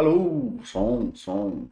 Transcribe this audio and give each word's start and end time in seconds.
Alô, 0.00 0.58
som, 0.64 1.14
som. 1.14 1.70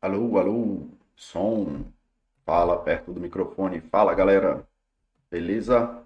Alô, 0.00 0.38
alô, 0.38 0.88
som. 1.16 1.84
Fala 2.46 2.78
perto 2.78 3.12
do 3.12 3.20
microfone. 3.20 3.80
Fala, 3.80 4.14
galera. 4.14 4.66
Beleza? 5.30 6.02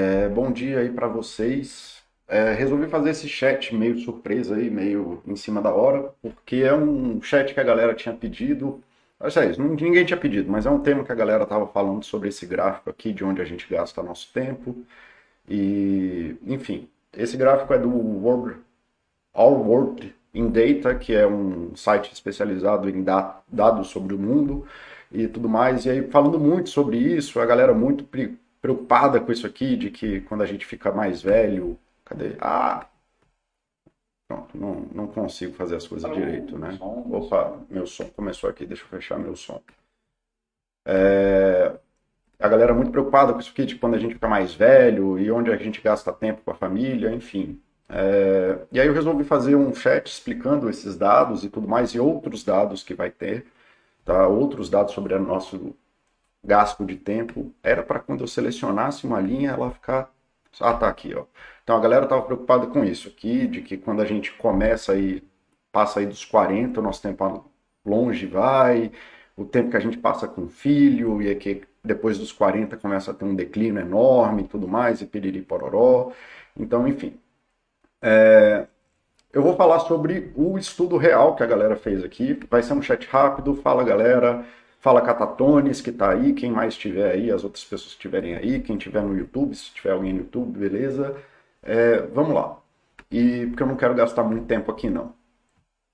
É, 0.00 0.28
bom 0.28 0.52
dia 0.52 0.80
aí 0.80 0.90
para 0.92 1.08
vocês. 1.08 2.02
É, 2.28 2.52
resolvi 2.52 2.88
fazer 2.88 3.10
esse 3.10 3.28
chat 3.28 3.74
meio 3.74 3.98
surpresa 3.98 4.56
aí, 4.56 4.70
meio 4.70 5.22
em 5.26 5.34
cima 5.36 5.62
da 5.62 5.72
hora, 5.74 6.12
porque 6.22 6.56
é 6.56 6.74
um 6.74 7.20
chat 7.22 7.54
que 7.54 7.60
a 7.60 7.64
galera 7.64 7.94
tinha 7.94 8.14
pedido. 8.14 8.82
Olha 9.18 9.50
isso, 9.50 9.62
ninguém 9.62 10.04
tinha 10.04 10.16
pedido, 10.18 10.50
mas 10.50 10.66
é 10.66 10.70
um 10.70 10.80
tema 10.82 11.04
que 11.04 11.10
a 11.12 11.14
galera 11.14 11.44
estava 11.44 11.66
falando 11.66 12.04
sobre 12.04 12.28
esse 12.28 12.46
gráfico 12.46 12.90
aqui, 12.90 13.12
de 13.12 13.24
onde 13.24 13.40
a 13.42 13.44
gente 13.44 13.66
gasta 13.68 14.02
nosso 14.02 14.32
tempo. 14.32 14.76
E, 15.48 16.36
enfim, 16.46 16.88
esse 17.16 17.36
gráfico 17.36 17.72
é 17.72 17.78
do 17.78 17.88
World, 17.88 18.60
All 19.32 19.54
World 19.54 20.14
in 20.34 20.50
Data, 20.50 20.94
que 20.94 21.14
é 21.14 21.26
um 21.26 21.74
site 21.74 22.12
especializado 22.12 22.88
em 22.88 23.02
dados 23.02 23.88
sobre 23.88 24.14
o 24.14 24.18
mundo 24.18 24.66
e 25.10 25.26
tudo 25.26 25.48
mais. 25.48 25.86
E 25.86 25.90
aí, 25.90 26.10
falando 26.10 26.38
muito 26.38 26.68
sobre 26.68 26.98
isso, 26.98 27.40
a 27.40 27.46
galera 27.46 27.72
muito 27.72 28.04
preocupada 28.60 29.20
com 29.20 29.32
isso 29.32 29.46
aqui, 29.46 29.76
de 29.76 29.90
que 29.90 30.20
quando 30.22 30.42
a 30.42 30.46
gente 30.46 30.66
fica 30.66 30.92
mais 30.92 31.22
velho, 31.22 31.78
cadê? 32.04 32.36
Ah! 32.40 32.86
Pronto, 34.28 34.58
não, 34.58 34.74
não 34.92 35.06
consigo 35.06 35.54
fazer 35.54 35.76
as 35.76 35.88
coisas 35.88 36.12
direito, 36.12 36.58
né? 36.58 36.76
Opa, 36.80 37.58
meu 37.70 37.86
som 37.86 38.04
começou 38.10 38.50
aqui, 38.50 38.66
deixa 38.66 38.84
eu 38.84 38.88
fechar 38.88 39.18
meu 39.18 39.34
som. 39.34 39.62
É, 40.86 41.78
a 42.38 42.48
galera 42.48 42.72
muito 42.72 42.90
preocupada 42.92 43.32
com 43.32 43.40
isso 43.40 43.50
aqui, 43.50 43.66
de 43.66 43.76
quando 43.76 43.94
a 43.94 43.98
gente 43.98 44.14
fica 44.14 44.28
mais 44.28 44.54
velho 44.54 45.18
e 45.18 45.30
onde 45.30 45.50
a 45.50 45.56
gente 45.56 45.80
gasta 45.80 46.12
tempo 46.12 46.42
com 46.44 46.50
a 46.50 46.54
família, 46.54 47.12
enfim. 47.12 47.60
É, 47.88 48.58
e 48.70 48.80
aí 48.80 48.86
eu 48.86 48.92
resolvi 48.94 49.24
fazer 49.24 49.56
um 49.56 49.74
chat 49.74 50.06
explicando 50.06 50.68
esses 50.68 50.96
dados 50.96 51.42
e 51.44 51.48
tudo 51.48 51.66
mais, 51.66 51.90
e 51.90 51.98
outros 52.00 52.44
dados 52.44 52.82
que 52.82 52.94
vai 52.94 53.10
ter, 53.10 53.46
tá? 54.04 54.28
outros 54.28 54.68
dados 54.70 54.94
sobre 54.94 55.14
o 55.14 55.20
nosso 55.20 55.74
gasto 56.44 56.84
de 56.84 56.96
tempo. 56.96 57.52
Era 57.62 57.82
para 57.82 57.98
quando 58.00 58.22
eu 58.22 58.28
selecionasse 58.28 59.06
uma 59.06 59.20
linha, 59.20 59.50
ela 59.52 59.70
ficar. 59.70 60.12
Ah, 60.60 60.74
tá 60.74 60.88
aqui, 60.88 61.14
ó. 61.14 61.24
Então 61.62 61.76
a 61.76 61.80
galera 61.80 62.04
estava 62.04 62.22
preocupada 62.22 62.66
com 62.66 62.84
isso 62.84 63.08
aqui, 63.08 63.46
de 63.46 63.62
que 63.62 63.76
quando 63.76 64.00
a 64.02 64.04
gente 64.04 64.32
começa 64.32 64.92
aí, 64.92 65.22
passa 65.72 66.00
aí 66.00 66.06
dos 66.06 66.24
40, 66.24 66.80
o 66.80 66.82
nosso 66.82 67.02
tempo 67.02 67.50
longe 67.84 68.26
vai, 68.26 68.92
o 69.36 69.44
tempo 69.44 69.70
que 69.70 69.76
a 69.76 69.80
gente 69.80 69.98
passa 69.98 70.26
com 70.28 70.44
o 70.44 70.48
filho, 70.48 71.22
e 71.22 71.30
aqui 71.30 71.62
depois 71.88 72.18
dos 72.18 72.30
40 72.32 72.76
começa 72.76 73.10
a 73.10 73.14
ter 73.14 73.24
um 73.24 73.34
declínio 73.34 73.80
enorme 73.80 74.42
e 74.42 74.48
tudo 74.48 74.68
mais, 74.68 75.00
e 75.00 75.06
piriri 75.06 75.42
pororó. 75.42 76.12
Então, 76.56 76.86
enfim. 76.86 77.18
É, 78.00 78.66
eu 79.32 79.42
vou 79.42 79.56
falar 79.56 79.80
sobre 79.80 80.32
o 80.36 80.58
estudo 80.58 80.96
real 80.96 81.34
que 81.34 81.42
a 81.42 81.46
galera 81.46 81.76
fez 81.76 82.04
aqui. 82.04 82.38
Vai 82.50 82.62
ser 82.62 82.74
um 82.74 82.82
chat 82.82 83.06
rápido. 83.06 83.54
Fala, 83.56 83.82
galera. 83.84 84.44
Fala 84.80 85.02
Catatones, 85.02 85.80
que 85.80 85.90
está 85.90 86.10
aí. 86.12 86.32
Quem 86.34 86.50
mais 86.52 86.74
estiver 86.74 87.10
aí, 87.12 87.30
as 87.30 87.44
outras 87.44 87.64
pessoas 87.64 87.92
que 87.92 87.98
estiverem 87.98 88.36
aí. 88.36 88.60
Quem 88.60 88.76
estiver 88.76 89.02
no 89.02 89.16
YouTube, 89.16 89.54
se 89.54 89.72
tiver 89.72 89.92
alguém 89.92 90.12
no 90.12 90.20
YouTube, 90.20 90.58
beleza. 90.58 91.16
É, 91.62 92.00
vamos 92.14 92.34
lá. 92.34 92.58
E 93.10 93.46
porque 93.46 93.62
eu 93.62 93.66
não 93.66 93.76
quero 93.76 93.94
gastar 93.94 94.22
muito 94.24 94.46
tempo 94.46 94.70
aqui, 94.70 94.90
não. 94.90 95.14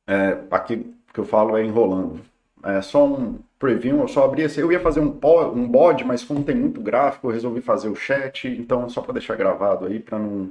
É, 0.06 0.38
aqui 0.50 0.94
que 1.12 1.20
eu 1.20 1.24
falo 1.24 1.56
é 1.56 1.64
enrolando. 1.64 2.20
É 2.64 2.80
só 2.80 3.04
um 3.06 3.38
preview, 3.58 4.00
eu 4.00 4.08
só 4.08 4.24
abri 4.24 4.42
esse. 4.42 4.58
Eu 4.60 4.72
ia 4.72 4.80
fazer 4.80 5.00
um, 5.00 5.18
um 5.54 5.68
bode, 5.68 6.04
mas 6.04 6.24
como 6.24 6.42
tem 6.42 6.56
muito 6.56 6.80
gráfico, 6.80 7.28
eu 7.28 7.32
resolvi 7.32 7.60
fazer 7.60 7.88
o 7.88 7.94
chat, 7.94 8.48
então 8.48 8.88
só 8.88 9.02
para 9.02 9.14
deixar 9.14 9.36
gravado 9.36 9.86
aí, 9.86 10.00
para 10.00 10.18
não, 10.18 10.50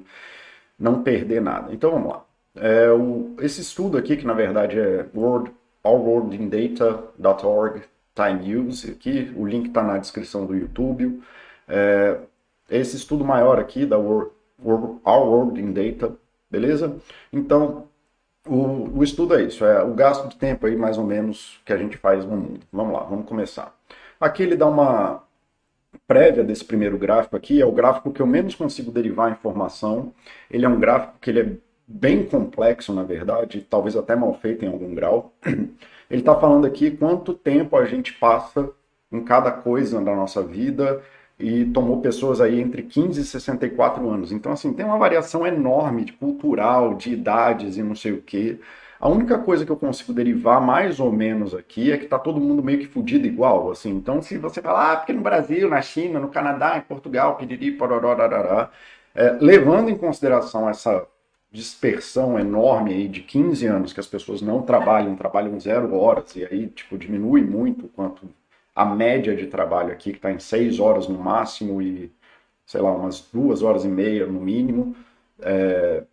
não 0.79 1.01
perder 1.03 1.41
nada. 1.41 1.73
Então 1.73 1.91
vamos 1.91 2.09
lá. 2.09 2.23
É, 2.55 2.91
o, 2.91 3.35
esse 3.41 3.61
estudo 3.61 3.97
aqui, 3.97 4.15
que 4.15 4.25
na 4.27 4.33
verdade 4.33 4.79
é 4.79 5.07
World, 5.15 5.51
allworldindata.org 5.83 7.81
time 8.15 8.55
use, 8.55 8.91
aqui, 8.91 9.33
o 9.35 9.45
link 9.45 9.67
está 9.67 9.83
na 9.83 9.97
descrição 9.97 10.45
do 10.45 10.55
YouTube. 10.55 11.21
É, 11.67 12.19
esse 12.69 12.95
estudo 12.95 13.25
maior 13.25 13.59
aqui 13.59 13.85
da 13.85 13.97
World, 13.97 14.31
World, 14.63 14.99
World 15.05 15.59
in 15.61 15.73
Data, 15.73 16.15
beleza? 16.49 16.95
Então, 17.31 17.87
o, 18.47 18.99
o, 18.99 19.03
estudo 19.03 19.35
é 19.35 19.43
isso, 19.43 19.63
é 19.65 19.83
o 19.83 19.93
gasto 19.93 20.27
de 20.27 20.35
tempo 20.35 20.65
aí 20.65 20.75
mais 20.75 20.97
ou 20.97 21.05
menos 21.05 21.61
que 21.65 21.71
a 21.71 21.77
gente 21.77 21.97
faz 21.97 22.25
no 22.25 22.35
mundo. 22.35 22.59
Vamos 22.71 22.93
lá, 22.93 23.03
vamos 23.03 23.25
começar. 23.25 23.73
Aqui 24.19 24.43
ele 24.43 24.55
dá 24.55 24.67
uma 24.67 25.23
prévia 26.07 26.43
desse 26.43 26.65
primeiro 26.65 26.97
gráfico 26.97 27.35
aqui, 27.35 27.61
é 27.61 27.65
o 27.65 27.71
gráfico 27.71 28.11
que 28.11 28.21
eu 28.21 28.27
menos 28.27 28.55
consigo 28.55 28.91
derivar 28.91 29.31
informação. 29.31 30.13
Ele 30.49 30.65
é 30.65 30.69
um 30.69 30.79
gráfico 30.79 31.13
que 31.21 31.29
ele 31.29 31.39
é 31.39 31.51
bem 31.87 32.25
complexo, 32.25 32.93
na 32.93 33.03
verdade, 33.03 33.65
talvez 33.69 33.95
até 33.95 34.15
mal 34.15 34.33
feito 34.35 34.65
em 34.65 34.67
algum 34.67 34.93
grau. 34.93 35.33
Ele 36.09 36.21
está 36.21 36.35
falando 36.35 36.65
aqui 36.65 36.91
quanto 36.91 37.33
tempo 37.33 37.75
a 37.75 37.85
gente 37.85 38.13
passa 38.13 38.69
em 39.11 39.23
cada 39.23 39.51
coisa 39.51 40.01
da 40.01 40.15
nossa 40.15 40.43
vida 40.43 41.01
e 41.43 41.65
tomou 41.65 41.99
pessoas 41.99 42.39
aí 42.39 42.59
entre 42.61 42.83
15 42.83 43.19
e 43.19 43.23
64 43.25 44.09
anos. 44.09 44.31
Então, 44.31 44.53
assim, 44.53 44.71
tem 44.71 44.85
uma 44.85 44.97
variação 44.97 45.45
enorme 45.45 46.05
de 46.05 46.13
cultural, 46.13 46.93
de 46.93 47.11
idades 47.11 47.75
e 47.75 47.83
não 47.83 47.95
sei 47.95 48.13
o 48.13 48.21
quê. 48.21 48.59
A 48.97 49.09
única 49.09 49.37
coisa 49.37 49.65
que 49.65 49.71
eu 49.71 49.75
consigo 49.75 50.13
derivar 50.13 50.61
mais 50.61 51.01
ou 51.01 51.11
menos 51.11 51.53
aqui 51.53 51.91
é 51.91 51.97
que 51.97 52.05
tá 52.05 52.17
todo 52.17 52.39
mundo 52.39 52.63
meio 52.63 52.79
que 52.79 52.87
fudido 52.87 53.27
igual, 53.27 53.69
assim. 53.71 53.91
Então, 53.91 54.21
se 54.21 54.37
você 54.37 54.61
falar, 54.61 54.93
ah, 54.93 54.97
porque 54.97 55.11
no 55.11 55.21
Brasil, 55.21 55.69
na 55.69 55.81
China, 55.81 56.19
no 56.19 56.29
Canadá, 56.29 56.77
em 56.77 56.81
Portugal, 56.81 57.35
piriri, 57.35 57.71
pororó, 57.71 58.15
é, 59.13 59.37
levando 59.41 59.89
em 59.89 59.97
consideração 59.97 60.69
essa 60.69 61.05
dispersão 61.51 62.39
enorme 62.39 62.93
aí 62.93 63.07
de 63.09 63.21
15 63.21 63.65
anos 63.67 63.93
que 63.93 63.99
as 63.99 64.07
pessoas 64.07 64.41
não 64.41 64.61
trabalham, 64.61 65.15
trabalham 65.15 65.59
zero 65.59 65.93
horas, 65.93 66.35
e 66.37 66.45
aí, 66.45 66.67
tipo, 66.67 66.97
diminui 66.97 67.41
muito 67.43 67.89
quanto 67.89 68.27
a 68.75 68.85
média 68.85 69.35
de 69.35 69.47
trabalho 69.47 69.91
aqui, 69.93 70.11
que 70.11 70.17
está 70.17 70.31
em 70.31 70.39
seis 70.39 70.79
horas 70.79 71.07
no 71.07 71.17
máximo 71.17 71.81
e, 71.81 72.11
sei 72.65 72.81
lá, 72.81 72.91
umas 72.91 73.21
duas 73.31 73.61
horas 73.63 73.85
e 73.85 73.87
meia 73.87 74.25
no 74.27 74.41
mínimo. 74.41 74.95
É... 75.41 76.03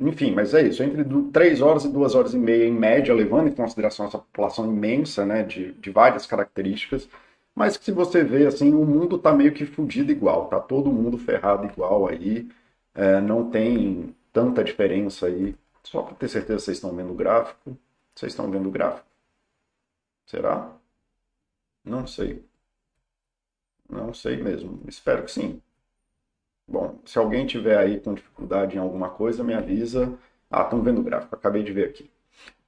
Enfim, 0.00 0.32
mas 0.32 0.52
é 0.52 0.62
isso, 0.62 0.82
entre 0.82 1.04
três 1.32 1.60
horas 1.60 1.84
e 1.84 1.88
duas 1.92 2.14
horas 2.14 2.34
e 2.34 2.38
meia 2.38 2.66
em 2.66 2.72
média, 2.72 3.14
levando 3.14 3.48
em 3.48 3.54
consideração 3.54 4.06
essa 4.06 4.18
população 4.18 4.66
imensa, 4.66 5.24
né, 5.24 5.44
de, 5.44 5.72
de 5.74 5.90
várias 5.90 6.26
características, 6.26 7.08
mas 7.54 7.76
que 7.76 7.84
se 7.84 7.92
você 7.92 8.24
vê, 8.24 8.46
assim, 8.46 8.74
o 8.74 8.84
mundo 8.84 9.16
está 9.16 9.32
meio 9.32 9.52
que 9.52 9.64
fudido 9.66 10.10
igual, 10.10 10.46
tá 10.48 10.58
todo 10.60 10.90
mundo 10.92 11.18
ferrado 11.18 11.66
igual 11.66 12.08
aí, 12.08 12.48
é, 12.94 13.20
não 13.20 13.50
tem 13.50 14.14
tanta 14.32 14.64
diferença 14.64 15.26
aí. 15.26 15.54
Só 15.84 16.02
para 16.02 16.14
ter 16.16 16.28
certeza 16.28 16.60
vocês 16.60 16.78
estão 16.78 16.94
vendo 16.94 17.12
o 17.12 17.14
gráfico. 17.14 17.76
Vocês 18.14 18.32
estão 18.32 18.50
vendo 18.50 18.68
o 18.68 18.72
gráfico? 18.72 19.06
Será? 20.26 20.72
Não 21.84 22.06
sei. 22.06 22.44
Não 23.88 24.12
sei 24.14 24.36
mesmo. 24.42 24.80
Espero 24.88 25.24
que 25.24 25.30
sim. 25.30 25.60
Bom, 26.66 26.98
se 27.04 27.18
alguém 27.18 27.46
tiver 27.46 27.76
aí 27.76 28.00
com 28.00 28.14
dificuldade 28.14 28.76
em 28.76 28.80
alguma 28.80 29.10
coisa, 29.10 29.44
me 29.44 29.54
avisa. 29.54 30.12
Ah, 30.50 30.62
estão 30.62 30.82
vendo 30.82 31.00
o 31.00 31.04
gráfico, 31.04 31.34
acabei 31.34 31.62
de 31.62 31.72
ver 31.72 31.88
aqui. 31.88 32.10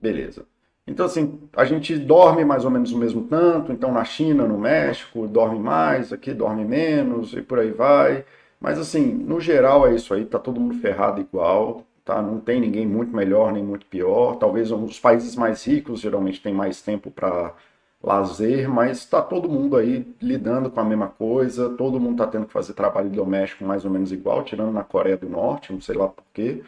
Beleza. 0.01 0.47
Então, 0.87 1.07
assim, 1.07 1.41
a 1.55 1.65
gente 1.65 1.97
dorme 1.99 2.45
mais 2.45 2.65
ou 2.65 2.71
menos 2.71 2.93
o 2.93 2.99
mesmo 2.99 3.25
tanto. 3.27 3.73
Então, 3.73 3.93
na 3.93 4.05
China, 4.05 4.47
no 4.47 4.59
México, 4.59 5.27
dorme 5.27 5.59
mais, 5.59 6.13
aqui 6.13 6.35
dorme 6.35 6.65
menos 6.65 7.33
e 7.33 7.43
por 7.43 7.59
aí 7.59 7.71
vai. 7.71 8.25
Mas, 8.61 8.79
assim, 8.79 9.07
no 9.15 9.41
geral 9.41 9.87
é 9.87 9.95
isso 9.95 10.13
aí. 10.15 10.27
Tá 10.27 10.39
todo 10.39 10.61
mundo 10.61 10.75
ferrado 10.81 11.21
igual. 11.21 11.85
Tá? 12.05 12.21
Não 12.21 12.39
tem 12.41 12.61
ninguém 12.61 12.87
muito 12.87 13.15
melhor 13.17 13.53
nem 13.53 13.65
muito 13.65 13.87
pior. 13.87 14.37
Talvez 14.37 14.71
os 14.71 15.01
países 15.01 15.35
mais 15.37 15.65
ricos 15.67 16.01
geralmente 16.01 16.43
têm 16.43 16.53
mais 16.55 16.83
tempo 16.83 17.11
para 17.11 17.55
lazer, 18.05 18.69
mas 18.69 18.99
está 18.99 19.23
todo 19.23 19.49
mundo 19.49 19.77
aí 19.77 20.07
lidando 20.21 20.71
com 20.71 20.81
a 20.81 20.85
mesma 20.85 21.09
coisa, 21.09 21.71
todo 21.71 21.99
mundo 21.99 22.13
está 22.13 22.27
tendo 22.27 22.47
que 22.47 22.53
fazer 22.53 22.75
trabalho 22.75 23.09
doméstico 23.09 23.65
mais 23.65 23.85
ou 23.85 23.91
menos 23.91 24.13
igual, 24.13 24.43
tirando 24.45 24.73
na 24.73 24.85
Coreia 24.85 25.17
do 25.17 25.29
Norte, 25.29 25.73
não 25.73 25.81
sei 25.81 25.97
lá 25.97 26.09
porquê. 26.09 26.63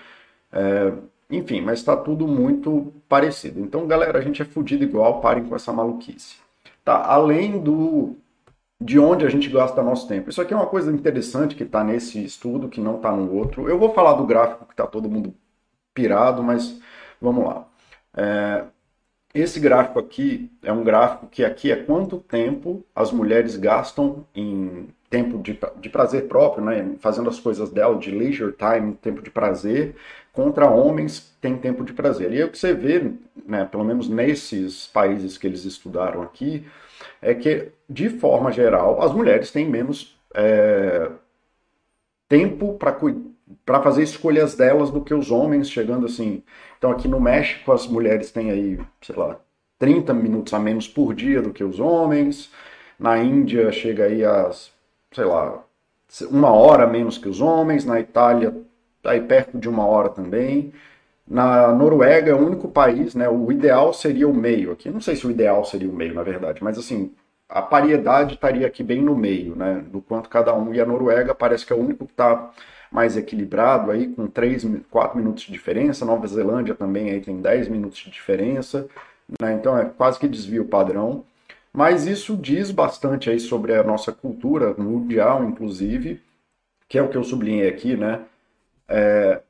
É, 0.53 0.93
enfim, 1.31 1.61
mas 1.61 1.81
está 1.81 1.97
tudo 1.97 2.27
muito 2.27 2.93
parecido. 3.09 3.61
Então, 3.61 3.87
galera, 3.87 4.19
a 4.19 4.23
gente 4.23 4.41
é 4.43 4.45
fudido 4.45 4.85
igual, 4.85 5.21
parem 5.21 5.45
com 5.45 5.55
essa 5.55 5.73
maluquice. 5.73 6.37
Tá, 6.85 7.05
além 7.05 7.59
do 7.61 8.17
de 8.81 8.99
onde 8.99 9.25
a 9.25 9.29
gente 9.29 9.49
gasta 9.49 9.83
nosso 9.83 10.07
tempo. 10.07 10.29
Isso 10.31 10.41
aqui 10.41 10.53
é 10.53 10.57
uma 10.57 10.67
coisa 10.67 10.93
interessante 10.93 11.55
que 11.57 11.63
está 11.63 11.83
nesse 11.83 12.23
estudo, 12.23 12.69
que 12.69 12.81
não 12.81 12.97
está 12.97 13.11
no 13.11 13.33
outro. 13.35 13.69
Eu 13.69 13.79
vou 13.79 13.93
falar 13.95 14.15
do 14.15 14.27
gráfico 14.27 14.67
que 14.67 14.73
está 14.75 14.87
todo 14.87 15.09
mundo 15.09 15.35
pirado, 15.95 16.43
mas 16.43 16.79
vamos 17.21 17.45
lá. 17.47 17.67
É, 18.15 18.65
esse 19.41 19.61
gráfico 19.61 19.99
aqui 19.99 20.51
é 20.63 20.73
um 20.73 20.83
gráfico 20.83 21.27
que 21.27 21.45
aqui 21.45 21.71
é 21.71 21.77
quanto 21.77 22.19
tempo 22.19 22.85
as 22.95 23.13
mulheres 23.13 23.57
gastam 23.57 24.27
em 24.35 24.89
tempo 25.09 25.39
de, 25.39 25.59
de 25.81 25.89
prazer 25.89 26.27
próprio, 26.27 26.65
né? 26.65 26.95
fazendo 26.99 27.29
as 27.29 27.39
coisas 27.39 27.71
dela, 27.71 27.97
de 27.97 28.11
leisure 28.11 28.53
time, 28.53 28.95
tempo 28.95 29.23
de 29.23 29.31
prazer, 29.31 29.95
contra 30.33 30.69
homens 30.69 31.35
têm 31.41 31.57
tempo 31.57 31.85
de 31.85 31.93
prazer. 31.93 32.33
E 32.33 32.37
aí 32.37 32.45
o 32.45 32.51
que 32.51 32.59
você 32.59 32.75
vê, 32.75 33.13
né, 33.47 33.65
pelo 33.65 33.85
menos 33.85 34.09
nesses 34.09 34.87
países 34.87 35.39
que 35.39 35.47
eles 35.47 35.65
estudaram 35.65 36.23
aqui, 36.23 36.67
é 37.23 37.35
que, 37.35 37.69
de 37.89 38.11
forma 38.11 38.53
geral, 38.53 39.03
as 39.03 39.13
mulheres 39.13 39.51
têm 39.51 39.69
menos 39.69 40.19
é, 40.35 41.11
tempo 42.29 42.75
para 42.75 42.93
fazer 43.83 44.03
escolhas 44.03 44.55
delas 44.55 44.91
do 44.91 45.01
que 45.01 45.15
os 45.15 45.31
homens, 45.31 45.71
chegando 45.71 46.07
assim. 46.07 46.43
Então 46.79 46.91
aqui 46.91 47.09
no 47.09 47.21
México 47.21 47.73
as 47.73 47.87
mulheres 47.87 48.31
têm 48.31 48.51
aí, 48.51 48.81
sei 49.01 49.17
lá, 49.17 49.39
30 49.79 50.15
minutos 50.15 50.55
a 50.55 50.59
menos 50.59 50.89
por 50.89 51.15
dia 51.15 51.43
do 51.43 51.53
que 51.53 51.65
os 51.65 51.81
homens. 51.81 52.51
Na 52.99 53.19
Índia 53.19 53.71
chega 53.73 54.05
aí 54.05 54.25
a, 54.25 54.51
sei 55.13 55.25
lá, 55.25 55.63
uma 56.31 56.51
hora 56.51 56.87
menos 56.87 57.19
que 57.19 57.29
os 57.29 57.41
homens. 57.41 57.85
Na 57.85 58.01
Itália 58.01 58.55
está 58.99 59.11
aí 59.13 59.21
perto 59.21 59.59
de 59.59 59.69
uma 59.69 59.87
hora 59.87 60.09
também. 60.09 60.73
Na 61.27 61.73
Noruega 61.73 62.31
é 62.31 62.35
o 62.35 62.47
único 62.47 62.69
país, 62.69 63.15
né? 63.15 63.29
O 63.29 63.51
ideal 63.51 63.93
seria 63.93 64.29
o 64.29 64.35
meio 64.35 64.73
aqui. 64.73 64.91
Não 64.91 65.01
sei 65.01 65.17
se 65.17 65.27
o 65.27 65.31
ideal 65.31 65.65
seria 65.65 65.89
o 65.91 65.93
meio, 65.93 66.15
na 66.15 66.23
verdade, 66.23 66.63
mas 66.63 66.79
assim, 66.79 67.13
a 67.49 67.61
paridade 67.63 68.35
estaria 68.35 68.67
aqui 68.67 68.83
bem 68.83 69.03
no 69.03 69.17
meio, 69.17 69.57
né? 69.57 69.85
Do 69.91 70.01
quanto 70.01 70.29
cada 70.29 70.55
um. 70.55 70.73
E 70.73 70.81
a 70.81 70.87
Noruega 70.87 71.35
parece 71.35 71.67
que 71.67 71.73
é 71.73 71.77
o 71.77 71.81
único 71.81 72.07
que 72.07 72.13
está 72.13 72.51
mais 72.91 73.17
equilibrado 73.17 73.91
aí, 73.91 74.09
com 74.09 74.27
3, 74.27 74.67
4 74.91 75.17
minutos 75.17 75.45
de 75.45 75.53
diferença. 75.53 76.05
Nova 76.05 76.27
Zelândia 76.27 76.75
também 76.75 77.11
aí 77.11 77.21
tem 77.21 77.41
10 77.41 77.69
minutos 77.69 77.99
de 77.99 78.11
diferença. 78.11 78.89
Né? 79.41 79.55
Então 79.55 79.77
é 79.77 79.85
quase 79.85 80.19
que 80.19 80.29
desvio 80.29 80.65
padrão. 80.67 81.25
Mas 81.73 82.07
isso 82.07 82.37
diz 82.37 82.71
bastante 82.71 83.29
aí 83.29 83.39
sobre 83.39 83.75
a 83.75 83.83
nossa 83.83 84.11
cultura 84.11 84.75
mundial, 84.79 85.45
inclusive, 85.45 86.23
que 86.89 86.97
é 86.97 87.03
o 87.03 87.09
que 87.09 87.17
eu 87.17 87.25
sublinhei 87.25 87.69
aqui, 87.69 87.97
né? 87.97 88.25
É, 88.89 89.43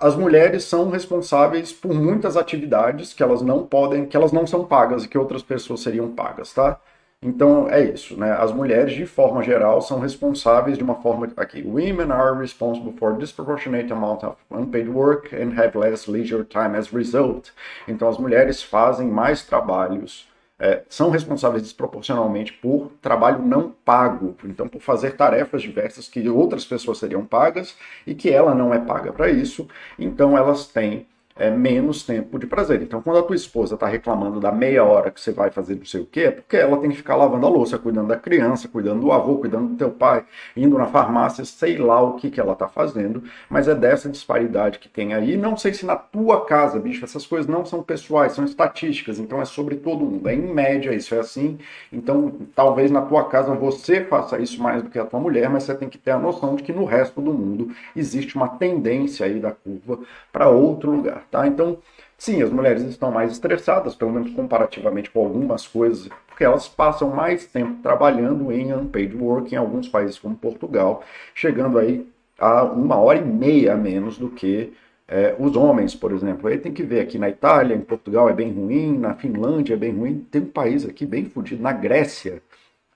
as 0.00 0.16
mulheres 0.16 0.64
são 0.64 0.90
responsáveis 0.90 1.72
por 1.72 1.94
muitas 1.94 2.36
atividades 2.36 3.12
que 3.12 3.22
elas 3.22 3.40
não 3.40 3.64
podem, 3.66 4.06
que 4.06 4.16
elas 4.16 4.32
não 4.32 4.46
são 4.46 4.64
pagas 4.64 5.04
e 5.04 5.08
que 5.08 5.16
outras 5.16 5.42
pessoas 5.42 5.80
seriam 5.80 6.10
pagas, 6.12 6.52
tá? 6.52 6.80
Então 7.26 7.68
é 7.68 7.82
isso, 7.82 8.16
né? 8.16 8.30
As 8.32 8.52
mulheres, 8.52 8.94
de 8.94 9.04
forma 9.04 9.42
geral, 9.42 9.82
são 9.82 9.98
responsáveis 9.98 10.78
de 10.78 10.84
uma 10.84 10.94
forma 11.02 11.28
aqui. 11.36 11.60
Women 11.60 12.12
are 12.12 12.38
responsible 12.38 12.92
for 12.96 13.18
disproportionate 13.18 13.92
amount 13.92 14.22
of 14.24 14.36
unpaid 14.48 14.88
work 14.88 15.34
and 15.34 15.60
have 15.60 15.76
less 15.76 16.08
leisure 16.08 16.44
time 16.44 16.76
as 16.76 16.92
result. 16.92 17.50
Então 17.88 18.08
as 18.08 18.16
mulheres 18.16 18.62
fazem 18.62 19.08
mais 19.08 19.42
trabalhos 19.44 20.28
é, 20.58 20.84
são 20.88 21.10
responsáveis 21.10 21.62
desproporcionalmente 21.64 22.52
por 22.52 22.90
trabalho 23.02 23.42
não 23.42 23.74
pago, 23.84 24.36
então 24.44 24.66
por 24.66 24.80
fazer 24.80 25.16
tarefas 25.16 25.60
diversas 25.60 26.08
que 26.08 26.26
outras 26.30 26.64
pessoas 26.64 26.96
seriam 26.98 27.26
pagas 27.26 27.76
e 28.06 28.14
que 28.14 28.30
ela 28.30 28.54
não 28.54 28.72
é 28.72 28.78
paga 28.78 29.12
para 29.12 29.28
isso, 29.28 29.68
então 29.98 30.36
elas 30.38 30.66
têm 30.66 31.06
é, 31.36 31.50
menos 31.50 32.02
tempo 32.02 32.38
de 32.38 32.46
prazer. 32.46 32.80
Então, 32.82 33.02
quando 33.02 33.18
a 33.18 33.22
tua 33.22 33.36
esposa 33.36 33.74
está 33.74 33.86
reclamando 33.86 34.40
da 34.40 34.50
meia 34.50 34.82
hora 34.84 35.10
que 35.10 35.20
você 35.20 35.32
vai 35.32 35.50
fazer 35.50 35.76
não 35.76 35.84
sei 35.84 36.00
o 36.00 36.06
quê, 36.06 36.20
é 36.20 36.30
porque 36.30 36.56
ela 36.56 36.78
tem 36.78 36.90
que 36.90 36.96
ficar 36.96 37.14
lavando 37.14 37.46
a 37.46 37.50
louça, 37.50 37.78
cuidando 37.78 38.08
da 38.08 38.16
criança, 38.16 38.66
cuidando 38.68 39.02
do 39.02 39.12
avô, 39.12 39.36
cuidando 39.36 39.68
do 39.68 39.76
teu 39.76 39.90
pai, 39.90 40.24
indo 40.56 40.78
na 40.78 40.86
farmácia, 40.86 41.44
sei 41.44 41.76
lá 41.76 42.00
o 42.00 42.14
que, 42.14 42.30
que 42.30 42.40
ela 42.40 42.54
está 42.54 42.68
fazendo, 42.68 43.22
mas 43.50 43.68
é 43.68 43.74
dessa 43.74 44.08
disparidade 44.08 44.78
que 44.78 44.88
tem 44.88 45.12
aí. 45.12 45.36
Não 45.36 45.56
sei 45.56 45.74
se 45.74 45.84
na 45.84 45.96
tua 45.96 46.46
casa, 46.46 46.78
bicho, 46.78 47.04
essas 47.04 47.26
coisas 47.26 47.46
não 47.46 47.64
são 47.66 47.82
pessoais, 47.82 48.32
são 48.32 48.44
estatísticas, 48.44 49.18
então 49.18 49.40
é 49.40 49.44
sobre 49.44 49.76
todo 49.76 50.04
mundo. 50.06 50.28
É 50.28 50.34
em 50.34 50.40
média 50.54 50.94
isso 50.94 51.14
é 51.14 51.18
assim. 51.18 51.58
Então, 51.92 52.32
talvez 52.54 52.90
na 52.90 53.02
tua 53.02 53.24
casa 53.24 53.54
você 53.54 54.02
faça 54.04 54.38
isso 54.38 54.62
mais 54.62 54.82
do 54.82 54.88
que 54.88 54.98
a 54.98 55.04
tua 55.04 55.20
mulher, 55.20 55.50
mas 55.50 55.64
você 55.64 55.74
tem 55.74 55.88
que 55.88 55.98
ter 55.98 56.12
a 56.12 56.18
noção 56.18 56.56
de 56.56 56.62
que 56.62 56.72
no 56.72 56.84
resto 56.86 57.20
do 57.20 57.32
mundo 57.32 57.70
existe 57.94 58.36
uma 58.36 58.48
tendência 58.48 59.26
aí 59.26 59.38
da 59.38 59.50
curva 59.50 59.98
para 60.32 60.48
outro 60.48 60.90
lugar 60.90 61.25
tá? 61.30 61.46
Então, 61.46 61.78
sim, 62.18 62.42
as 62.42 62.50
mulheres 62.50 62.82
estão 62.82 63.10
mais 63.10 63.32
estressadas, 63.32 63.94
pelo 63.94 64.12
menos 64.12 64.32
comparativamente 64.32 65.10
com 65.10 65.20
algumas 65.20 65.66
coisas, 65.66 66.08
porque 66.26 66.44
elas 66.44 66.68
passam 66.68 67.10
mais 67.10 67.46
tempo 67.46 67.82
trabalhando 67.82 68.52
em 68.52 68.72
unpaid 68.72 69.16
work 69.16 69.54
em 69.54 69.58
alguns 69.58 69.88
países 69.88 70.18
como 70.18 70.36
Portugal, 70.36 71.02
chegando 71.34 71.78
aí 71.78 72.06
a 72.38 72.64
uma 72.64 72.96
hora 72.96 73.18
e 73.18 73.24
meia 73.24 73.74
a 73.74 73.76
menos 73.76 74.18
do 74.18 74.28
que 74.28 74.72
é, 75.08 75.34
os 75.38 75.56
homens, 75.56 75.94
por 75.94 76.12
exemplo. 76.12 76.48
Aí 76.48 76.58
tem 76.58 76.72
que 76.72 76.82
ver 76.82 77.00
aqui 77.00 77.18
na 77.18 77.28
Itália, 77.28 77.74
em 77.74 77.80
Portugal 77.80 78.28
é 78.28 78.32
bem 78.32 78.52
ruim, 78.52 78.98
na 78.98 79.14
Finlândia 79.14 79.74
é 79.74 79.76
bem 79.76 79.92
ruim, 79.92 80.26
tem 80.30 80.42
um 80.42 80.46
país 80.46 80.84
aqui 80.84 81.06
bem 81.06 81.24
fodido, 81.24 81.62
na 81.62 81.72
Grécia, 81.72 82.42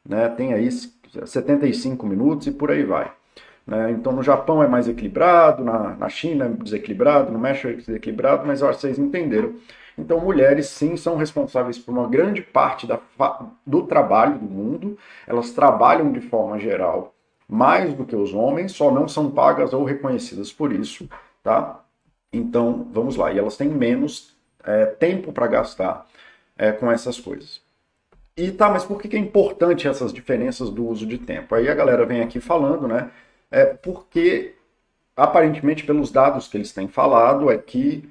né, 0.06 0.28
tem 0.28 0.52
aí 0.52 0.68
75 0.70 2.06
minutos 2.06 2.46
e 2.46 2.52
por 2.52 2.70
aí 2.70 2.84
vai. 2.84 3.12
Né? 3.70 3.92
Então 3.92 4.12
no 4.12 4.22
Japão 4.22 4.60
é 4.60 4.66
mais 4.66 4.88
equilibrado, 4.88 5.62
na, 5.64 5.94
na 5.94 6.08
China 6.08 6.46
é 6.46 6.48
desequilibrado, 6.48 7.30
no 7.30 7.38
México 7.38 7.68
é 7.68 7.72
desequilibrado, 7.74 8.44
mas 8.44 8.60
eu 8.60 8.68
acho 8.68 8.80
que 8.80 8.82
vocês 8.82 8.98
entenderam. 8.98 9.54
Então 9.96 10.18
mulheres 10.18 10.66
sim 10.66 10.96
são 10.96 11.16
responsáveis 11.16 11.78
por 11.78 11.92
uma 11.92 12.08
grande 12.08 12.42
parte 12.42 12.84
da, 12.84 12.98
do 13.64 13.84
trabalho 13.84 14.38
do 14.38 14.44
mundo, 14.44 14.98
elas 15.24 15.52
trabalham 15.52 16.10
de 16.10 16.20
forma 16.20 16.58
geral 16.58 17.14
mais 17.48 17.94
do 17.94 18.04
que 18.04 18.16
os 18.16 18.34
homens, 18.34 18.72
só 18.72 18.90
não 18.90 19.06
são 19.06 19.30
pagas 19.30 19.72
ou 19.72 19.84
reconhecidas 19.84 20.52
por 20.52 20.72
isso, 20.72 21.08
tá? 21.42 21.80
Então 22.32 22.88
vamos 22.92 23.16
lá, 23.16 23.32
e 23.32 23.38
elas 23.38 23.56
têm 23.56 23.68
menos 23.68 24.36
é, 24.64 24.86
tempo 24.86 25.32
para 25.32 25.46
gastar 25.46 26.06
é, 26.58 26.72
com 26.72 26.90
essas 26.90 27.20
coisas. 27.20 27.60
E 28.36 28.50
tá, 28.52 28.68
mas 28.70 28.84
por 28.84 29.00
que 29.00 29.16
é 29.16 29.18
importante 29.18 29.86
essas 29.86 30.12
diferenças 30.12 30.70
do 30.70 30.86
uso 30.86 31.06
de 31.06 31.18
tempo? 31.18 31.54
Aí 31.54 31.68
a 31.68 31.74
galera 31.74 32.06
vem 32.06 32.22
aqui 32.22 32.40
falando, 32.40 32.88
né? 32.88 33.10
É 33.50 33.66
porque, 33.66 34.54
aparentemente, 35.16 35.84
pelos 35.84 36.10
dados 36.10 36.48
que 36.48 36.56
eles 36.56 36.72
têm 36.72 36.88
falado, 36.88 37.50
é 37.50 37.58
que 37.58 38.08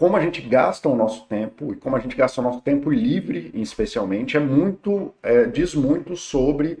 como 0.00 0.16
a 0.16 0.20
gente 0.20 0.40
gasta 0.40 0.88
o 0.88 0.96
nosso 0.96 1.26
tempo, 1.26 1.74
e 1.74 1.76
como 1.76 1.94
a 1.94 1.98
gente 1.98 2.16
gasta 2.16 2.40
o 2.40 2.44
nosso 2.44 2.62
tempo 2.62 2.88
livre, 2.88 3.50
especialmente, 3.52 4.34
é 4.34 4.40
muito, 4.40 5.12
é, 5.22 5.44
diz 5.44 5.74
muito 5.74 6.16
sobre 6.16 6.78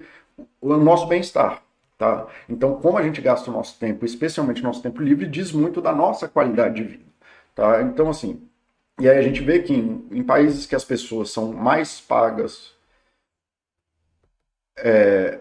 o 0.58 0.74
nosso 0.78 1.06
bem-estar. 1.06 1.62
Tá? 1.98 2.26
Então, 2.48 2.80
como 2.80 2.96
a 2.96 3.02
gente 3.02 3.20
gasta 3.20 3.50
o 3.50 3.52
nosso 3.52 3.78
tempo, 3.78 4.06
especialmente 4.06 4.62
o 4.62 4.64
nosso 4.64 4.82
tempo 4.82 5.02
livre, 5.02 5.26
diz 5.26 5.52
muito 5.52 5.82
da 5.82 5.92
nossa 5.92 6.26
qualidade 6.26 6.76
de 6.76 6.82
vida. 6.82 7.04
Tá? 7.54 7.82
Então, 7.82 8.08
assim, 8.08 8.40
e 8.98 9.06
aí 9.06 9.18
a 9.18 9.22
gente 9.22 9.42
vê 9.42 9.60
que 9.60 9.74
em, 9.74 10.08
em 10.10 10.22
países 10.22 10.64
que 10.64 10.74
as 10.74 10.84
pessoas 10.84 11.30
são 11.30 11.52
mais 11.52 12.00
pagas 12.00 12.72
é, 14.78 15.40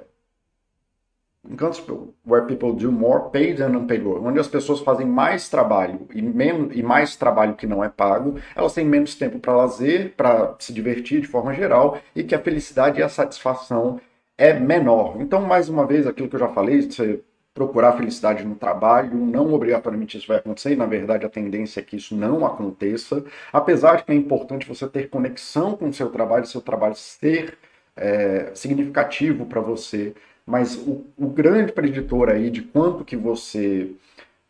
where 2.25 2.45
people 2.45 2.73
do 2.73 2.91
more 2.91 3.29
paid 3.31 3.57
than 3.57 3.75
unpaid 3.75 4.03
work, 4.03 4.21
onde 4.23 4.39
as 4.39 4.47
pessoas 4.47 4.81
fazem 4.81 5.05
mais 5.05 5.49
trabalho 5.49 6.07
e, 6.13 6.21
menos, 6.21 6.75
e 6.75 6.83
mais 6.83 7.15
trabalho 7.15 7.55
que 7.55 7.65
não 7.65 7.83
é 7.83 7.89
pago, 7.89 8.35
elas 8.55 8.73
têm 8.73 8.85
menos 8.85 9.15
tempo 9.15 9.39
para 9.39 9.55
lazer, 9.55 10.13
para 10.15 10.55
se 10.59 10.73
divertir 10.73 11.21
de 11.21 11.27
forma 11.27 11.53
geral 11.53 11.97
e 12.15 12.23
que 12.23 12.35
a 12.35 12.39
felicidade 12.39 12.99
e 12.99 13.03
a 13.03 13.09
satisfação 13.09 13.99
é 14.37 14.53
menor. 14.53 15.17
Então, 15.21 15.41
mais 15.41 15.69
uma 15.69 15.85
vez, 15.85 16.05
aquilo 16.05 16.29
que 16.29 16.35
eu 16.35 16.39
já 16.39 16.49
falei, 16.49 16.81
você 16.81 17.21
procurar 17.53 17.97
felicidade 17.97 18.45
no 18.45 18.55
trabalho, 18.55 19.15
não 19.17 19.53
obrigatoriamente 19.53 20.17
isso 20.17 20.27
vai 20.27 20.37
acontecer, 20.37 20.73
e 20.73 20.75
na 20.75 20.85
verdade 20.85 21.25
a 21.25 21.29
tendência 21.29 21.81
é 21.81 21.83
que 21.83 21.97
isso 21.97 22.15
não 22.15 22.45
aconteça, 22.45 23.23
apesar 23.51 23.97
de 23.97 24.03
que 24.05 24.11
é 24.11 24.15
importante 24.15 24.67
você 24.67 24.87
ter 24.87 25.09
conexão 25.09 25.75
com 25.75 25.89
o 25.89 25.93
seu 25.93 26.09
trabalho, 26.09 26.45
seu 26.45 26.61
trabalho 26.61 26.95
ser 26.95 27.57
é, 27.97 28.51
significativo 28.53 29.45
para 29.45 29.59
você, 29.59 30.15
mas 30.49 30.75
o, 30.75 31.05
o 31.15 31.27
grande 31.27 31.71
preditor 31.71 32.29
aí 32.29 32.49
de 32.49 32.63
quanto 32.63 33.05
que 33.05 33.15
você 33.15 33.91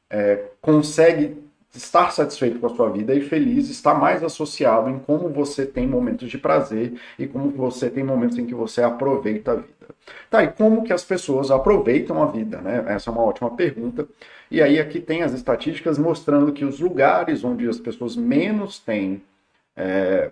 é, 0.10 0.46
consegue 0.62 1.38
estar 1.75 2.12
satisfeito 2.12 2.58
com 2.58 2.68
a 2.68 2.75
sua 2.75 2.89
vida 2.89 3.13
e 3.13 3.22
feliz 3.22 3.70
está 3.70 3.94
mais 3.94 4.24
associado 4.24 4.89
em 4.89 4.98
como 4.98 5.29
você 5.29 5.65
tem 5.65 5.86
momentos 5.86 6.29
de 6.29 6.38
prazer 6.38 6.94
e 7.20 7.27
como 7.27 7.51
você 7.51 7.89
tem 7.89 8.03
momentos 8.03 8.38
em 8.38 8.46
que 8.46 8.56
você 8.56 8.82
aproveita 8.82 9.51
a 9.51 9.56
vida. 9.56 9.70
Tá, 10.29 10.44
e 10.44 10.48
como 10.48 10.84
que 10.84 10.94
as 10.94 11.03
pessoas 11.03 11.51
aproveitam 11.51 12.24
a 12.24 12.27
vida, 12.27 12.62
né? 12.62 12.86
Essa 12.88 13.10
é 13.10 13.13
uma 13.13 13.24
ótima 13.24 13.51
pergunta. 13.51 14.08
E 14.50 14.62
aí 14.62 14.79
aqui 14.79 15.00
tem 15.00 15.22
as 15.22 15.34
estatísticas 15.34 16.00
mostrando 16.00 16.53
que 16.53 16.65
os 16.65 16.79
lugares 16.79 17.44
onde 17.44 17.68
as 17.68 17.77
pessoas 17.77 18.15
menos 18.15 18.79
têm 18.79 19.22
é, 19.75 20.32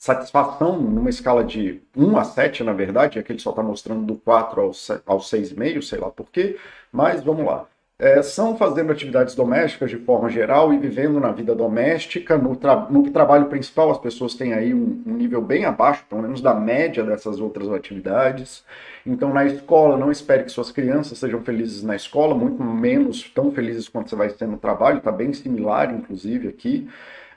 satisfação 0.00 0.80
numa 0.80 1.10
escala 1.10 1.44
de 1.44 1.82
1 1.94 2.16
a 2.16 2.24
7, 2.24 2.64
na 2.64 2.72
verdade, 2.72 3.18
aqui 3.18 3.32
ele 3.32 3.38
só 3.38 3.50
está 3.50 3.62
mostrando 3.62 4.02
do 4.06 4.14
4 4.16 4.58
ao, 4.58 4.70
ao 5.06 5.18
6,5, 5.18 5.82
sei 5.82 5.98
lá 5.98 6.08
porquê, 6.10 6.56
mas 6.90 7.22
vamos 7.22 7.44
lá. 7.44 7.66
É, 7.98 8.22
são 8.22 8.56
fazendo 8.56 8.90
atividades 8.90 9.34
domésticas 9.34 9.90
de 9.90 9.98
forma 9.98 10.30
geral 10.30 10.72
e 10.72 10.78
vivendo 10.78 11.20
na 11.20 11.30
vida 11.32 11.54
doméstica. 11.54 12.38
No, 12.38 12.56
tra 12.56 12.86
no 12.88 13.10
trabalho 13.10 13.44
principal, 13.50 13.90
as 13.90 13.98
pessoas 13.98 14.34
têm 14.34 14.54
aí 14.54 14.72
um, 14.72 15.02
um, 15.06 15.12
nível 15.12 15.42
bem 15.42 15.66
abaixo, 15.66 16.06
pelo 16.08 16.22
menos 16.22 16.40
da 16.40 16.54
média 16.54 17.04
dessas 17.04 17.38
outras 17.38 17.70
atividades. 17.70 18.64
Então, 19.04 19.34
na 19.34 19.44
escola, 19.44 19.98
não 19.98 20.10
espere 20.10 20.44
que 20.44 20.50
suas 20.50 20.72
crianças 20.72 21.18
sejam 21.18 21.42
felizes 21.42 21.82
na 21.82 21.94
escola, 21.94 22.34
muito 22.34 22.64
menos 22.64 23.28
tão 23.34 23.52
felizes 23.52 23.86
quanto 23.86 24.08
você 24.08 24.16
vai 24.16 24.30
ser 24.30 24.48
no 24.48 24.56
trabalho, 24.56 24.96
está 24.96 25.12
bem 25.12 25.34
similar, 25.34 25.94
inclusive, 25.94 26.48
aqui. 26.48 26.88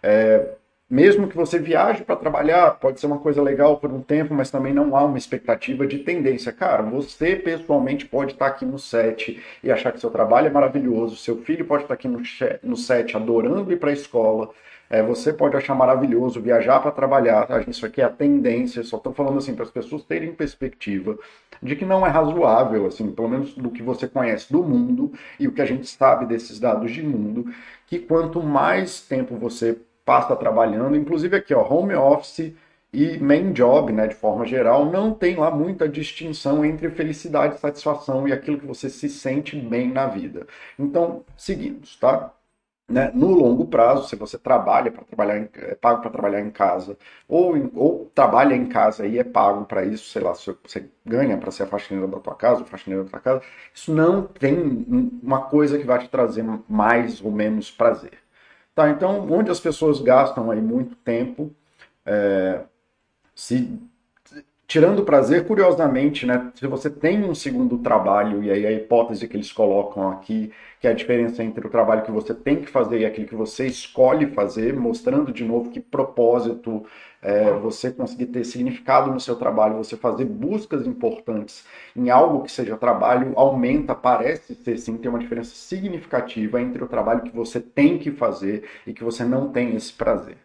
É, 0.02 0.48
mesmo 0.94 1.28
que 1.28 1.36
você 1.36 1.58
viaje 1.58 2.04
para 2.04 2.16
trabalhar, 2.16 2.70
pode 2.76 3.00
ser 3.00 3.08
uma 3.08 3.18
coisa 3.18 3.42
legal 3.42 3.78
por 3.78 3.92
um 3.92 4.00
tempo, 4.00 4.32
mas 4.32 4.52
também 4.52 4.72
não 4.72 4.96
há 4.96 5.04
uma 5.04 5.18
expectativa 5.18 5.88
de 5.88 5.98
tendência. 5.98 6.52
Cara, 6.52 6.84
você 6.84 7.36
pessoalmente 7.36 8.06
pode 8.06 8.34
estar 8.34 8.46
aqui 8.46 8.64
no 8.64 8.78
set 8.78 9.42
e 9.64 9.72
achar 9.72 9.92
que 9.92 10.00
seu 10.00 10.12
trabalho 10.12 10.46
é 10.46 10.52
maravilhoso, 10.52 11.16
seu 11.16 11.38
filho 11.38 11.66
pode 11.66 11.82
estar 11.82 11.96
aqui 11.96 12.08
no, 12.08 12.22
no 12.62 12.78
set 12.78 13.18
adorando 13.18 13.72
ir 13.72 13.78
para 13.78 13.90
a 13.90 13.94
escola, 13.94 14.52
é, 14.88 15.02
você 15.02 15.34
pode 15.34 15.58
achar 15.58 15.74
maravilhoso 15.74 16.40
viajar 16.40 16.80
para 16.80 16.92
trabalhar, 16.92 17.48
tá? 17.48 17.64
isso 17.68 17.88
aqui 17.88 18.00
é 18.00 18.04
a 18.04 18.10
tendência, 18.10 18.84
só 18.84 18.98
estou 18.98 19.14
falando 19.14 19.40
assim 19.40 19.56
para 19.56 19.64
as 19.64 19.72
pessoas 19.72 20.04
terem 20.04 20.32
perspectiva 20.32 21.18
de 21.60 21.76
que 21.76 21.86
não 21.86 22.06
é 22.06 22.10
razoável, 22.12 22.86
assim, 22.86 23.10
pelo 23.12 23.30
menos 23.30 23.56
do 23.56 23.72
que 23.72 23.82
você 23.82 24.08
conhece 24.08 24.54
do 24.54 24.62
mundo 24.62 25.12
e 25.40 25.48
o 25.48 25.52
que 25.52 25.62
a 25.64 25.66
gente 25.66 25.88
sabe 25.88 26.28
desses 26.28 26.60
dados 26.60 26.92
de 26.92 27.02
mundo, 27.02 27.52
que 27.88 27.98
quanto 27.98 28.44
mais 28.44 29.02
tempo 29.02 29.36
você 29.36 29.76
passa 30.06 30.36
trabalhando, 30.36 30.96
inclusive 30.96 31.36
aqui, 31.38 31.54
ó, 31.54 31.62
home 31.62 31.96
office 31.96 32.54
e 32.92 33.18
main 33.20 33.54
job, 33.54 33.92
né, 33.92 34.08
de 34.08 34.16
forma 34.16 34.46
geral, 34.46 34.86
não 34.86 35.14
tem 35.14 35.36
lá 35.36 35.50
muita 35.50 35.90
distinção 35.90 36.64
entre 36.64 36.90
felicidade, 36.92 37.60
satisfação 37.60 38.28
e 38.28 38.34
aquilo 38.34 38.60
que 38.60 38.68
você 38.68 38.90
se 38.90 39.10
sente 39.10 39.56
bem 39.58 39.92
na 39.92 40.06
vida. 40.08 40.48
Então, 40.78 41.24
seguimos, 41.36 41.96
tá? 41.98 42.32
Né? 42.88 43.12
No 43.14 43.32
longo 43.32 43.66
prazo, 43.68 44.10
se 44.10 44.16
você 44.16 44.38
trabalha 44.38 44.92
para 44.92 45.04
trabalhar, 45.06 45.40
em, 45.40 45.50
é 45.54 45.76
pago 45.76 46.02
para 46.02 46.12
trabalhar 46.12 46.42
em 46.42 46.52
casa, 46.52 46.98
ou, 47.28 47.56
ou 47.76 48.12
trabalha 48.14 48.56
em 48.56 48.68
casa 48.68 49.08
e 49.08 49.18
é 49.18 49.24
pago 49.24 49.66
para 49.66 49.86
isso, 49.86 50.10
sei 50.10 50.22
lá, 50.22 50.36
se 50.36 50.56
você 50.64 50.90
ganha 51.06 51.38
para 51.38 51.50
ser 51.50 51.64
a 51.64 51.68
faxineira 51.68 52.08
da 52.08 52.20
tua 52.20 52.36
casa, 52.36 52.66
faxineiro 52.66 53.06
da 53.06 53.12
tua 53.12 53.20
casa, 53.22 53.42
isso 53.74 53.94
não 53.94 54.24
tem 54.24 54.86
uma 55.24 55.42
coisa 55.44 55.78
que 55.80 55.86
vai 55.86 56.00
te 56.00 56.10
trazer 56.10 56.44
mais 56.68 57.22
ou 57.22 57.32
menos 57.32 57.72
prazer. 57.72 58.23
Tá, 58.76 58.90
então, 58.90 59.32
onde 59.32 59.52
as 59.52 59.60
pessoas 59.60 60.02
gastam 60.02 60.50
aí 60.50 60.60
muito 60.62 60.96
tempo 60.96 61.52
é, 62.06 62.62
se 63.36 63.80
tirando 64.68 65.04
prazer, 65.06 65.46
curiosamente, 65.46 66.26
né, 66.26 66.52
se 66.56 66.66
você 66.68 66.90
tem 66.90 67.24
um 67.24 67.36
segundo 67.36 67.78
trabalho, 67.80 68.44
e 68.44 68.52
aí 68.52 68.66
a 68.66 68.72
hipótese 68.72 69.28
que 69.28 69.38
eles 69.38 69.52
colocam 69.52 70.10
aqui, 70.12 70.52
que 70.80 70.88
é 70.88 70.92
a 70.92 70.94
diferença 70.96 71.44
entre 71.44 71.68
o 71.68 71.70
trabalho 71.70 72.04
que 72.04 72.12
você 72.12 72.34
tem 72.34 72.62
que 72.62 72.68
fazer 72.68 73.02
e 73.02 73.06
aquele 73.06 73.28
que 73.28 73.36
você 73.36 73.68
escolhe 73.68 74.28
fazer, 74.28 74.74
mostrando 74.76 75.32
de 75.32 75.44
novo 75.44 75.70
que 75.70 75.80
propósito, 75.80 76.86
é, 77.24 77.52
você 77.54 77.90
conseguir 77.90 78.28
ter 78.28 78.44
significado 78.44 79.10
no 79.12 79.20
seu 79.20 79.36
trabalho, 79.36 79.78
você 79.78 79.96
fazer 79.96 80.26
buscas 80.26 80.86
importantes 80.86 81.66
em 81.96 82.10
algo 82.10 82.44
que 82.44 82.52
seja 82.52 82.76
trabalho, 82.78 83.34
aumenta, 83.36 83.96
parece 83.96 84.54
ser 84.56 84.78
sim, 84.78 84.98
tem 84.98 85.10
uma 85.10 85.20
diferença 85.20 85.56
significativa 85.56 86.62
entre 86.62 86.84
o 86.84 86.88
trabalho 86.88 87.24
que 87.24 87.36
você 87.36 87.60
tem 87.62 87.98
que 87.98 88.12
fazer 88.12 88.64
e 88.86 88.94
que 88.94 89.04
você 89.04 89.24
não 89.24 89.50
tem 89.52 89.76
esse 89.76 89.94
prazer. 89.94 90.38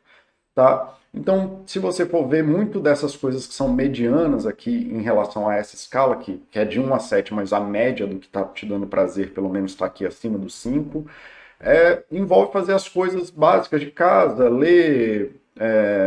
Tá? 0.55 0.95
Então, 1.13 1.63
se 1.67 1.79
você 1.79 2.05
for 2.07 2.27
ver 2.29 2.45
muito 2.45 2.81
dessas 2.81 3.17
coisas 3.17 3.47
que 3.47 3.55
são 3.55 3.73
medianas 3.73 4.47
aqui 4.47 4.71
em 4.71 5.01
relação 5.03 5.49
a 5.49 5.57
essa 5.57 5.75
escala 5.75 6.15
aqui, 6.15 6.43
que 6.51 6.59
é 6.59 6.65
de 6.65 6.79
1 6.81 6.95
a 6.95 6.99
7, 6.99 7.35
mas 7.35 7.53
a 7.53 7.61
média 7.61 8.07
do 8.07 8.19
que 8.19 8.27
está 8.27 8.45
te 8.45 8.67
dando 8.67 8.87
prazer, 8.87 9.33
pelo 9.33 9.49
menos 9.49 9.73
está 9.73 9.87
aqui 9.87 10.05
acima 10.07 10.39
dos 10.39 10.55
5, 10.57 11.07
é, 11.61 12.03
envolve 12.11 12.53
fazer 12.53 12.73
as 12.73 12.89
coisas 12.89 13.31
básicas 13.31 13.81
de 13.81 13.91
casa, 13.91 14.49
ler, 14.49 15.41
é, 15.59 15.98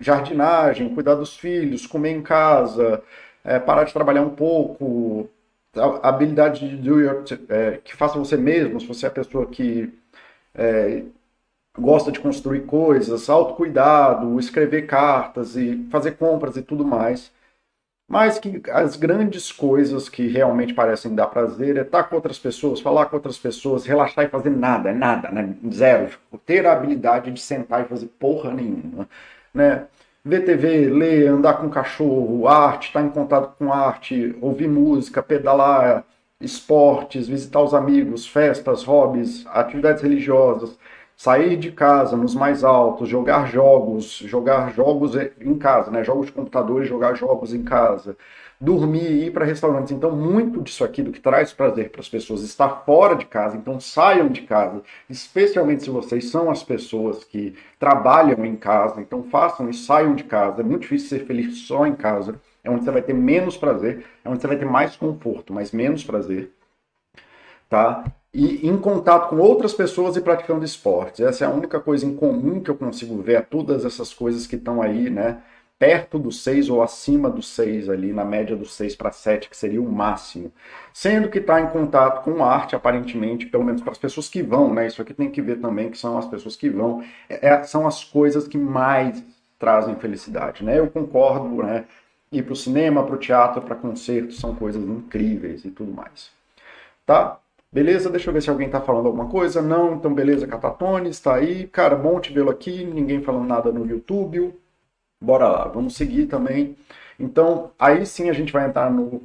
jardinagem, 0.00 0.94
cuidar 0.94 1.14
dos 1.14 1.36
filhos, 1.36 1.86
comer 1.86 2.10
em 2.10 2.22
casa, 2.22 3.02
é, 3.44 3.58
parar 3.58 3.84
de 3.84 3.92
trabalhar 3.92 4.22
um 4.22 4.30
pouco, 4.30 5.28
a 5.76 6.08
habilidade 6.08 6.68
de 6.68 6.76
do 6.76 7.00
é, 7.48 7.78
que 7.84 7.94
faça 7.94 8.18
você 8.18 8.36
mesmo, 8.36 8.80
se 8.80 8.86
você 8.86 9.06
é 9.06 9.08
a 9.08 9.12
pessoa 9.12 9.46
que 9.46 9.92
é, 10.54 11.02
gosta 11.78 12.10
de 12.12 12.20
construir 12.20 12.62
coisas, 12.66 13.28
autocuidado, 13.30 14.38
escrever 14.38 14.86
cartas 14.86 15.56
e 15.56 15.86
fazer 15.90 16.12
compras 16.12 16.56
e 16.56 16.62
tudo 16.62 16.84
mais. 16.84 17.32
Mas 18.08 18.40
que 18.40 18.60
as 18.70 18.96
grandes 18.96 19.52
coisas 19.52 20.08
que 20.08 20.26
realmente 20.26 20.74
parecem 20.74 21.14
dar 21.14 21.28
prazer 21.28 21.76
é 21.76 21.82
estar 21.82 22.04
com 22.04 22.16
outras 22.16 22.38
pessoas, 22.40 22.80
falar 22.80 23.06
com 23.06 23.14
outras 23.16 23.38
pessoas, 23.38 23.86
relaxar 23.86 24.24
e 24.24 24.28
fazer 24.28 24.50
nada, 24.50 24.92
nada, 24.92 25.30
né? 25.30 25.54
Zero. 25.72 26.18
Ter 26.44 26.66
a 26.66 26.72
habilidade 26.72 27.30
de 27.30 27.40
sentar 27.40 27.82
e 27.84 27.88
fazer 27.88 28.06
porra 28.18 28.52
nenhuma, 28.52 29.08
né? 29.54 29.86
Ver 30.24 30.44
TV, 30.44 30.88
ler, 30.88 31.28
andar 31.28 31.54
com 31.54 31.70
cachorro, 31.70 32.46
arte, 32.46 32.88
estar 32.88 33.02
em 33.02 33.08
contato 33.08 33.56
com 33.58 33.72
arte, 33.72 34.36
ouvir 34.40 34.68
música, 34.68 35.22
pedalar, 35.22 36.04
esportes, 36.40 37.28
visitar 37.28 37.60
os 37.62 37.74
amigos, 37.74 38.26
festas, 38.26 38.82
hobbies, 38.84 39.46
atividades 39.48 40.02
religiosas, 40.02 40.78
sair 41.16 41.56
de 41.56 41.72
casa 41.72 42.16
nos 42.16 42.34
mais 42.34 42.64
altos, 42.64 43.08
jogar 43.08 43.50
jogos, 43.50 44.12
jogar 44.26 44.72
jogos 44.74 45.14
em 45.14 45.58
casa, 45.58 45.90
né? 45.90 46.02
Jogos 46.04 46.26
de 46.26 46.32
computador 46.32 46.82
e 46.82 46.86
jogar 46.86 47.14
jogos 47.14 47.52
em 47.54 47.62
casa, 47.62 48.16
dormir 48.60 49.10
e 49.10 49.26
ir 49.26 49.32
para 49.32 49.44
restaurantes. 49.44 49.92
Então, 49.92 50.14
muito 50.14 50.60
disso 50.60 50.84
aqui 50.84 51.02
do 51.02 51.10
que 51.10 51.20
traz 51.20 51.52
prazer 51.52 51.90
para 51.90 52.00
as 52.00 52.08
pessoas 52.08 52.42
está 52.42 52.68
fora 52.68 53.14
de 53.14 53.24
casa. 53.24 53.56
Então, 53.56 53.80
saiam 53.80 54.28
de 54.28 54.42
casa, 54.42 54.82
especialmente 55.08 55.84
se 55.84 55.90
vocês 55.90 56.30
são 56.30 56.50
as 56.50 56.62
pessoas 56.62 57.24
que 57.24 57.54
trabalham 57.78 58.44
em 58.44 58.56
casa. 58.56 59.00
Então, 59.00 59.22
façam 59.24 59.70
e 59.70 59.74
saiam 59.74 60.14
de 60.14 60.24
casa. 60.24 60.60
É 60.60 60.64
muito 60.64 60.82
difícil 60.82 61.08
ser 61.08 61.24
feliz 61.24 61.66
só 61.66 61.86
em 61.86 61.94
casa. 61.94 62.40
É 62.62 62.70
onde 62.70 62.84
você 62.84 62.90
vai 62.90 63.02
ter 63.02 63.14
menos 63.14 63.56
prazer, 63.56 64.04
é 64.22 64.28
onde 64.28 64.40
você 64.40 64.46
vai 64.46 64.58
ter 64.58 64.66
mais 64.66 64.94
conforto, 64.94 65.52
mas 65.52 65.72
menos 65.72 66.04
prazer. 66.04 66.52
Tá? 67.68 68.04
e 68.32 68.66
em 68.66 68.78
contato 68.78 69.28
com 69.28 69.38
outras 69.38 69.74
pessoas 69.74 70.16
e 70.16 70.20
praticando 70.20 70.64
esportes. 70.64 71.20
Essa 71.20 71.44
é 71.44 71.48
a 71.48 71.50
única 71.50 71.80
coisa 71.80 72.06
em 72.06 72.14
comum 72.14 72.60
que 72.60 72.70
eu 72.70 72.76
consigo 72.76 73.20
ver 73.20 73.36
a 73.36 73.42
todas 73.42 73.84
essas 73.84 74.14
coisas 74.14 74.46
que 74.46 74.56
estão 74.56 74.80
aí, 74.80 75.10
né? 75.10 75.42
Perto 75.80 76.18
do 76.18 76.30
6 76.30 76.68
ou 76.68 76.82
acima 76.82 77.30
do 77.30 77.40
6 77.40 77.88
ali, 77.88 78.12
na 78.12 78.22
média 78.22 78.54
do 78.54 78.66
6 78.66 78.94
para 78.94 79.10
7, 79.10 79.48
que 79.48 79.56
seria 79.56 79.80
o 79.80 79.90
máximo. 79.90 80.52
Sendo 80.92 81.30
que 81.30 81.38
está 81.38 81.58
em 81.58 81.68
contato 81.68 82.22
com 82.22 82.44
arte, 82.44 82.76
aparentemente, 82.76 83.46
pelo 83.46 83.64
menos 83.64 83.80
para 83.80 83.92
as 83.92 83.96
pessoas 83.96 84.28
que 84.28 84.42
vão, 84.42 84.74
né? 84.74 84.86
Isso 84.86 85.00
aqui 85.00 85.14
tem 85.14 85.30
que 85.30 85.40
ver 85.40 85.58
também, 85.58 85.90
que 85.90 85.96
são 85.96 86.18
as 86.18 86.26
pessoas 86.26 86.54
que 86.54 86.68
vão. 86.68 87.02
É, 87.30 87.48
é 87.48 87.62
são 87.62 87.86
as 87.86 88.04
coisas 88.04 88.46
que 88.46 88.58
mais 88.58 89.24
trazem 89.58 89.96
felicidade, 89.96 90.62
né? 90.62 90.78
Eu 90.78 90.90
concordo, 90.90 91.62
né? 91.62 91.86
Ir 92.30 92.42
para 92.42 92.52
o 92.52 92.56
cinema, 92.56 93.02
para 93.06 93.14
o 93.14 93.18
teatro, 93.18 93.62
para 93.62 93.74
concertos, 93.74 94.38
são 94.38 94.54
coisas 94.54 94.82
incríveis 94.84 95.64
e 95.64 95.70
tudo 95.70 95.92
mais. 95.92 96.30
Tá? 97.06 97.38
Beleza, 97.72 98.10
deixa 98.10 98.28
eu 98.28 98.34
ver 98.34 98.42
se 98.42 98.50
alguém 98.50 98.66
está 98.66 98.82
falando 98.82 99.06
alguma 99.06 99.28
coisa. 99.30 99.62
Não, 99.62 99.94
então 99.94 100.12
beleza, 100.12 100.46
Catatones, 100.46 101.16
está 101.16 101.36
aí. 101.36 101.66
Cara, 101.68 101.96
bom 101.96 102.20
te 102.20 102.32
vê-lo 102.34 102.50
aqui. 102.50 102.84
Ninguém 102.84 103.22
falando 103.22 103.46
nada 103.48 103.72
no 103.72 103.86
YouTube. 103.86 104.52
Bora 105.20 105.48
lá, 105.48 105.68
vamos 105.68 105.96
seguir 105.96 106.26
também. 106.26 106.76
Então, 107.18 107.72
aí 107.78 108.06
sim 108.06 108.30
a 108.30 108.32
gente 108.32 108.52
vai 108.52 108.66
entrar 108.66 108.90
no, 108.90 109.22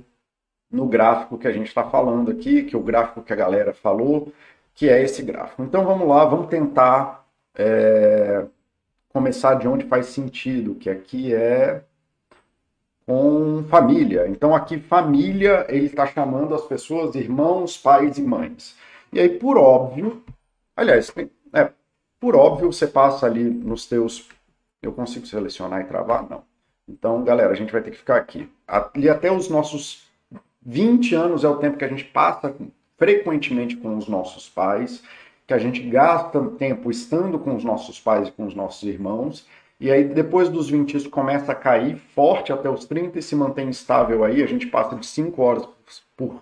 no 0.71 0.87
gráfico 0.87 1.37
que 1.37 1.47
a 1.47 1.51
gente 1.51 1.67
está 1.67 1.83
falando 1.89 2.31
aqui, 2.31 2.63
que 2.63 2.75
é 2.75 2.77
o 2.77 2.83
gráfico 2.83 3.23
que 3.23 3.33
a 3.33 3.35
galera 3.35 3.73
falou, 3.73 4.33
que 4.73 4.89
é 4.89 5.01
esse 5.01 5.23
gráfico. 5.23 5.63
Então 5.63 5.85
vamos 5.85 6.07
lá, 6.07 6.25
vamos 6.25 6.47
tentar 6.47 7.25
é, 7.55 8.45
começar 9.09 9.55
de 9.55 9.67
onde 9.67 9.85
faz 9.85 10.07
sentido, 10.07 10.75
que 10.75 10.89
aqui 10.89 11.33
é 11.33 11.81
com 13.05 13.63
família. 13.69 14.27
Então 14.27 14.53
aqui 14.53 14.79
família 14.79 15.65
ele 15.69 15.85
está 15.85 16.05
chamando 16.05 16.53
as 16.53 16.65
pessoas 16.65 17.15
irmãos, 17.15 17.77
pais 17.77 18.17
e 18.17 18.21
mães. 18.21 18.75
E 19.13 19.19
aí 19.19 19.29
por 19.29 19.57
óbvio, 19.57 20.21
aliás, 20.75 21.11
é, 21.53 21.71
por 22.19 22.35
óbvio 22.35 22.71
você 22.71 22.87
passa 22.87 23.25
ali 23.25 23.43
nos 23.43 23.85
teus, 23.85 24.27
eu 24.81 24.91
consigo 24.91 25.25
selecionar 25.25 25.81
e 25.81 25.85
travar? 25.85 26.27
Não. 26.29 26.43
Então 26.87 27.23
galera, 27.23 27.51
a 27.51 27.55
gente 27.55 27.71
vai 27.71 27.81
ter 27.81 27.91
que 27.91 27.97
ficar 27.97 28.17
aqui. 28.17 28.49
Ali 28.67 29.09
até 29.09 29.31
os 29.31 29.49
nossos 29.49 30.07
20 30.61 31.15
anos 31.15 31.43
é 31.43 31.49
o 31.49 31.57
tempo 31.57 31.77
que 31.77 31.85
a 31.85 31.89
gente 31.89 32.05
passa 32.05 32.55
frequentemente 32.97 33.75
com 33.75 33.97
os 33.97 34.07
nossos 34.07 34.47
pais, 34.49 35.03
que 35.45 35.53
a 35.53 35.57
gente 35.57 35.81
gasta 35.81 36.41
tempo 36.57 36.89
estando 36.89 37.37
com 37.37 37.55
os 37.55 37.63
nossos 37.63 37.99
pais 37.99 38.27
e 38.27 38.31
com 38.31 38.45
os 38.45 38.55
nossos 38.55 38.83
irmãos 38.83 39.45
e 39.79 39.91
aí, 39.91 40.05
depois 40.05 40.47
dos 40.47 40.69
20, 40.69 40.95
isso 40.95 41.09
começa 41.09 41.51
a 41.51 41.55
cair 41.55 41.97
forte 41.97 42.53
até 42.53 42.69
os 42.69 42.85
30 42.85 43.19
e 43.19 43.21
se 43.21 43.35
mantém 43.35 43.69
estável 43.69 44.23
aí. 44.23 44.41
A 44.41 44.47
gente 44.47 44.67
passa 44.67 44.95
de 44.95 45.05
5 45.05 45.41
horas 45.41 45.67
por, 46.15 46.41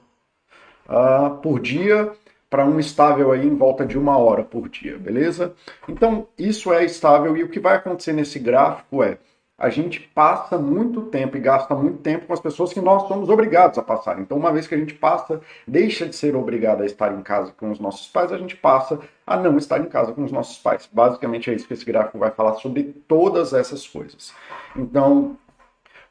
uh, 0.87 1.37
por 1.41 1.59
dia 1.59 2.11
para 2.53 2.67
um 2.67 2.79
estável 2.79 3.31
aí 3.31 3.47
em 3.47 3.55
volta 3.55 3.83
de 3.83 3.97
uma 3.97 4.15
hora 4.15 4.43
por 4.43 4.69
dia, 4.69 4.95
beleza? 4.95 5.55
Então, 5.89 6.27
isso 6.37 6.71
é 6.71 6.85
estável 6.85 7.35
e 7.35 7.43
o 7.43 7.49
que 7.49 7.59
vai 7.59 7.77
acontecer 7.77 8.13
nesse 8.13 8.37
gráfico 8.37 9.01
é 9.01 9.17
a 9.57 9.71
gente 9.71 9.99
passa 9.99 10.55
muito 10.55 11.01
tempo 11.01 11.35
e 11.35 11.39
gasta 11.39 11.73
muito 11.73 11.97
tempo 12.03 12.27
com 12.27 12.33
as 12.33 12.39
pessoas 12.39 12.71
que 12.71 12.79
nós 12.79 13.07
somos 13.07 13.27
obrigados 13.27 13.79
a 13.79 13.81
passar. 13.81 14.19
Então, 14.19 14.37
uma 14.37 14.53
vez 14.53 14.67
que 14.67 14.75
a 14.75 14.77
gente 14.77 14.93
passa, 14.93 15.41
deixa 15.67 16.05
de 16.05 16.15
ser 16.15 16.35
obrigado 16.35 16.83
a 16.83 16.85
estar 16.85 17.11
em 17.17 17.23
casa 17.23 17.51
com 17.57 17.71
os 17.71 17.79
nossos 17.79 18.05
pais, 18.07 18.31
a 18.31 18.37
gente 18.37 18.55
passa 18.55 18.99
a 19.25 19.35
não 19.35 19.57
estar 19.57 19.79
em 19.79 19.85
casa 19.85 20.13
com 20.13 20.23
os 20.23 20.31
nossos 20.31 20.59
pais. 20.59 20.87
Basicamente 20.93 21.49
é 21.49 21.55
isso 21.55 21.67
que 21.67 21.73
esse 21.73 21.85
gráfico 21.85 22.19
vai 22.19 22.29
falar 22.29 22.53
sobre 22.55 22.83
todas 23.07 23.51
essas 23.53 23.87
coisas. 23.87 24.31
Então, 24.75 25.35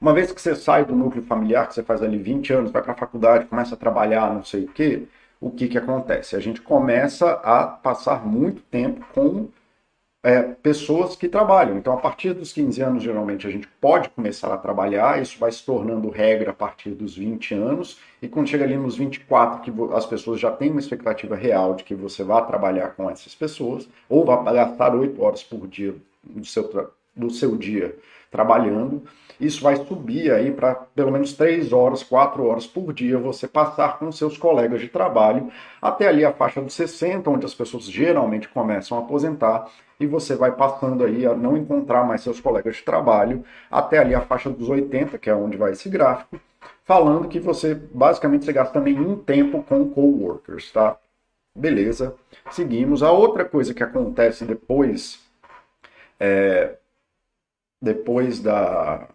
uma 0.01 0.13
vez 0.13 0.33
que 0.33 0.41
você 0.41 0.57
sai 0.57 0.85
do 0.85 0.97
núcleo 0.97 1.23
familiar, 1.23 1.69
que 1.69 1.75
você 1.75 1.85
faz 1.85 2.03
ali 2.03 2.19
20 2.19 2.53
anos, 2.53 2.73
vai 2.73 2.83
para 2.83 2.95
a 2.95 2.97
faculdade, 2.97 3.45
começa 3.45 3.77
a 3.77 3.79
trabalhar, 3.79 4.35
não 4.35 4.43
sei 4.43 4.65
o 4.65 4.69
quê, 4.69 5.07
o 5.43 5.51
que, 5.51 5.67
que 5.67 5.77
acontece? 5.77 6.37
A 6.37 6.41
gente 6.41 6.63
começa 6.63 7.33
a 7.33 7.67
passar 7.67 8.25
muito 8.25 8.63
tempo 8.63 9.05
com 9.13 9.49
é, 10.23 10.41
pessoas 10.41 11.17
que 11.17 11.29
trabalham. 11.29 11.77
Então, 11.77 11.93
a 11.93 11.97
partir 11.97 12.33
dos 12.33 12.53
15 12.53 12.81
anos, 12.81 13.03
geralmente, 13.03 13.45
a 13.45 13.51
gente 13.51 13.67
pode 13.81 14.09
começar 14.11 14.55
a 14.55 14.57
trabalhar, 14.57 15.21
isso 15.21 15.37
vai 15.41 15.51
se 15.51 15.67
tornando 15.67 16.09
regra 16.11 16.53
a 16.53 16.55
partir 16.55 16.91
dos 16.91 17.17
20 17.17 17.55
anos, 17.55 17.99
e 18.23 18.29
quando 18.29 18.49
chega 18.49 18.63
ali 18.63 18.77
nos 18.77 18.97
24, 18.97 19.63
que 19.63 19.73
as 19.93 20.07
pessoas 20.07 20.39
já 20.39 20.53
têm 20.53 20.71
uma 20.71 20.79
expectativa 20.79 21.35
real 21.35 21.75
de 21.75 21.83
que 21.83 21.95
você 21.97 22.23
vá 22.23 22.41
trabalhar 22.43 22.91
com 22.91 23.11
essas 23.11 23.35
pessoas, 23.35 23.89
ou 24.09 24.25
vá 24.25 24.41
gastar 24.53 24.95
8 24.95 25.21
horas 25.21 25.43
por 25.43 25.67
dia 25.67 25.93
do 26.23 26.45
seu, 26.45 26.93
do 27.17 27.31
seu 27.31 27.57
dia 27.57 27.97
trabalhando, 28.33 29.03
isso 29.39 29.63
vai 29.63 29.77
subir 29.77 30.33
aí 30.33 30.51
para 30.51 30.75
pelo 30.75 31.13
menos 31.13 31.35
3 31.35 31.73
horas, 31.73 32.03
4 32.03 32.45
horas 32.45 32.67
por 32.67 32.93
dia 32.93 33.19
você 33.19 33.47
passar 33.47 33.99
com 33.99 34.11
seus 34.11 34.39
colegas 34.39 34.81
de 34.81 34.89
trabalho, 34.89 35.53
até 35.81 36.09
ali 36.09 36.25
a 36.25 36.33
faixa 36.33 36.61
dos 36.61 36.75
60, 36.75 37.29
onde 37.29 37.45
as 37.45 37.55
pessoas 37.55 37.85
geralmente 37.85 38.49
começam 38.49 38.97
a 38.97 39.03
aposentar, 39.03 39.69
e 40.01 40.07
você 40.07 40.35
vai 40.35 40.53
passando 40.53 41.05
aí 41.05 41.27
a 41.27 41.35
não 41.35 41.57
encontrar 41.57 42.05
mais 42.05 42.23
seus 42.23 42.41
colegas 42.41 42.77
de 42.77 42.83
trabalho, 42.83 43.45
até 43.71 43.99
ali 43.99 44.15
a 44.15 44.23
faixa 44.23 44.49
dos 44.49 44.69
80, 44.69 45.19
que 45.19 45.29
é 45.29 45.35
onde 45.35 45.57
vai 45.57 45.73
esse 45.73 45.89
gráfico, 45.89 46.41
falando 46.85 47.29
que 47.29 47.39
você 47.39 47.75
basicamente 47.75 48.45
você 48.45 48.53
gasta 48.53 48.81
nenhum 48.81 49.17
tempo 49.17 49.63
com 49.63 49.89
coworkers, 49.91 50.73
tá? 50.73 50.97
Beleza, 51.55 52.15
seguimos. 52.51 53.03
A 53.03 53.13
outra 53.13 53.45
coisa 53.45 53.75
que 53.75 53.83
acontece 53.83 54.45
depois, 54.45 55.21
é, 56.19 56.77
depois 57.83 58.41
da, 58.41 59.09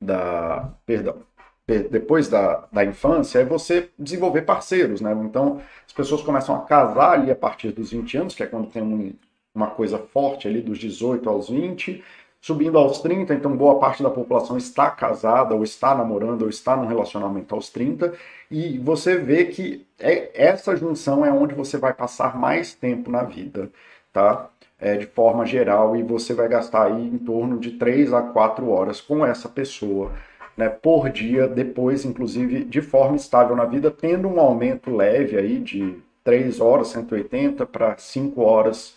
da, 0.00 0.74
perdão, 0.84 1.22
depois 1.66 2.28
da, 2.28 2.68
da 2.72 2.84
infância 2.84 3.40
é 3.40 3.44
você 3.44 3.90
desenvolver 3.98 4.42
parceiros, 4.42 5.00
né? 5.00 5.12
Então, 5.24 5.60
as 5.86 5.92
pessoas 5.92 6.22
começam 6.22 6.54
a 6.54 6.62
casar 6.62 7.12
ali 7.12 7.30
a 7.30 7.36
partir 7.36 7.72
dos 7.72 7.90
20 7.90 8.16
anos, 8.18 8.34
que 8.34 8.42
é 8.42 8.46
quando 8.46 8.70
tem 8.70 8.82
um, 8.82 9.12
uma 9.54 9.70
coisa 9.70 9.98
forte 9.98 10.46
ali 10.46 10.60
dos 10.60 10.78
18 10.78 11.28
aos 11.28 11.48
20, 11.48 12.04
subindo 12.40 12.78
aos 12.78 13.00
30, 13.00 13.34
então 13.34 13.56
boa 13.56 13.80
parte 13.80 14.02
da 14.02 14.10
população 14.10 14.56
está 14.56 14.90
casada, 14.90 15.54
ou 15.54 15.64
está 15.64 15.94
namorando, 15.94 16.42
ou 16.42 16.48
está 16.48 16.76
num 16.76 16.86
relacionamento 16.86 17.54
aos 17.54 17.70
30, 17.70 18.14
e 18.50 18.78
você 18.78 19.16
vê 19.18 19.46
que 19.46 19.84
é, 19.98 20.30
essa 20.34 20.76
junção 20.76 21.24
é 21.24 21.32
onde 21.32 21.54
você 21.54 21.78
vai 21.78 21.92
passar 21.92 22.38
mais 22.38 22.74
tempo 22.74 23.10
na 23.10 23.24
vida, 23.24 23.70
tá? 24.12 24.48
É, 24.78 24.96
de 24.96 25.06
forma 25.06 25.46
geral, 25.46 25.96
e 25.96 26.02
você 26.02 26.34
vai 26.34 26.48
gastar 26.48 26.88
aí 26.88 27.08
em 27.08 27.16
torno 27.16 27.58
de 27.58 27.72
3 27.72 28.12
a 28.12 28.20
4 28.20 28.68
horas 28.68 29.00
com 29.00 29.24
essa 29.24 29.48
pessoa 29.48 30.12
né, 30.56 30.68
por 30.68 31.10
dia, 31.10 31.46
depois, 31.46 32.04
inclusive, 32.04 32.64
de 32.64 32.80
forma 32.80 33.16
estável 33.16 33.54
na 33.54 33.64
vida, 33.64 33.90
tendo 33.90 34.28
um 34.28 34.40
aumento 34.40 34.94
leve 34.94 35.36
aí 35.36 35.58
de 35.58 35.98
3 36.24 36.60
horas, 36.60 36.88
180 36.88 37.66
para 37.66 37.96
5 37.98 38.40
horas, 38.42 38.96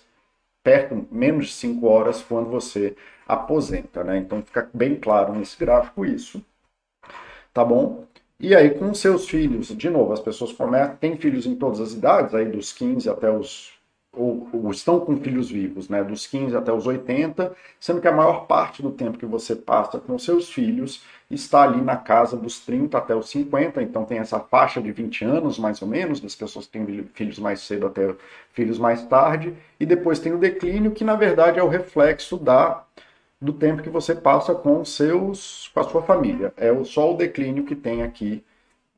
perto, 0.63 1.07
menos 1.11 1.47
de 1.47 1.53
5 1.53 1.87
horas 1.87 2.21
quando 2.21 2.49
você 2.49 2.95
aposenta, 3.27 4.03
né? 4.03 4.17
Então 4.17 4.41
fica 4.41 4.69
bem 4.73 4.95
claro 4.95 5.33
nesse 5.33 5.57
gráfico 5.57 6.05
isso, 6.05 6.43
tá 7.53 7.63
bom? 7.63 8.05
E 8.39 8.55
aí 8.55 8.71
com 8.71 8.93
seus 8.93 9.27
filhos, 9.29 9.67
de 9.67 9.89
novo, 9.89 10.13
as 10.13 10.19
pessoas 10.19 10.53
começam, 10.53 10.95
têm 10.95 11.17
filhos 11.17 11.45
em 11.45 11.55
todas 11.55 11.79
as 11.81 11.93
idades, 11.93 12.33
aí 12.33 12.45
dos 12.45 12.71
15 12.71 13.09
até 13.09 13.29
os 13.29 13.78
ou, 14.11 14.49
ou, 14.51 14.71
estão 14.71 14.99
com 14.99 15.17
filhos 15.17 15.49
vivos, 15.49 15.87
né, 15.87 16.03
dos 16.03 16.25
15 16.25 16.55
até 16.55 16.73
os 16.73 16.87
80, 16.87 17.55
sendo 17.79 18.01
que 18.01 18.07
a 18.07 18.11
maior 18.11 18.47
parte 18.47 18.81
do 18.81 18.91
tempo 18.91 19.17
que 19.17 19.25
você 19.25 19.55
passa 19.55 19.99
com 19.99 20.17
seus 20.17 20.49
filhos 20.49 21.03
está 21.29 21.61
ali 21.63 21.79
na 21.81 21.95
casa 21.95 22.35
dos 22.35 22.59
30 22.59 22.97
até 22.97 23.15
os 23.15 23.29
50, 23.29 23.81
então 23.83 24.03
tem 24.05 24.17
essa 24.17 24.39
faixa 24.39 24.81
de 24.81 24.91
20 24.91 25.23
anos, 25.25 25.59
mais 25.59 25.81
ou 25.81 25.87
menos, 25.87 26.19
das 26.19 26.35
pessoas 26.35 26.65
que 26.65 26.71
têm 26.71 27.03
filhos 27.13 27.37
mais 27.37 27.61
cedo 27.61 27.85
até 27.85 28.15
filhos 28.51 28.79
mais 28.79 29.05
tarde, 29.05 29.55
e 29.79 29.85
depois 29.85 30.19
tem 30.19 30.33
o 30.33 30.39
declínio, 30.39 30.91
que 30.91 31.03
na 31.03 31.15
verdade 31.15 31.59
é 31.59 31.63
o 31.63 31.67
reflexo 31.67 32.37
da 32.37 32.83
do 33.41 33.53
tempo 33.53 33.81
que 33.81 33.89
você 33.89 34.13
passa 34.13 34.53
com 34.53 34.83
seus 34.83 35.69
com 35.73 35.79
a 35.79 35.83
sua 35.83 36.01
família. 36.01 36.53
É 36.57 36.73
só 36.83 37.13
o 37.13 37.17
declínio 37.17 37.63
que 37.63 37.75
tem 37.75 38.03
aqui 38.03 38.43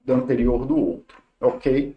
do 0.04 0.14
anterior 0.14 0.66
do 0.66 0.76
outro, 0.78 1.18
ok? 1.40 1.96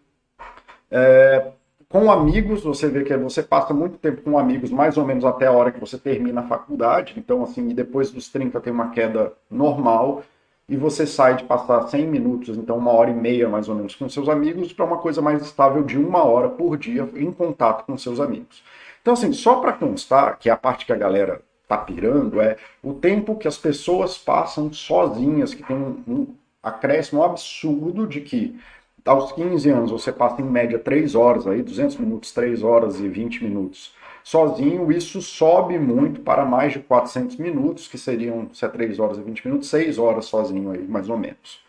É, 0.90 1.53
com 1.94 2.11
amigos, 2.11 2.64
você 2.64 2.88
vê 2.88 3.04
que 3.04 3.16
você 3.16 3.40
passa 3.40 3.72
muito 3.72 3.98
tempo 3.98 4.20
com 4.22 4.37
amigos, 4.37 4.68
mais 4.72 4.96
ou 4.96 5.07
menos 5.07 5.24
até 5.24 5.46
a 5.46 5.52
hora 5.52 5.70
que 5.70 5.78
você 5.78 5.96
termina 5.96 6.40
a 6.40 6.48
faculdade. 6.48 7.14
Então, 7.16 7.40
assim, 7.44 7.68
depois 7.68 8.11
dos 8.11 8.28
30 8.28 8.61
tem 8.61 8.72
uma 8.72 8.90
queda 8.90 9.33
normal. 9.48 10.24
E 10.68 10.76
você 10.76 11.07
sai 11.07 11.37
de 11.37 11.44
passar 11.44 11.87
100 11.87 12.09
minutos, 12.09 12.59
então 12.59 12.78
uma 12.78 12.90
hora 12.90 13.11
e 13.11 13.14
meia 13.14 13.48
mais 13.48 13.68
ou 13.68 13.76
menos, 13.76 13.94
com 13.94 14.09
seus 14.09 14.28
amigos, 14.28 14.72
para 14.72 14.85
uma 14.85 14.98
coisa 14.98 15.22
mais 15.22 15.40
estável 15.40 15.85
de 15.85 15.96
uma 15.96 16.24
hora 16.24 16.48
por 16.48 16.76
dia 16.76 17.09
em 17.14 17.30
contato 17.30 17.85
com 17.85 17.96
seus 17.96 18.18
amigos. 18.18 18.64
Então, 19.00 19.12
assim, 19.12 19.33
só 19.33 19.61
para 19.61 19.72
constar, 19.72 20.37
que 20.40 20.48
é 20.48 20.52
a 20.52 20.57
parte 20.57 20.87
que 20.87 20.92
a 20.92 20.96
galera 20.96 21.42
tá 21.68 21.78
pirando, 21.78 22.40
é 22.40 22.57
o 22.83 22.94
tempo 22.94 23.37
que 23.37 23.46
as 23.46 23.57
pessoas 23.57 24.18
passam 24.18 24.72
sozinhas, 24.72 25.54
que 25.54 25.62
tem 25.62 25.76
um, 25.76 26.02
um 26.09 26.26
acréscimo 26.61 27.22
absurdo 27.22 28.04
de 28.04 28.20
que 28.20 28.59
aos 29.05 29.33
15 29.33 29.69
anos 29.71 29.90
você 29.90 30.11
passa 30.11 30.40
em 30.40 30.45
média 30.45 30.79
3 30.79 31.14
horas 31.14 31.47
aí, 31.47 31.62
200 31.62 31.97
minutos, 31.99 32.33
3 32.33 32.62
horas 32.62 32.99
e 33.01 33.09
20 33.09 33.45
minutos. 33.45 33.95
Sozinho, 34.23 34.90
isso 34.90 35.21
sobe 35.21 35.79
muito 35.79 36.21
para 36.21 36.47
mais 36.47 36.73
de 36.73 36.79
400 36.81 37.37
minutos, 37.37 37.87
que 37.87 37.99
seriam, 37.99 38.49
se 38.55 38.64
é 38.64 38.69
3 38.69 38.99
horas 38.99 39.19
e 39.19 39.23
20 39.23 39.47
minutos, 39.47 39.69
6 39.69 39.99
horas 39.99 40.25
sozinho 40.25 40.71
aí, 40.71 40.83
mais 40.88 41.11
ou 41.11 41.19
menos, 41.19 41.62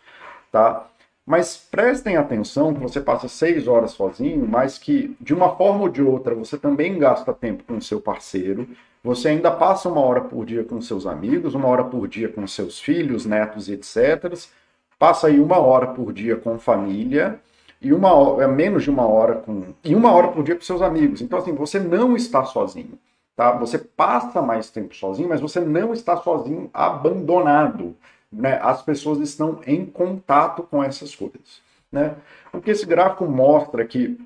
tá? 0.50 0.86
Mas 1.26 1.56
prestem 1.56 2.16
atenção 2.16 2.72
que 2.72 2.80
você 2.80 3.00
passa 3.00 3.28
6 3.28 3.68
horas 3.68 3.90
sozinho, 3.90 4.46
mas 4.48 4.78
que 4.78 5.14
de 5.20 5.34
uma 5.34 5.54
forma 5.56 5.82
ou 5.82 5.88
de 5.88 6.00
outra 6.00 6.34
você 6.34 6.56
também 6.56 6.98
gasta 6.98 7.32
tempo 7.34 7.64
com 7.64 7.76
o 7.76 7.82
seu 7.82 8.00
parceiro, 8.00 8.66
você 9.02 9.28
ainda 9.28 9.50
passa 9.50 9.88
uma 9.88 10.00
hora 10.00 10.22
por 10.22 10.46
dia 10.46 10.64
com 10.64 10.80
seus 10.80 11.06
amigos, 11.06 11.54
uma 11.54 11.68
hora 11.68 11.84
por 11.84 12.08
dia 12.08 12.28
com 12.28 12.46
seus 12.46 12.80
filhos, 12.80 13.26
netos 13.26 13.68
e 13.68 13.74
etc 13.74 14.48
passa 14.98 15.26
aí 15.28 15.40
uma 15.40 15.58
hora 15.58 15.88
por 15.88 16.12
dia 16.12 16.36
com 16.36 16.58
família 16.58 17.40
e 17.80 17.92
uma 17.92 18.42
é 18.42 18.46
menos 18.46 18.84
de 18.84 18.90
uma 18.90 19.06
hora 19.06 19.36
com 19.36 19.74
e 19.84 19.94
uma 19.94 20.12
hora 20.12 20.28
por 20.28 20.42
dia 20.42 20.54
com 20.54 20.62
seus 20.62 20.82
amigos. 20.82 21.20
Então 21.20 21.38
assim, 21.38 21.54
você 21.54 21.78
não 21.78 22.16
está 22.16 22.44
sozinho, 22.44 22.98
tá? 23.34 23.52
Você 23.52 23.78
passa 23.78 24.40
mais 24.40 24.70
tempo 24.70 24.94
sozinho, 24.94 25.28
mas 25.28 25.40
você 25.40 25.60
não 25.60 25.92
está 25.92 26.16
sozinho, 26.16 26.70
abandonado, 26.72 27.96
né? 28.32 28.58
As 28.62 28.82
pessoas 28.82 29.18
estão 29.20 29.60
em 29.66 29.84
contato 29.84 30.62
com 30.62 30.82
essas 30.82 31.14
coisas, 31.14 31.60
né? 31.92 32.16
O 32.52 32.60
que 32.60 32.70
esse 32.70 32.86
gráfico 32.86 33.26
mostra 33.26 33.84
que 33.86 34.18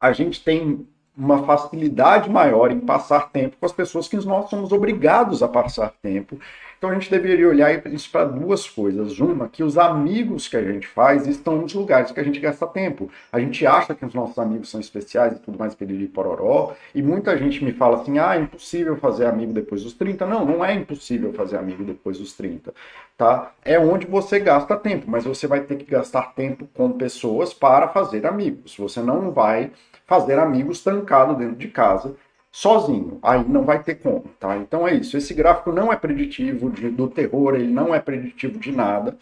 a 0.00 0.12
gente 0.12 0.42
tem 0.42 0.86
uma 1.16 1.44
facilidade 1.44 2.28
maior 2.28 2.70
em 2.70 2.78
passar 2.78 3.30
tempo 3.30 3.56
com 3.58 3.64
as 3.64 3.72
pessoas 3.72 4.06
que 4.06 4.16
nós 4.26 4.50
somos 4.50 4.70
obrigados 4.70 5.42
a 5.42 5.48
passar 5.48 5.90
tempo 6.02 6.38
então 6.78 6.90
a 6.90 6.94
gente 6.94 7.10
deveria 7.10 7.48
olhar 7.48 7.86
isso 7.86 8.10
para 8.10 8.24
duas 8.24 8.68
coisas. 8.68 9.18
Uma, 9.18 9.48
que 9.48 9.62
os 9.62 9.78
amigos 9.78 10.46
que 10.46 10.56
a 10.56 10.62
gente 10.62 10.86
faz 10.86 11.26
estão 11.26 11.56
nos 11.56 11.72
lugares 11.74 12.10
que 12.10 12.20
a 12.20 12.22
gente 12.22 12.38
gasta 12.38 12.66
tempo. 12.66 13.10
A 13.32 13.40
gente 13.40 13.66
acha 13.66 13.94
que 13.94 14.04
os 14.04 14.14
nossos 14.14 14.38
amigos 14.38 14.70
são 14.70 14.80
especiais 14.80 15.34
e 15.34 15.40
tudo 15.40 15.58
mais, 15.58 15.74
periri 15.74 16.06
pororó, 16.06 16.74
e 16.94 17.02
muita 17.02 17.36
gente 17.38 17.64
me 17.64 17.72
fala 17.72 18.02
assim: 18.02 18.18
ah, 18.18 18.36
é 18.36 18.40
impossível 18.40 18.96
fazer 18.96 19.26
amigo 19.26 19.52
depois 19.52 19.82
dos 19.82 19.94
30. 19.94 20.26
Não, 20.26 20.44
não 20.44 20.64
é 20.64 20.74
impossível 20.74 21.32
fazer 21.32 21.56
amigo 21.56 21.84
depois 21.84 22.18
dos 22.18 22.34
30. 22.34 22.74
Tá? 23.16 23.52
É 23.64 23.78
onde 23.78 24.06
você 24.06 24.38
gasta 24.38 24.76
tempo, 24.76 25.10
mas 25.10 25.24
você 25.24 25.46
vai 25.46 25.60
ter 25.60 25.76
que 25.76 25.90
gastar 25.90 26.34
tempo 26.34 26.68
com 26.74 26.92
pessoas 26.92 27.54
para 27.54 27.88
fazer 27.88 28.26
amigos. 28.26 28.76
Você 28.76 29.00
não 29.00 29.30
vai 29.30 29.70
fazer 30.06 30.38
amigos 30.38 30.82
trancado 30.82 31.34
dentro 31.34 31.56
de 31.56 31.68
casa 31.68 32.14
sozinho. 32.56 33.18
Aí 33.22 33.44
não 33.46 33.64
vai 33.64 33.82
ter 33.82 33.96
como, 33.96 34.24
tá? 34.40 34.56
Então 34.56 34.88
é 34.88 34.94
isso. 34.94 35.14
Esse 35.16 35.34
gráfico 35.34 35.72
não 35.72 35.92
é 35.92 35.96
preditivo 35.96 36.70
de, 36.70 36.88
do 36.90 37.06
terror, 37.06 37.54
ele 37.54 37.70
não 37.70 37.94
é 37.94 38.00
preditivo 38.00 38.58
de 38.58 38.72
nada. 38.72 39.14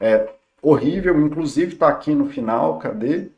É 0.00 0.28
horrível, 0.60 1.20
inclusive 1.20 1.74
está 1.74 1.88
aqui 1.88 2.12
no 2.12 2.28
final, 2.28 2.80
cadê? 2.80 3.28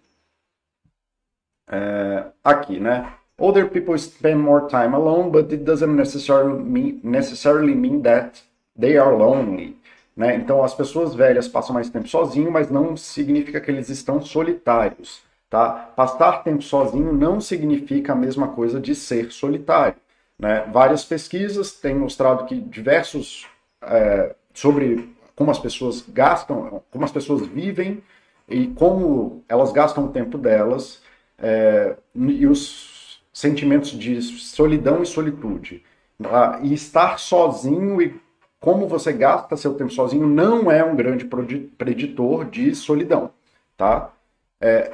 É, 1.71 2.25
aqui, 2.43 2.81
né? 2.81 3.13
Older 3.39 3.69
people 3.69 3.99
spend 3.99 4.39
more 4.39 4.69
time 4.69 4.95
alone, 4.95 5.31
but 5.31 5.53
it 5.53 5.65
doesn't 5.65 5.95
necessarily 5.95 6.59
mean, 6.59 7.01
necessarily 7.03 7.75
mean 7.75 8.01
that 8.03 8.43
they 8.79 8.97
are 8.97 9.15
lonely. 9.15 9.77
Né? 10.17 10.37
Então, 10.37 10.63
as 10.65 10.75
pessoas 10.75 11.15
velhas 11.15 11.47
passam 11.47 11.75
mais 11.75 11.91
tempo 11.91 12.09
sozinho, 12.09 12.51
mas 12.51 12.71
não 12.71 12.97
significa 12.97 13.61
que 13.61 13.71
eles 13.71 13.91
estão 13.91 14.21
solitários. 14.23 15.23
Tá? 15.53 15.69
Passar 15.95 16.43
tempo 16.43 16.63
sozinho 16.63 17.13
não 17.13 17.39
significa 17.39 18.15
a 18.15 18.17
mesma 18.17 18.49
coisa 18.49 18.81
de 18.81 18.95
ser 18.95 19.31
solitário. 19.31 19.97
Né? 20.39 20.67
Várias 20.73 21.05
pesquisas 21.05 21.73
têm 21.73 21.95
mostrado 21.95 22.47
que 22.47 22.59
diversos 22.59 23.47
é, 23.83 24.35
sobre 24.55 25.15
como 25.37 25.51
as 25.51 25.59
pessoas 25.59 26.07
gastam, 26.09 26.83
como 26.91 27.05
as 27.05 27.13
pessoas 27.13 27.47
vivem 27.47 28.03
e 28.49 28.69
como 28.69 29.45
elas 29.47 29.73
gastam 29.73 30.07
o 30.07 30.09
tempo 30.09 30.39
delas 30.39 31.03
é, 31.39 31.97
e 32.15 32.47
os 32.47 33.23
sentimentos 33.31 33.91
de 33.91 34.23
solidão 34.23 35.03
e 35.03 35.07
solitude. 35.07 35.85
Tá? 36.23 36.61
E 36.63 36.73
estar 36.73 37.19
sozinho 37.19 38.01
e 38.01 38.19
como 38.59 38.89
você 38.89 39.13
gasta 39.13 39.55
seu 39.59 39.75
tempo 39.75 39.93
sozinho 39.93 40.27
não 40.27 40.73
é 40.73 40.83
um 40.83 40.97
grande 40.97 41.29
preditor 41.77 42.47
de 42.47 42.75
solidão, 42.75 43.33
tá? 43.77 44.15
É, 44.59 44.93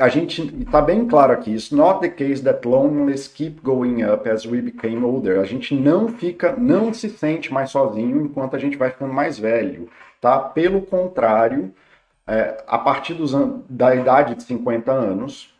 a 0.00 0.08
gente 0.08 0.42
está 0.62 0.80
bem 0.80 1.06
claro 1.06 1.32
aqui, 1.32 1.52
it's 1.52 1.70
not 1.70 2.00
the 2.00 2.08
case 2.08 2.42
that 2.42 2.66
loneliness 2.66 3.28
keep 3.28 3.60
going 3.62 4.02
up 4.02 4.26
as 4.28 4.46
we 4.46 4.62
became 4.62 5.04
older. 5.04 5.38
A 5.38 5.44
gente 5.44 5.74
não 5.74 6.08
fica, 6.08 6.56
não 6.56 6.92
se 6.92 7.10
sente 7.10 7.52
mais 7.52 7.70
sozinho 7.70 8.22
enquanto 8.22 8.56
a 8.56 8.58
gente 8.58 8.78
vai 8.78 8.90
ficando 8.90 9.12
mais 9.12 9.38
velho, 9.38 9.90
tá? 10.20 10.38
Pelo 10.38 10.80
contrário, 10.82 11.74
é, 12.26 12.64
a 12.66 12.78
partir 12.78 13.12
dos, 13.12 13.32
da 13.68 13.94
idade 13.94 14.34
de 14.36 14.42
50 14.44 14.90
anos, 14.90 15.54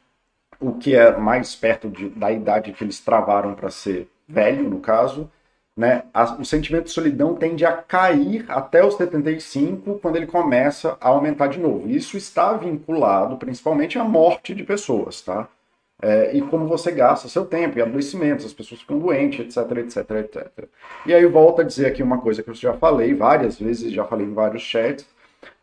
o 0.59 0.73
que 0.73 0.95
é 0.95 1.17
mais 1.17 1.55
perto 1.55 1.91
de, 1.91 2.09
da 2.09 2.33
idade 2.33 2.73
que 2.73 2.83
eles 2.83 2.99
travaram 3.01 3.55
para 3.55 3.71
ser 3.71 4.09
velho, 4.27 4.69
no 4.69 4.81
caso, 4.81 5.31
né, 5.81 6.03
a, 6.13 6.35
o 6.35 6.45
sentimento 6.45 6.85
de 6.85 6.91
solidão 6.91 7.35
tende 7.35 7.65
a 7.65 7.73
cair 7.73 8.45
até 8.49 8.85
os 8.85 8.97
75, 8.97 9.99
quando 9.99 10.17
ele 10.17 10.27
começa 10.27 10.99
a 11.01 11.09
aumentar 11.09 11.47
de 11.47 11.59
novo. 11.59 11.89
Isso 11.89 12.19
está 12.19 12.53
vinculado 12.53 13.39
principalmente 13.39 13.99
à 13.99 14.05
morte 14.05 14.55
de 14.55 14.63
pessoas, 14.63 15.23
tá? 15.23 15.49
É, 16.03 16.37
e 16.37 16.43
como 16.43 16.67
você 16.67 16.93
gasta 16.93 17.29
seu 17.29 17.47
tempo, 17.47 17.79
e 17.79 17.83
adoecimentos, 17.83 18.45
as 18.45 18.53
pessoas 18.53 18.83
ficam 18.83 18.99
doentes, 18.99 19.57
etc, 19.57 19.79
etc, 19.79 20.11
etc. 20.19 20.69
E 21.07 21.15
aí 21.15 21.25
volto 21.25 21.63
a 21.63 21.65
dizer 21.65 21.87
aqui 21.87 22.03
uma 22.03 22.19
coisa 22.19 22.43
que 22.43 22.51
eu 22.51 22.55
já 22.55 22.75
falei 22.75 23.15
várias 23.15 23.59
vezes, 23.59 23.91
já 23.91 24.05
falei 24.05 24.27
em 24.27 24.35
vários 24.35 24.63
chats, 24.63 25.07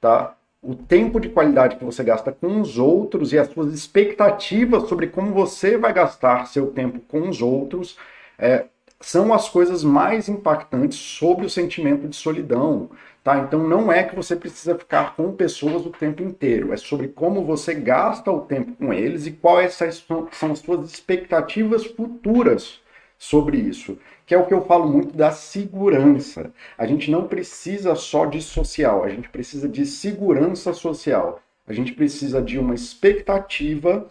tá? 0.02 0.36
O 0.64 0.74
tempo 0.74 1.20
de 1.20 1.30
qualidade 1.30 1.76
que 1.76 1.86
você 1.86 2.04
gasta 2.04 2.32
com 2.32 2.60
os 2.60 2.80
outros 2.80 3.34
e 3.34 3.38
as 3.38 3.50
suas 3.50 3.72
expectativas 3.72 4.90
sobre 4.90 5.06
como 5.06 5.32
você 5.32 5.78
vai 5.78 5.94
gastar 5.94 6.48
seu 6.48 6.72
tempo 6.72 7.00
com 7.08 7.30
os 7.30 7.40
outros 7.40 7.96
é, 8.40 8.66
são 9.00 9.34
as 9.34 9.50
coisas 9.50 9.84
mais 9.84 10.28
impactantes 10.28 10.98
sobre 10.98 11.46
o 11.46 11.50
sentimento 11.50 12.08
de 12.08 12.16
solidão. 12.16 12.90
Tá? 13.24 13.40
Então 13.40 13.68
não 13.68 13.92
é 13.92 14.04
que 14.04 14.16
você 14.16 14.36
precisa 14.36 14.78
ficar 14.78 15.16
com 15.16 15.34
pessoas 15.34 15.86
o 15.86 15.90
tempo 15.90 16.24
inteiro, 16.24 16.72
é 16.72 16.78
sobre 16.78 17.10
como 17.10 17.44
você 17.44 17.74
gasta 17.74 18.32
o 18.32 18.42
tempo 18.42 18.74
com 18.74 18.94
eles 18.94 19.28
e 19.28 19.32
quais 19.32 19.74
são 19.74 20.52
as 20.52 20.60
suas 20.60 20.90
expectativas 20.90 21.86
futuras 21.86 22.80
sobre 23.18 23.58
isso, 23.58 23.98
que 24.26 24.34
é 24.34 24.38
o 24.38 24.46
que 24.46 24.54
eu 24.54 24.64
falo 24.66 24.88
muito 24.88 25.16
da 25.16 25.32
segurança. 25.32 26.54
A 26.78 26.86
gente 26.86 27.12
não 27.12 27.28
precisa 27.28 27.96
só 27.96 28.26
de 28.26 28.42
social, 28.42 29.04
a 29.04 29.10
gente 29.10 29.28
precisa 29.30 29.68
de 29.68 29.86
segurança 29.86 30.72
social. 30.74 31.42
A 31.68 31.74
gente 31.74 31.92
precisa 31.94 32.42
de 32.42 32.58
uma 32.58 32.74
expectativa 32.74 34.08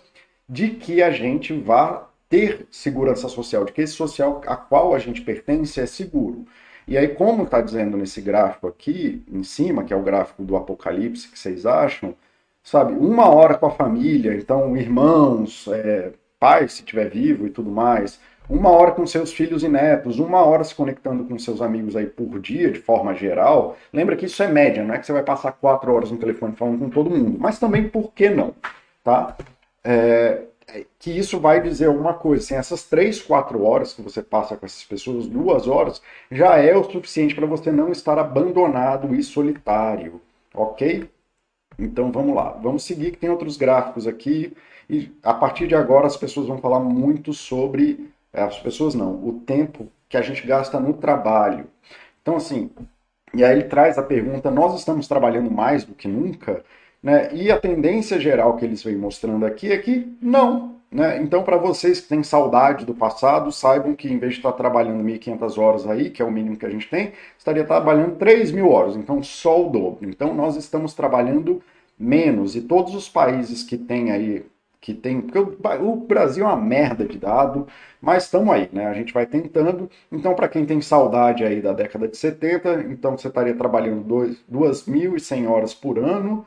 de 0.46 0.70
que 0.70 1.02
a 1.02 1.10
gente 1.10 1.54
vá 1.58 2.06
ter 2.28 2.66
segurança 2.70 3.28
social, 3.28 3.64
de 3.64 3.72
que 3.72 3.82
esse 3.82 3.92
social 3.94 4.40
a 4.46 4.56
qual 4.56 4.94
a 4.94 4.98
gente 4.98 5.22
pertence 5.22 5.80
é 5.80 5.86
seguro. 5.86 6.44
E 6.88 6.96
aí, 6.96 7.08
como 7.08 7.44
está 7.44 7.60
dizendo 7.60 7.96
nesse 7.96 8.20
gráfico 8.20 8.68
aqui, 8.68 9.24
em 9.30 9.42
cima, 9.42 9.84
que 9.84 9.92
é 9.92 9.96
o 9.96 10.02
gráfico 10.02 10.44
do 10.44 10.56
apocalipse 10.56 11.28
que 11.28 11.38
vocês 11.38 11.66
acham, 11.66 12.14
sabe, 12.62 12.92
uma 12.92 13.28
hora 13.28 13.54
com 13.56 13.66
a 13.66 13.70
família, 13.70 14.34
então 14.34 14.76
irmãos, 14.76 15.66
é, 15.68 16.12
pais, 16.38 16.74
se 16.74 16.84
tiver 16.84 17.10
vivo 17.10 17.46
e 17.46 17.50
tudo 17.50 17.70
mais, 17.70 18.20
uma 18.48 18.70
hora 18.70 18.92
com 18.92 19.06
seus 19.06 19.32
filhos 19.32 19.64
e 19.64 19.68
netos, 19.68 20.18
uma 20.20 20.44
hora 20.44 20.62
se 20.62 20.74
conectando 20.74 21.24
com 21.24 21.38
seus 21.38 21.60
amigos 21.60 21.96
aí 21.96 22.06
por 22.06 22.38
dia, 22.38 22.70
de 22.70 22.78
forma 22.78 23.14
geral. 23.14 23.76
Lembra 23.92 24.16
que 24.16 24.26
isso 24.26 24.42
é 24.42 24.48
média, 24.48 24.84
não 24.84 24.94
é 24.94 24.98
que 24.98 25.06
você 25.06 25.12
vai 25.12 25.24
passar 25.24 25.52
quatro 25.52 25.92
horas 25.92 26.10
no 26.10 26.18
telefone 26.18 26.54
falando 26.54 26.78
com 26.78 26.90
todo 26.90 27.10
mundo, 27.10 27.36
mas 27.38 27.58
também 27.58 27.88
por 27.88 28.12
que 28.12 28.30
não, 28.30 28.54
tá? 29.02 29.36
É, 29.82 30.42
que 30.98 31.10
isso 31.10 31.38
vai 31.38 31.62
dizer 31.62 31.86
alguma 31.86 32.14
coisa. 32.14 32.42
Assim, 32.44 32.54
essas 32.54 32.84
três, 32.84 33.22
quatro 33.22 33.62
horas 33.64 33.92
que 33.92 34.02
você 34.02 34.22
passa 34.22 34.56
com 34.56 34.66
essas 34.66 34.84
pessoas, 34.84 35.26
duas 35.26 35.66
horas, 35.68 36.02
já 36.30 36.56
é 36.56 36.76
o 36.76 36.84
suficiente 36.84 37.34
para 37.34 37.46
você 37.46 37.70
não 37.70 37.92
estar 37.92 38.18
abandonado 38.18 39.14
e 39.14 39.22
solitário, 39.22 40.20
ok? 40.54 41.08
Então 41.78 42.10
vamos 42.10 42.34
lá, 42.34 42.50
vamos 42.62 42.84
seguir 42.84 43.12
que 43.12 43.18
tem 43.18 43.30
outros 43.30 43.56
gráficos 43.56 44.06
aqui 44.06 44.56
e 44.88 45.12
a 45.22 45.34
partir 45.34 45.66
de 45.68 45.74
agora 45.74 46.06
as 46.06 46.16
pessoas 46.16 46.46
vão 46.46 46.58
falar 46.58 46.80
muito 46.80 47.32
sobre 47.32 48.10
é, 48.32 48.42
as 48.42 48.58
pessoas 48.58 48.94
não, 48.94 49.14
o 49.26 49.40
tempo 49.46 49.88
que 50.08 50.16
a 50.16 50.22
gente 50.22 50.46
gasta 50.46 50.80
no 50.80 50.94
trabalho. 50.94 51.66
Então 52.22 52.36
assim, 52.36 52.70
e 53.34 53.44
aí 53.44 53.52
ele 53.52 53.64
traz 53.64 53.98
a 53.98 54.02
pergunta: 54.02 54.50
nós 54.50 54.74
estamos 54.78 55.06
trabalhando 55.06 55.50
mais 55.50 55.84
do 55.84 55.94
que 55.94 56.08
nunca? 56.08 56.64
Né? 57.06 57.28
E 57.32 57.52
a 57.52 57.56
tendência 57.56 58.18
geral 58.18 58.56
que 58.56 58.64
eles 58.64 58.82
vêm 58.82 58.96
mostrando 58.96 59.46
aqui 59.46 59.70
é 59.70 59.78
que 59.78 60.12
não. 60.20 60.74
Né? 60.90 61.22
Então, 61.22 61.44
para 61.44 61.56
vocês 61.56 62.00
que 62.00 62.08
têm 62.08 62.24
saudade 62.24 62.84
do 62.84 62.96
passado, 62.96 63.52
saibam 63.52 63.94
que 63.94 64.12
em 64.12 64.18
vez 64.18 64.32
de 64.32 64.40
estar 64.40 64.50
trabalhando 64.50 65.04
1.500 65.04 65.56
horas 65.56 65.86
aí, 65.86 66.10
que 66.10 66.20
é 66.20 66.24
o 66.24 66.32
mínimo 66.32 66.56
que 66.56 66.66
a 66.66 66.68
gente 66.68 66.90
tem, 66.90 67.12
estaria 67.38 67.62
trabalhando 67.62 68.16
3.000 68.16 68.68
horas, 68.68 68.96
então 68.96 69.22
só 69.22 69.64
o 69.64 69.70
dobro. 69.70 70.10
Então, 70.10 70.34
nós 70.34 70.56
estamos 70.56 70.94
trabalhando 70.94 71.62
menos. 71.96 72.56
E 72.56 72.62
todos 72.62 72.92
os 72.92 73.08
países 73.08 73.62
que 73.62 73.78
têm 73.78 74.10
aí 74.10 74.44
que 74.80 74.92
tem. 74.92 75.20
Porque 75.20 75.38
o, 75.38 75.94
Brasil 75.94 76.44
é 76.44 76.48
uma 76.48 76.56
merda 76.56 77.04
de 77.04 77.18
dado, 77.18 77.68
mas 78.00 78.24
estamos 78.24 78.52
aí, 78.52 78.68
né? 78.72 78.84
A 78.86 78.94
gente 78.94 79.14
vai 79.14 79.26
tentando. 79.26 79.88
Então, 80.10 80.34
para 80.34 80.48
quem 80.48 80.66
tem 80.66 80.80
saudade 80.80 81.44
aí 81.44 81.62
da 81.62 81.72
década 81.72 82.08
de 82.08 82.16
70, 82.16 82.86
então 82.90 83.16
você 83.16 83.28
estaria 83.28 83.54
trabalhando 83.54 84.04
2.100 84.50 85.48
horas 85.48 85.72
por 85.72 86.00
ano 86.00 86.44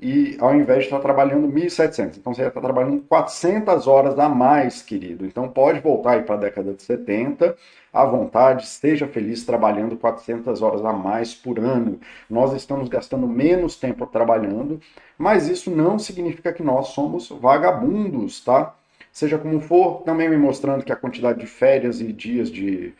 e 0.00 0.36
ao 0.40 0.54
invés 0.54 0.80
de 0.80 0.84
estar 0.84 1.00
trabalhando 1.00 1.48
1.700. 1.48 2.18
Então 2.18 2.32
você 2.32 2.46
está 2.46 2.60
trabalhando 2.60 3.00
400 3.02 3.86
horas 3.88 4.18
a 4.18 4.28
mais, 4.28 4.80
querido. 4.80 5.26
Então 5.26 5.48
pode 5.48 5.80
voltar 5.80 6.12
aí 6.12 6.22
para 6.22 6.36
a 6.36 6.38
década 6.38 6.72
de 6.72 6.82
70, 6.82 7.56
à 7.92 8.04
vontade, 8.04 8.64
esteja 8.64 9.08
feliz 9.08 9.44
trabalhando 9.44 9.96
400 9.96 10.62
horas 10.62 10.84
a 10.84 10.92
mais 10.92 11.34
por 11.34 11.58
ano. 11.58 11.98
Nós 12.30 12.52
estamos 12.52 12.88
gastando 12.88 13.26
menos 13.26 13.76
tempo 13.76 14.06
trabalhando, 14.06 14.80
mas 15.16 15.48
isso 15.48 15.70
não 15.70 15.98
significa 15.98 16.52
que 16.52 16.62
nós 16.62 16.88
somos 16.88 17.28
vagabundos, 17.30 18.44
tá? 18.44 18.74
Seja 19.10 19.38
como 19.38 19.60
for, 19.60 20.02
também 20.02 20.28
me 20.28 20.36
mostrando 20.36 20.84
que 20.84 20.92
a 20.92 20.96
quantidade 20.96 21.40
de 21.40 21.46
férias 21.46 22.00
e 22.00 22.12
dias 22.12 22.50
de, 22.50 22.94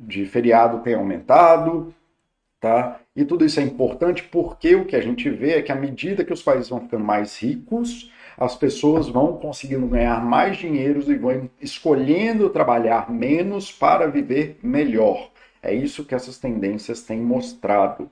de 0.00 0.26
feriado 0.26 0.80
tem 0.80 0.94
aumentado, 0.94 1.94
Tá? 2.64 2.98
E 3.14 3.26
tudo 3.26 3.44
isso 3.44 3.60
é 3.60 3.62
importante 3.62 4.22
porque 4.22 4.74
o 4.74 4.86
que 4.86 4.96
a 4.96 5.00
gente 5.02 5.28
vê 5.28 5.50
é 5.50 5.60
que 5.60 5.70
à 5.70 5.74
medida 5.74 6.24
que 6.24 6.32
os 6.32 6.42
países 6.42 6.70
vão 6.70 6.80
ficando 6.80 7.04
mais 7.04 7.38
ricos, 7.38 8.10
as 8.38 8.56
pessoas 8.56 9.06
vão 9.06 9.36
conseguindo 9.36 9.86
ganhar 9.86 10.24
mais 10.24 10.56
dinheiro 10.56 11.04
e 11.06 11.14
vão 11.14 11.50
escolhendo 11.60 12.48
trabalhar 12.48 13.10
menos 13.10 13.70
para 13.70 14.06
viver 14.06 14.58
melhor. 14.62 15.30
É 15.62 15.74
isso 15.74 16.06
que 16.06 16.14
essas 16.14 16.38
tendências 16.38 17.02
têm 17.02 17.20
mostrado. 17.20 18.10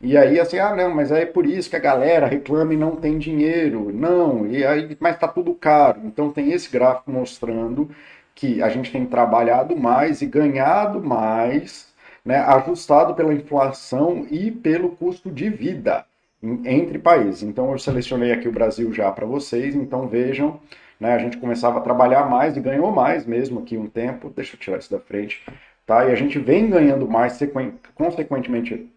E 0.00 0.16
aí, 0.16 0.38
assim, 0.38 0.60
ah, 0.60 0.76
não, 0.76 0.94
mas 0.94 1.10
é 1.10 1.26
por 1.26 1.44
isso 1.44 1.68
que 1.68 1.74
a 1.74 1.80
galera 1.80 2.28
reclama 2.28 2.72
e 2.72 2.76
não 2.76 2.94
tem 2.94 3.18
dinheiro. 3.18 3.92
Não, 3.92 4.46
e 4.46 4.64
aí, 4.64 4.96
mas 5.00 5.14
está 5.16 5.26
tudo 5.26 5.52
caro. 5.54 6.02
Então 6.04 6.30
tem 6.30 6.52
esse 6.52 6.70
gráfico 6.70 7.10
mostrando 7.10 7.90
que 8.32 8.62
a 8.62 8.68
gente 8.68 8.92
tem 8.92 9.04
trabalhado 9.06 9.76
mais 9.76 10.22
e 10.22 10.26
ganhado 10.26 11.02
mais 11.02 11.87
né, 12.24 12.38
ajustado 12.38 13.14
pela 13.14 13.32
inflação 13.32 14.26
e 14.30 14.50
pelo 14.50 14.90
custo 14.90 15.30
de 15.30 15.48
vida 15.48 16.04
entre 16.42 16.98
países. 16.98 17.42
Então 17.42 17.72
eu 17.72 17.78
selecionei 17.78 18.32
aqui 18.32 18.48
o 18.48 18.52
Brasil 18.52 18.92
já 18.92 19.10
para 19.10 19.26
vocês, 19.26 19.74
então 19.74 20.06
vejam, 20.06 20.60
né, 21.00 21.14
a 21.14 21.18
gente 21.18 21.36
começava 21.38 21.78
a 21.78 21.82
trabalhar 21.82 22.28
mais 22.28 22.56
e 22.56 22.60
ganhou 22.60 22.92
mais 22.92 23.26
mesmo 23.26 23.60
aqui 23.60 23.76
um 23.76 23.86
tempo, 23.86 24.32
deixa 24.34 24.54
eu 24.54 24.60
tirar 24.60 24.78
isso 24.78 24.90
da 24.90 25.00
frente, 25.00 25.42
tá? 25.86 26.06
E 26.06 26.12
a 26.12 26.14
gente 26.14 26.38
vem 26.38 26.68
ganhando 26.68 27.08
mais 27.08 27.34
sequen 27.34 27.74
consequentemente 27.94 28.90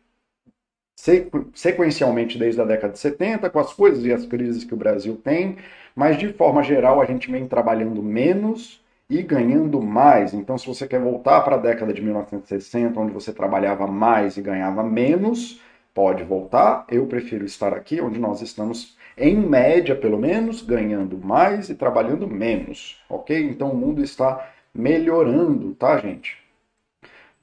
sequencialmente 1.55 2.37
desde 2.37 2.61
a 2.61 2.65
década 2.65 2.93
de 2.93 2.99
70, 2.99 3.49
com 3.49 3.59
as 3.59 3.73
coisas 3.73 4.05
e 4.05 4.13
as 4.13 4.25
crises 4.25 4.63
que 4.63 4.73
o 4.73 4.77
Brasil 4.77 5.19
tem, 5.23 5.57
mas 5.95 6.17
de 6.17 6.31
forma 6.33 6.61
geral 6.61 7.01
a 7.01 7.05
gente 7.05 7.31
vem 7.31 7.47
trabalhando 7.47 8.03
menos 8.03 8.80
e 9.11 9.21
ganhando 9.21 9.81
mais. 9.81 10.33
Então, 10.33 10.57
se 10.57 10.65
você 10.65 10.87
quer 10.87 11.01
voltar 11.01 11.41
para 11.41 11.57
a 11.57 11.59
década 11.59 11.93
de 11.93 12.01
1960, 12.01 12.97
onde 12.97 13.11
você 13.11 13.33
trabalhava 13.33 13.85
mais 13.85 14.37
e 14.37 14.41
ganhava 14.41 14.81
menos, 14.83 15.59
pode 15.93 16.23
voltar. 16.23 16.85
Eu 16.89 17.05
prefiro 17.05 17.43
estar 17.43 17.73
aqui, 17.73 17.99
onde 17.99 18.17
nós 18.17 18.41
estamos, 18.41 18.95
em 19.17 19.35
média, 19.35 19.97
pelo 19.97 20.17
menos, 20.17 20.61
ganhando 20.61 21.17
mais 21.17 21.69
e 21.69 21.75
trabalhando 21.75 22.25
menos, 22.25 23.03
ok? 23.09 23.37
Então, 23.37 23.71
o 23.71 23.75
mundo 23.75 24.01
está 24.01 24.49
melhorando, 24.73 25.75
tá, 25.75 25.97
gente? 25.97 26.37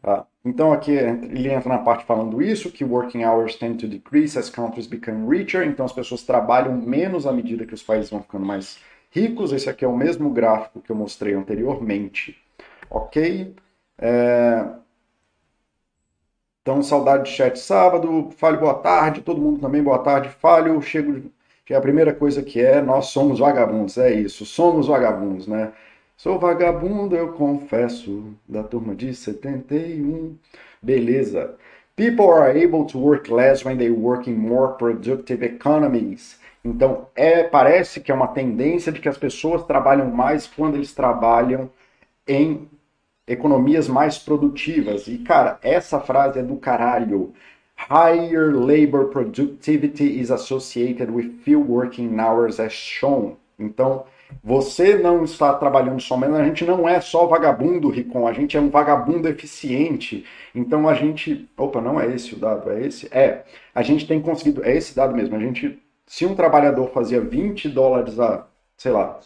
Tá. 0.01 0.25
Então, 0.43 0.73
aqui 0.73 0.93
ele 0.93 1.53
entra 1.53 1.69
na 1.69 1.79
parte 1.81 2.07
falando 2.07 2.41
isso, 2.41 2.73
que 2.73 2.83
working 2.83 3.25
hours 3.25 3.57
tend 3.57 3.77
to 3.79 3.87
decrease 3.87 4.39
as 4.39 4.49
countries 4.49 4.87
become 4.87 5.29
richer. 5.29 5.67
Então, 5.67 5.85
as 5.85 5.93
pessoas 5.93 6.23
trabalham 6.23 6.75
menos 6.77 7.27
à 7.27 7.33
medida 7.33 7.67
que 7.67 7.75
os 7.75 7.83
países 7.83 8.09
vão 8.09 8.23
ficando 8.23 8.47
mais 8.47 8.79
ricos. 9.11 9.53
Esse 9.53 9.69
aqui 9.69 9.85
é 9.85 9.89
o 9.89 9.97
mesmo 9.97 10.31
gráfico 10.31 10.81
que 10.81 10.91
eu 10.91 10.97
mostrei 10.97 11.35
anteriormente. 11.35 12.37
Ok? 12.91 13.55
É... 13.99 14.65
Então, 16.63 16.83
saudade 16.83 17.25
de 17.25 17.31
chat 17.31 17.59
sábado. 17.59 18.31
Fale 18.37 18.59
boa 18.59 18.75
tarde. 18.75 19.23
Todo 19.23 19.41
mundo 19.41 19.61
também 19.61 19.83
boa 19.83 19.99
tarde. 19.99 20.29
Fale, 20.29 20.81
chego. 20.83 21.31
Que 21.65 21.75
é 21.75 21.77
a 21.77 21.83
primeira 21.83 22.15
coisa 22.15 22.43
que 22.43 22.61
é, 22.61 22.81
nós 22.81 23.07
somos 23.07 23.41
vagabundos. 23.41 23.99
É 23.99 24.11
isso, 24.11 24.47
somos 24.47 24.87
vagabundos, 24.87 25.47
né? 25.47 25.73
Sou 26.17 26.39
vagabundo, 26.39 27.15
eu 27.15 27.35
confesso, 27.35 28.35
da 28.49 28.63
turma 28.63 28.95
de 28.95 29.15
71. 29.15 30.37
Beleza. 30.83 31.55
People 31.95 32.31
are 32.31 32.51
able 32.51 32.87
to 32.87 32.99
work 32.99 33.31
less 33.31 33.65
when 33.65 33.77
they 33.77 33.91
work 33.91 34.29
in 34.29 34.35
more 34.35 34.75
productive 34.75 35.45
economies. 35.45 36.39
Então, 36.65 37.07
é, 37.15 37.45
parece 37.45 38.01
que 38.01 38.11
é 38.11 38.15
uma 38.15 38.29
tendência 38.29 38.93
de 38.93 39.01
que 39.01 39.09
as 39.09 39.17
pessoas 39.17 39.65
trabalham 39.65 40.11
mais 40.11 40.47
quando 40.47 40.75
eles 40.75 40.93
trabalham 40.93 41.71
em 42.27 42.69
economias 43.27 43.89
mais 43.89 44.19
produtivas. 44.19 45.07
E, 45.07 45.19
cara, 45.19 45.59
essa 45.63 46.01
frase 46.01 46.39
é 46.39 46.43
do 46.43 46.57
caralho. 46.57 47.33
Higher 47.91 48.55
labor 48.55 49.07
productivity 49.07 50.21
is 50.21 50.31
associated 50.31 51.11
with 51.11 51.41
few 51.45 51.61
working 51.61 52.19
hours 52.19 52.59
as 52.59 52.73
shown. 52.73 53.37
Então, 53.59 54.05
você 54.43 54.97
não 54.97 55.25
está 55.25 55.55
trabalhando 55.55 56.01
somente, 56.01 56.35
a 56.35 56.45
gente 56.45 56.65
não 56.65 56.89
é 56.89 57.01
só 57.01 57.27
vagabundo, 57.27 57.89
Ricon, 57.89 58.27
a 58.27 58.33
gente 58.33 58.57
é 58.57 58.61
um 58.61 58.69
vagabundo 58.69 59.29
eficiente. 59.29 60.25
Então 60.55 60.89
a 60.89 60.95
gente. 60.95 61.49
Opa, 61.57 61.81
não 61.81 62.01
é 62.01 62.07
esse 62.15 62.35
o 62.35 62.39
dado, 62.39 62.71
é 62.71 62.87
esse? 62.87 63.09
É. 63.11 63.45
A 63.75 63.83
gente 63.83 64.07
tem 64.07 64.21
conseguido. 64.21 64.65
É 64.65 64.77
esse 64.77 64.95
dado 64.95 65.15
mesmo. 65.15 65.37
A 65.37 65.39
gente. 65.39 65.79
Se 66.09 66.25
um 66.25 66.35
trabalhador 66.35 66.89
fazia 66.91 67.21
20 67.21 67.69
dólares 67.69 68.19
a. 68.19 68.47
sei 68.79 68.91
lá. 68.91 69.21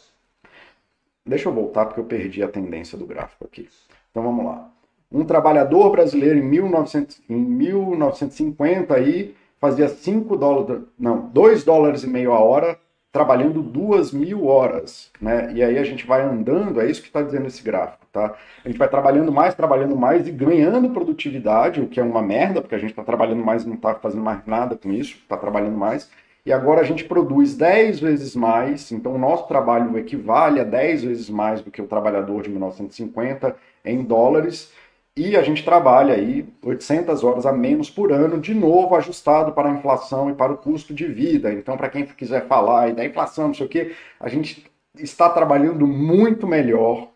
Deixa 1.25 1.49
eu 1.49 1.53
voltar 1.55 1.87
porque 1.87 2.01
eu 2.01 2.05
perdi 2.05 2.43
a 2.43 2.49
tendência 2.49 2.99
do 2.99 3.07
gráfico 3.07 3.45
aqui. 3.45 3.69
Então 4.11 4.25
vamos 4.25 4.45
lá. 4.45 4.69
Um 5.11 5.25
trabalhador 5.25 5.91
brasileiro 5.91 6.39
em, 6.39 6.43
1900, 6.43 7.23
em 7.31 7.37
1950 7.37 8.95
aí 8.95 9.37
fazia 9.61 9.89
5 9.89 10.37
dólares, 10.37 10.83
não, 10.99 11.29
2 11.29 11.63
dólares 11.63 12.03
e 12.03 12.09
meio 12.09 12.33
a 12.33 12.41
hora 12.41 12.77
trabalhando 13.13 13.63
duas 13.63 14.11
mil 14.11 14.47
horas, 14.47 15.11
né? 15.21 15.53
E 15.53 15.63
aí 15.63 15.79
a 15.79 15.85
gente 15.85 16.07
vai 16.07 16.23
andando, 16.23 16.81
é 16.81 16.91
isso 16.91 17.03
que 17.03 17.09
está 17.09 17.21
dizendo 17.21 17.47
esse 17.47 17.63
gráfico, 17.63 18.07
tá? 18.11 18.35
A 18.65 18.69
gente 18.69 18.79
vai 18.79 18.89
trabalhando 18.89 19.31
mais, 19.31 19.55
trabalhando 19.55 19.95
mais 19.95 20.27
e 20.27 20.33
ganhando 20.33 20.89
produtividade, 20.91 21.81
o 21.81 21.87
que 21.87 22.01
é 22.01 22.03
uma 22.03 22.23
merda, 22.23 22.63
porque 22.63 22.75
a 22.75 22.79
gente 22.79 22.91
está 22.91 23.05
trabalhando 23.05 23.45
mais 23.45 23.65
e 23.65 23.69
não 23.69 23.75
está 23.75 23.95
fazendo 23.95 24.23
mais 24.23 24.45
nada 24.47 24.77
com 24.77 24.91
isso, 24.91 25.19
está 25.19 25.37
trabalhando 25.37 25.77
mais. 25.77 26.11
E 26.45 26.53
agora 26.53 26.81
a 26.81 26.85
gente 26.85 27.05
produz 27.05 27.57
10 27.57 28.01
vezes 28.01 28.35
mais, 28.35 28.91
então 28.91 29.15
o 29.15 29.19
nosso 29.19 29.47
trabalho 29.47 29.97
equivale 29.97 30.61
a 30.61 30.65
10 30.65 31.05
vezes 31.05 31.31
mais 31.31 31.63
do 31.63 31.71
que 31.71 31.81
o 31.81 31.87
trabalhador 31.87 32.43
de 32.43 32.51
1950 32.51 33.57
em 33.85 34.03
dólares 34.03 34.73
e 35.17 35.37
a 35.37 35.43
gente 35.43 35.63
trabalha 35.63 36.15
aí 36.15 36.49
800 36.65 37.23
horas 37.23 37.45
a 37.45 37.53
menos 37.53 37.91
por 37.91 38.13
ano, 38.13 38.41
de 38.41 38.55
novo 38.55 38.97
ajustado 38.97 39.53
para 39.53 39.69
a 39.69 39.73
inflação 39.73 40.31
e 40.31 40.35
para 40.35 40.53
o 40.53 40.57
custo 40.57 40.95
de 40.95 41.07
vida. 41.07 41.53
Então, 41.53 41.77
para 41.77 41.91
quem 41.91 42.07
quiser 42.07 42.47
falar 42.47 42.85
aí 42.85 42.93
da 42.95 43.05
inflação, 43.05 43.49
não 43.49 43.55
sei 43.55 43.67
o 43.67 43.69
quê, 43.69 43.95
a 44.19 44.29
gente 44.29 44.65
está 44.99 45.29
trabalhando 45.29 45.87
muito 45.87 46.47
melhor 46.47 47.09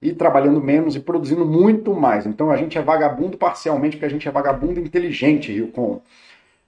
e 0.00 0.12
trabalhando 0.14 0.60
menos 0.62 0.96
e 0.96 1.00
produzindo 1.00 1.44
muito 1.44 1.94
mais. 1.94 2.26
Então, 2.26 2.50
a 2.50 2.56
gente 2.56 2.78
é 2.78 2.82
vagabundo 2.82 3.36
parcialmente 3.36 3.96
porque 3.96 4.06
a 4.06 4.10
gente 4.10 4.26
é 4.26 4.30
vagabundo 4.30 4.80
inteligente, 4.80 5.52
Rio 5.52 6.02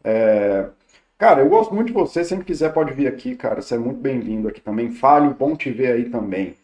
É... 0.05 0.67
Cara, 1.19 1.41
eu 1.41 1.49
gosto 1.49 1.75
muito 1.75 1.89
de 1.89 1.93
você. 1.93 2.25
Sempre 2.25 2.45
quiser 2.45 2.73
pode 2.73 2.93
vir 2.93 3.07
aqui, 3.09 3.35
cara. 3.35 3.61
Você 3.61 3.75
é 3.75 3.79
muito 3.79 4.01
bem-vindo 4.01 4.49
aqui 4.49 4.61
também. 4.61 4.91
Fale, 4.93 5.35
bom 5.35 5.57
te 5.57 5.71
ver 5.71 5.93
aí 5.93 6.09
também. 6.11 6.55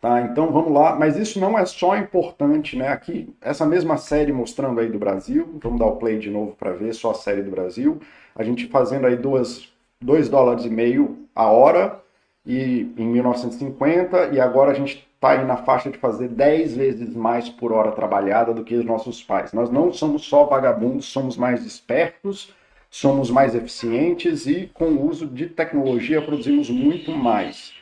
Tá, 0.00 0.20
então 0.22 0.52
vamos 0.52 0.72
lá, 0.72 0.94
mas 0.94 1.16
isso 1.16 1.40
não 1.40 1.58
é 1.58 1.66
só 1.66 1.96
importante, 1.96 2.76
né? 2.76 2.88
Aqui, 2.88 3.34
essa 3.40 3.66
mesma 3.66 3.96
série 3.96 4.32
mostrando 4.32 4.78
aí 4.78 4.88
do 4.88 4.98
Brasil, 4.98 5.58
vamos 5.60 5.80
dar 5.80 5.86
o 5.86 5.96
play 5.96 6.18
de 6.20 6.30
novo 6.30 6.52
para 6.56 6.70
ver 6.72 6.94
só 6.94 7.10
a 7.10 7.14
série 7.14 7.42
do 7.42 7.50
Brasil. 7.50 8.00
A 8.34 8.44
gente 8.44 8.68
fazendo 8.68 9.06
aí 9.08 9.16
duas, 9.16 9.68
2 10.00 10.28
dólares 10.28 10.64
e 10.64 10.70
meio 10.70 11.18
a 11.34 11.46
hora 11.48 12.00
e 12.46 12.92
em 12.96 13.06
1950 13.06 14.26
e 14.32 14.40
agora 14.40 14.70
a 14.70 14.74
gente 14.74 15.04
está 15.16 15.30
aí 15.30 15.44
na 15.44 15.56
faixa 15.56 15.90
de 15.90 15.98
fazer 15.98 16.28
10 16.28 16.76
vezes 16.76 17.14
mais 17.16 17.48
por 17.48 17.72
hora 17.72 17.90
trabalhada 17.90 18.54
do 18.54 18.62
que 18.62 18.76
os 18.76 18.84
nossos 18.84 19.20
pais. 19.20 19.52
Nós 19.52 19.68
não 19.68 19.92
somos 19.92 20.24
só 20.24 20.44
vagabundos, 20.44 21.06
somos 21.06 21.36
mais 21.36 21.64
espertos, 21.66 22.54
somos 22.90 23.30
mais 23.30 23.54
eficientes 23.54 24.46
e 24.46 24.70
com 24.72 24.86
o 24.86 25.08
uso 25.08 25.26
de 25.26 25.46
tecnologia 25.46 26.22
produzimos 26.22 26.70
muito 26.70 27.12
mais, 27.12 27.72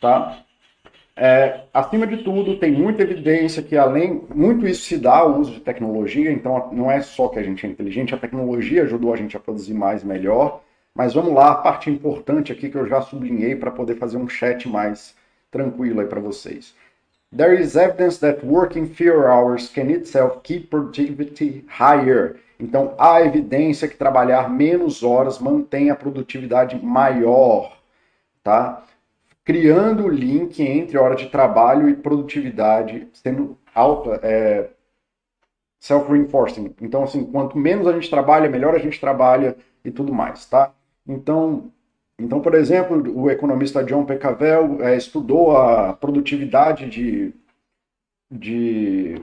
tá? 0.00 0.42
É, 1.18 1.62
acima 1.72 2.06
de 2.06 2.18
tudo, 2.18 2.58
tem 2.58 2.70
muita 2.70 3.02
evidência 3.02 3.62
que 3.62 3.74
além, 3.74 4.22
muito 4.34 4.66
isso 4.66 4.82
se 4.82 4.98
dá 4.98 5.16
ao 5.16 5.38
uso 5.38 5.52
de 5.52 5.60
tecnologia, 5.60 6.30
então 6.30 6.70
não 6.72 6.90
é 6.90 7.00
só 7.00 7.28
que 7.28 7.38
a 7.38 7.42
gente 7.42 7.64
é 7.64 7.70
inteligente, 7.70 8.14
a 8.14 8.18
tecnologia 8.18 8.82
ajudou 8.82 9.14
a 9.14 9.16
gente 9.16 9.34
a 9.34 9.40
produzir 9.40 9.72
mais 9.72 10.04
melhor, 10.04 10.62
mas 10.94 11.14
vamos 11.14 11.32
lá, 11.32 11.52
a 11.52 11.54
parte 11.54 11.90
importante 11.90 12.52
aqui 12.52 12.68
que 12.68 12.76
eu 12.76 12.86
já 12.86 13.00
sublinhei 13.00 13.56
para 13.56 13.70
poder 13.70 13.96
fazer 13.96 14.18
um 14.18 14.28
chat 14.28 14.68
mais 14.68 15.14
tranquilo 15.50 16.00
aí 16.00 16.06
para 16.06 16.20
vocês. 16.20 16.74
There 17.34 17.58
is 17.58 17.76
evidence 17.76 18.18
that 18.20 18.44
working 18.44 18.86
fewer 18.86 19.28
hours 19.28 19.68
can 19.68 19.90
itself 19.90 20.40
keep 20.42 20.68
productivity 20.68 21.64
higher. 21.66 22.36
Então, 22.58 22.94
há 22.98 23.20
evidência 23.20 23.88
que 23.88 23.96
trabalhar 23.96 24.48
menos 24.48 25.02
horas 25.02 25.38
mantém 25.38 25.90
a 25.90 25.96
produtividade 25.96 26.82
maior, 26.82 27.76
tá? 28.42 28.82
criando 29.46 30.06
o 30.06 30.08
link 30.08 30.60
entre 30.60 30.98
hora 30.98 31.14
de 31.14 31.28
trabalho 31.28 31.88
e 31.88 31.94
produtividade, 31.94 33.08
sendo 33.12 33.56
alta, 33.72 34.18
é, 34.24 34.70
self-reinforcing. 35.78 36.74
Então, 36.82 37.04
assim, 37.04 37.24
quanto 37.24 37.56
menos 37.56 37.86
a 37.86 37.92
gente 37.92 38.10
trabalha, 38.10 38.50
melhor 38.50 38.74
a 38.74 38.78
gente 38.78 39.00
trabalha 39.00 39.56
e 39.84 39.90
tudo 39.92 40.12
mais, 40.12 40.46
tá? 40.46 40.74
Então, 41.06 41.70
então 42.18 42.40
por 42.40 42.54
exemplo, 42.54 43.00
o 43.16 43.30
economista 43.30 43.84
John 43.84 44.04
P. 44.04 44.16
Cavell 44.16 44.82
é, 44.82 44.96
estudou 44.96 45.56
a 45.56 45.92
produtividade 45.92 46.90
de, 46.90 47.32
de 48.28 49.22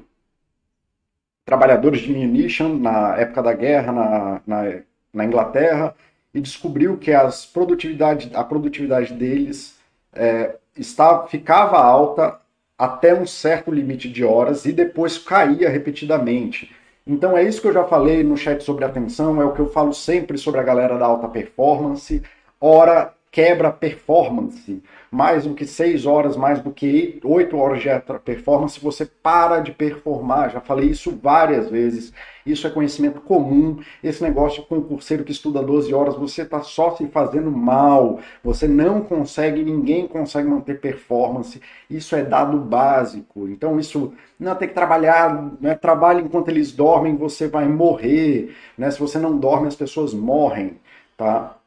trabalhadores 1.45 2.01
de 2.01 2.13
munition 2.13 2.77
na 2.77 3.17
época 3.17 3.43
da 3.43 3.53
guerra 3.53 3.91
na, 3.91 4.41
na, 4.45 4.79
na 5.13 5.25
Inglaterra 5.25 5.95
e 6.33 6.41
descobriu 6.41 6.97
que 6.97 7.11
as 7.11 7.45
produtividade, 7.45 8.31
a 8.33 8.43
produtividade 8.43 9.13
deles 9.13 9.77
é, 10.13 10.55
estava, 10.77 11.27
ficava 11.27 11.77
alta 11.77 12.39
até 12.77 13.13
um 13.13 13.25
certo 13.25 13.71
limite 13.71 14.09
de 14.09 14.23
horas 14.23 14.65
e 14.65 14.71
depois 14.71 15.17
caía 15.17 15.69
repetidamente. 15.69 16.71
Então 17.05 17.37
é 17.37 17.43
isso 17.43 17.61
que 17.61 17.67
eu 17.67 17.73
já 17.73 17.83
falei 17.83 18.23
no 18.23 18.37
chat 18.37 18.63
sobre 18.63 18.85
atenção, 18.85 19.41
é 19.41 19.45
o 19.45 19.53
que 19.53 19.59
eu 19.59 19.69
falo 19.69 19.93
sempre 19.93 20.37
sobre 20.37 20.59
a 20.59 20.63
galera 20.63 20.97
da 20.97 21.05
alta 21.05 21.27
performance. 21.27 22.23
Hora 22.59 23.13
quebra 23.33 23.71
performance. 23.71 24.83
Mais 25.09 25.45
do 25.45 25.55
que 25.55 25.65
6 25.65 26.05
horas, 26.05 26.37
mais 26.37 26.61
do 26.61 26.71
que 26.71 27.19
8 27.23 27.57
horas 27.57 27.81
de 27.81 27.89
performance, 28.23 28.79
você 28.79 29.05
para 29.07 29.59
de 29.59 29.71
performar. 29.71 30.51
Já 30.51 30.61
falei 30.61 30.89
isso 30.89 31.19
várias 31.21 31.67
vezes. 31.67 32.13
Isso 32.45 32.67
é 32.67 32.69
conhecimento 32.69 33.21
comum. 33.21 33.79
Esse 34.03 34.21
negócio 34.21 34.61
de 34.61 34.67
concurseiro 34.67 35.23
que 35.23 35.31
estuda 35.31 35.63
12 35.63 35.91
horas, 35.93 36.15
você 36.15 36.43
está 36.43 36.61
só 36.61 36.95
se 36.95 37.07
fazendo 37.07 37.51
mal. 37.51 38.19
Você 38.43 38.67
não 38.67 39.01
consegue, 39.01 39.63
ninguém 39.63 40.07
consegue 40.07 40.47
manter 40.47 40.79
performance. 40.79 41.59
Isso 41.89 42.15
é 42.15 42.23
dado 42.23 42.57
básico. 42.59 43.47
Então, 43.47 43.79
isso 43.79 44.13
não 44.39 44.55
tem 44.55 44.67
que 44.67 44.75
trabalhar, 44.75 45.51
né? 45.59 45.73
trabalhe 45.73 46.21
enquanto 46.21 46.49
eles 46.49 46.71
dormem, 46.71 47.15
você 47.15 47.47
vai 47.47 47.67
morrer. 47.67 48.55
Né? 48.77 48.91
Se 48.91 48.99
você 48.99 49.17
não 49.17 49.35
dorme, 49.37 49.67
as 49.67 49.75
pessoas 49.75 50.13
morrem. 50.13 50.79
Tá? 51.17 51.57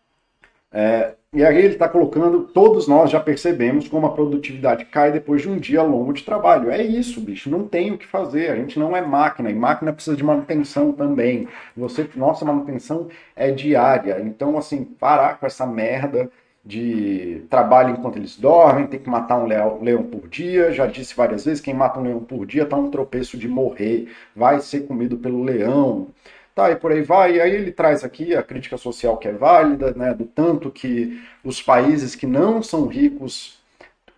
É, 0.73 1.16
e 1.35 1.45
aí 1.45 1.59
ele 1.59 1.75
está 1.75 1.89
colocando, 1.89 2.45
todos 2.45 2.89
nós 2.89 3.11
já 3.11 3.21
percebemos 3.21 3.89
como 3.89 4.07
a 4.07 4.13
produtividade 4.13 4.87
cai 4.87 5.13
depois 5.13 5.43
de 5.43 5.49
um 5.51 5.59
dia 5.59 5.83
longo 5.83 6.13
de 6.13 6.23
trabalho. 6.25 6.71
É 6.71 6.83
isso, 6.83 7.21
bicho, 7.21 7.51
não 7.51 7.67
tem 7.69 7.93
o 7.93 7.99
que 7.99 8.07
fazer. 8.07 8.51
A 8.51 8.57
gente 8.57 8.79
não 8.79 8.97
é 8.97 9.03
máquina, 9.03 9.51
e 9.51 9.55
máquina 9.55 9.93
precisa 9.93 10.17
de 10.17 10.25
manutenção 10.25 10.93
também. 10.93 11.47
Você, 11.77 12.09
nossa 12.17 12.45
manutenção 12.45 13.09
é 13.35 13.51
diária. 13.51 14.19
Então, 14.21 14.57
assim, 14.57 14.85
parar 14.85 15.39
com 15.39 15.47
essa 15.47 15.67
merda 15.67 16.31
de 16.65 17.45
trabalho 17.51 17.91
enquanto 17.91 18.17
eles 18.17 18.37
dormem, 18.37 18.87
tem 18.87 18.99
que 18.99 19.09
matar 19.09 19.39
um 19.39 19.47
leão, 19.47 19.79
leão 19.83 20.03
por 20.05 20.29
dia. 20.29 20.73
Já 20.73 20.87
disse 20.87 21.15
várias 21.15 21.45
vezes, 21.45 21.61
quem 21.61 21.75
mata 21.75 22.01
um 22.01 22.03
leão 22.03 22.21
por 22.21 22.47
dia 22.47 22.63
está 22.63 22.77
um 22.77 22.91
tropeço 22.91 23.37
de 23.37 23.47
morrer, 23.49 24.09
vai 24.35 24.61
ser 24.61 24.87
comido 24.87 25.19
pelo 25.19 25.43
leão 25.45 26.09
tá, 26.57 26.71
e 26.71 26.77
por 26.77 26.91
aí 26.91 27.03
vai. 27.03 27.37
E 27.37 27.41
aí 27.41 27.55
ele 27.55 27.71
traz 27.71 28.03
aqui 28.03 28.35
a 28.35 28.43
crítica 28.43 28.79
social 28.79 29.19
que 29.19 29.29
é 29.29 29.33
válida, 29.33 29.93
né, 29.95 30.15
do 30.15 30.25
tanto 30.25 30.71
que 30.71 31.23
os 31.45 31.63
países 31.63 32.17
que 32.17 32.27
não 32.27 32.63
são 32.63 32.87
ricos 32.87 33.61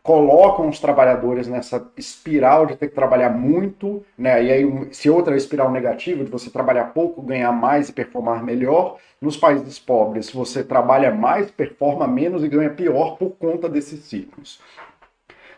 colocam 0.02 0.68
os 0.68 0.78
trabalhadores 0.78 1.48
nessa 1.48 1.86
espiral 1.96 2.64
de 2.64 2.76
ter 2.76 2.88
que 2.88 2.94
trabalhar 2.94 3.28
muito, 3.28 4.02
né? 4.16 4.42
E 4.42 4.50
aí, 4.50 4.88
se 4.90 5.10
outra 5.10 5.36
espiral 5.36 5.70
negativa, 5.70 6.24
de 6.24 6.30
você 6.30 6.48
trabalhar 6.48 6.94
pouco, 6.94 7.20
ganhar 7.20 7.52
mais 7.52 7.90
e 7.90 7.92
performar 7.92 8.42
melhor, 8.42 8.96
nos 9.20 9.36
países 9.36 9.78
pobres 9.78 10.30
você 10.30 10.64
trabalha 10.64 11.14
mais, 11.14 11.50
performa 11.50 12.06
menos 12.06 12.42
e 12.42 12.48
ganha 12.48 12.70
pior 12.70 13.18
por 13.18 13.32
conta 13.32 13.68
desses 13.68 14.00
ciclos. 14.04 14.60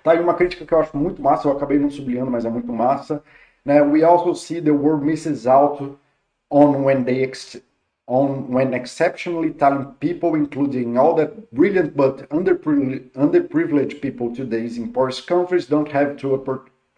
Tá 0.02 0.12
aí 0.12 0.20
uma 0.20 0.34
crítica 0.34 0.64
que 0.64 0.74
eu 0.74 0.80
acho 0.80 0.96
muito 0.96 1.22
massa, 1.22 1.46
eu 1.46 1.52
acabei 1.52 1.78
não 1.78 1.90
sublinhando, 1.90 2.30
mas 2.30 2.44
é 2.44 2.50
muito 2.50 2.72
massa. 2.72 3.22
Né? 3.64 3.80
We 3.82 4.02
also 4.02 4.34
see 4.34 4.60
the 4.60 4.72
world 4.72 5.04
misses 5.04 5.46
out 5.46 5.96
on 6.50 6.82
when 6.84 7.04
they 7.04 7.22
ex- 7.22 7.56
on 8.06 8.48
when 8.48 8.74
exceptionally 8.74 9.50
talented 9.50 10.00
people, 10.00 10.34
including 10.34 10.98
all 10.98 11.14
the 11.14 11.26
brilliant 11.52 11.96
but 11.96 12.28
underprivileged, 12.30 13.10
underprivileged 13.12 14.00
people 14.02 14.34
today 14.34 14.66
in 14.66 14.92
poor 14.92 15.12
countries, 15.12 15.66
don't 15.66 15.92
have 15.92 16.16
to 16.18 16.34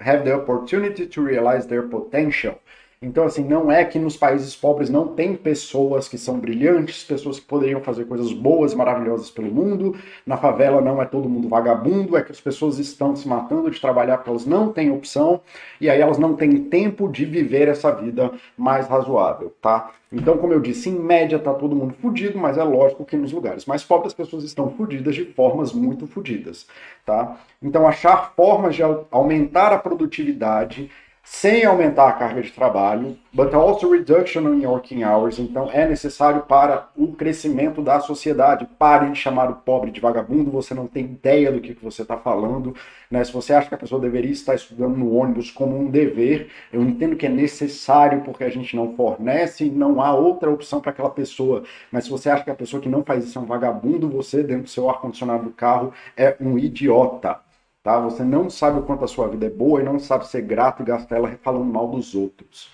have 0.00 0.24
the 0.24 0.34
opportunity 0.34 1.06
to 1.06 1.20
realize 1.20 1.66
their 1.66 1.82
potential. 1.82 2.58
Então, 3.02 3.24
assim, 3.24 3.42
não 3.42 3.70
é 3.70 3.84
que 3.84 3.98
nos 3.98 4.16
países 4.16 4.54
pobres 4.54 4.88
não 4.88 5.08
tem 5.08 5.34
pessoas 5.34 6.06
que 6.06 6.16
são 6.16 6.38
brilhantes, 6.38 7.02
pessoas 7.02 7.40
que 7.40 7.46
poderiam 7.46 7.80
fazer 7.80 8.04
coisas 8.04 8.32
boas, 8.32 8.74
maravilhosas 8.74 9.28
pelo 9.28 9.50
mundo. 9.52 9.96
Na 10.24 10.36
favela 10.36 10.80
não 10.80 11.02
é 11.02 11.04
todo 11.04 11.28
mundo 11.28 11.48
vagabundo, 11.48 12.16
é 12.16 12.22
que 12.22 12.30
as 12.30 12.40
pessoas 12.40 12.78
estão 12.78 13.16
se 13.16 13.26
matando 13.26 13.68
de 13.68 13.80
trabalhar 13.80 14.18
porque 14.18 14.30
elas 14.30 14.46
não 14.46 14.72
têm 14.72 14.92
opção 14.92 15.40
e 15.80 15.90
aí 15.90 16.00
elas 16.00 16.16
não 16.16 16.36
têm 16.36 16.62
tempo 16.64 17.08
de 17.08 17.24
viver 17.24 17.66
essa 17.66 17.90
vida 17.90 18.30
mais 18.56 18.86
razoável, 18.86 19.52
tá? 19.60 19.90
Então, 20.12 20.38
como 20.38 20.52
eu 20.52 20.60
disse, 20.60 20.88
em 20.88 20.98
média 20.98 21.40
tá 21.40 21.52
todo 21.54 21.74
mundo 21.74 21.94
fudido, 22.00 22.38
mas 22.38 22.56
é 22.56 22.62
lógico 22.62 23.04
que 23.04 23.16
nos 23.16 23.32
lugares 23.32 23.64
mais 23.66 23.82
pobres 23.82 24.12
as 24.12 24.14
pessoas 24.14 24.44
estão 24.44 24.70
fudidas 24.70 25.16
de 25.16 25.24
formas 25.24 25.72
muito 25.72 26.06
fudidas, 26.06 26.68
tá? 27.04 27.36
Então, 27.60 27.84
achar 27.84 28.32
formas 28.36 28.76
de 28.76 28.82
aumentar 29.10 29.72
a 29.72 29.78
produtividade 29.78 30.88
sem 31.24 31.64
aumentar 31.64 32.08
a 32.08 32.12
carga 32.12 32.42
de 32.42 32.50
trabalho, 32.50 33.16
but 33.32 33.54
also 33.54 33.88
reduction 33.88 34.40
in 34.54 34.66
working 34.66 35.04
hours. 35.04 35.38
Então, 35.38 35.70
é 35.72 35.88
necessário 35.88 36.42
para 36.42 36.88
o 36.96 37.12
crescimento 37.12 37.80
da 37.80 38.00
sociedade. 38.00 38.66
Pare 38.76 39.08
de 39.10 39.18
chamar 39.18 39.48
o 39.48 39.54
pobre 39.54 39.92
de 39.92 40.00
vagabundo, 40.00 40.50
você 40.50 40.74
não 40.74 40.88
tem 40.88 41.04
ideia 41.04 41.52
do 41.52 41.60
que, 41.60 41.74
que 41.74 41.84
você 41.84 42.02
está 42.02 42.16
falando. 42.16 42.74
Né? 43.08 43.22
Se 43.22 43.32
você 43.32 43.54
acha 43.54 43.68
que 43.68 43.74
a 43.74 43.78
pessoa 43.78 44.00
deveria 44.00 44.32
estar 44.32 44.56
estudando 44.56 44.96
no 44.96 45.14
ônibus 45.14 45.48
como 45.48 45.78
um 45.78 45.88
dever, 45.88 46.48
eu 46.72 46.82
entendo 46.82 47.14
que 47.14 47.26
é 47.26 47.30
necessário 47.30 48.22
porque 48.22 48.42
a 48.42 48.50
gente 48.50 48.74
não 48.74 48.96
fornece, 48.96 49.70
não 49.70 50.02
há 50.02 50.12
outra 50.12 50.50
opção 50.50 50.80
para 50.80 50.90
aquela 50.90 51.10
pessoa. 51.10 51.62
Mas 51.92 52.04
se 52.04 52.10
você 52.10 52.30
acha 52.30 52.42
que 52.42 52.50
a 52.50 52.54
pessoa 52.54 52.82
que 52.82 52.88
não 52.88 53.04
faz 53.04 53.24
isso 53.24 53.38
é 53.38 53.42
um 53.42 53.46
vagabundo, 53.46 54.08
você, 54.08 54.42
dentro 54.42 54.64
do 54.64 54.70
seu 54.70 54.90
ar-condicionado 54.90 55.44
do 55.44 55.50
carro, 55.50 55.92
é 56.16 56.36
um 56.40 56.58
idiota 56.58 57.38
tá? 57.82 57.98
Você 58.00 58.24
não 58.24 58.50
sabe 58.50 58.78
o 58.78 58.82
quanto 58.84 59.04
a 59.04 59.08
sua 59.08 59.28
vida 59.28 59.46
é 59.46 59.50
boa 59.50 59.80
e 59.80 59.84
não 59.84 59.98
sabe 59.98 60.26
ser 60.26 60.42
grato 60.42 60.82
e 60.82 60.86
gastar 60.86 61.16
ela 61.16 61.36
falando 61.38 61.64
mal 61.64 61.88
dos 61.88 62.14
outros, 62.14 62.70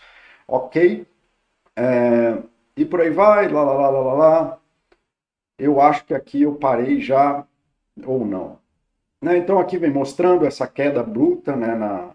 ok? 0.47 1.07
É, 1.77 2.43
e 2.77 2.85
por 2.85 3.01
aí 3.01 3.11
vai, 3.11 3.49
lá, 3.49 3.63
lá, 3.63 3.75
lá, 3.75 3.91
lá, 3.91 4.15
lá. 4.15 4.59
Eu 5.59 5.81
acho 5.81 6.05
que 6.05 6.15
aqui 6.15 6.43
eu 6.43 6.55
parei 6.57 7.01
já, 7.01 7.47
ou 8.07 8.25
não. 8.25 8.59
Né? 9.21 9.39
Então 9.39 9.59
aqui 9.59 9.79
vem 9.79 9.91
mostrando 9.93 10.47
essa 10.47 10.67
queda 10.67 11.03
bruta 11.03 11.57
né, 11.57 11.75
na, 11.75 12.15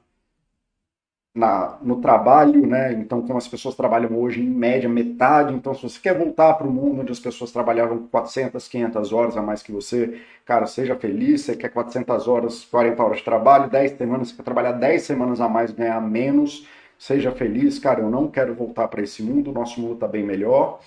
na, 1.33 1.77
no 1.81 1.99
trabalho, 1.99 2.67
né? 2.67 2.93
Então, 2.93 3.21
como 3.21 3.37
as 3.37 3.47
pessoas 3.47 3.75
trabalham 3.75 4.15
hoje, 4.15 4.41
em 4.41 4.47
média, 4.47 4.87
metade. 4.87 5.53
Então, 5.53 5.73
se 5.73 5.81
você 5.81 5.99
quer 5.99 6.15
voltar 6.15 6.53
para 6.53 6.67
o 6.67 6.71
mundo 6.71 7.01
onde 7.01 7.11
as 7.11 7.19
pessoas 7.19 7.51
trabalhavam 7.51 8.07
400, 8.11 8.67
500 8.67 9.11
horas 9.13 9.35
a 9.35 9.41
mais 9.41 9.63
que 9.63 9.71
você, 9.71 10.21
cara, 10.45 10.67
seja 10.67 10.95
feliz. 10.95 11.41
Você 11.41 11.55
quer 11.55 11.69
400 11.69 12.27
horas, 12.27 12.63
40 12.65 13.03
horas 13.03 13.17
de 13.17 13.23
trabalho, 13.23 13.69
10 13.69 13.97
semanas, 13.97 14.29
você 14.29 14.35
quer 14.35 14.43
trabalhar 14.43 14.73
10 14.73 15.01
semanas 15.01 15.41
a 15.41 15.49
mais, 15.49 15.71
ganhar 15.71 15.99
menos, 16.01 16.67
seja 16.99 17.31
feliz. 17.31 17.79
Cara, 17.79 18.01
eu 18.01 18.09
não 18.11 18.27
quero 18.27 18.53
voltar 18.53 18.87
para 18.87 19.01
esse 19.01 19.23
mundo, 19.23 19.51
nosso 19.51 19.81
mundo 19.81 19.95
está 19.95 20.07
bem 20.07 20.23
melhor. 20.23 20.81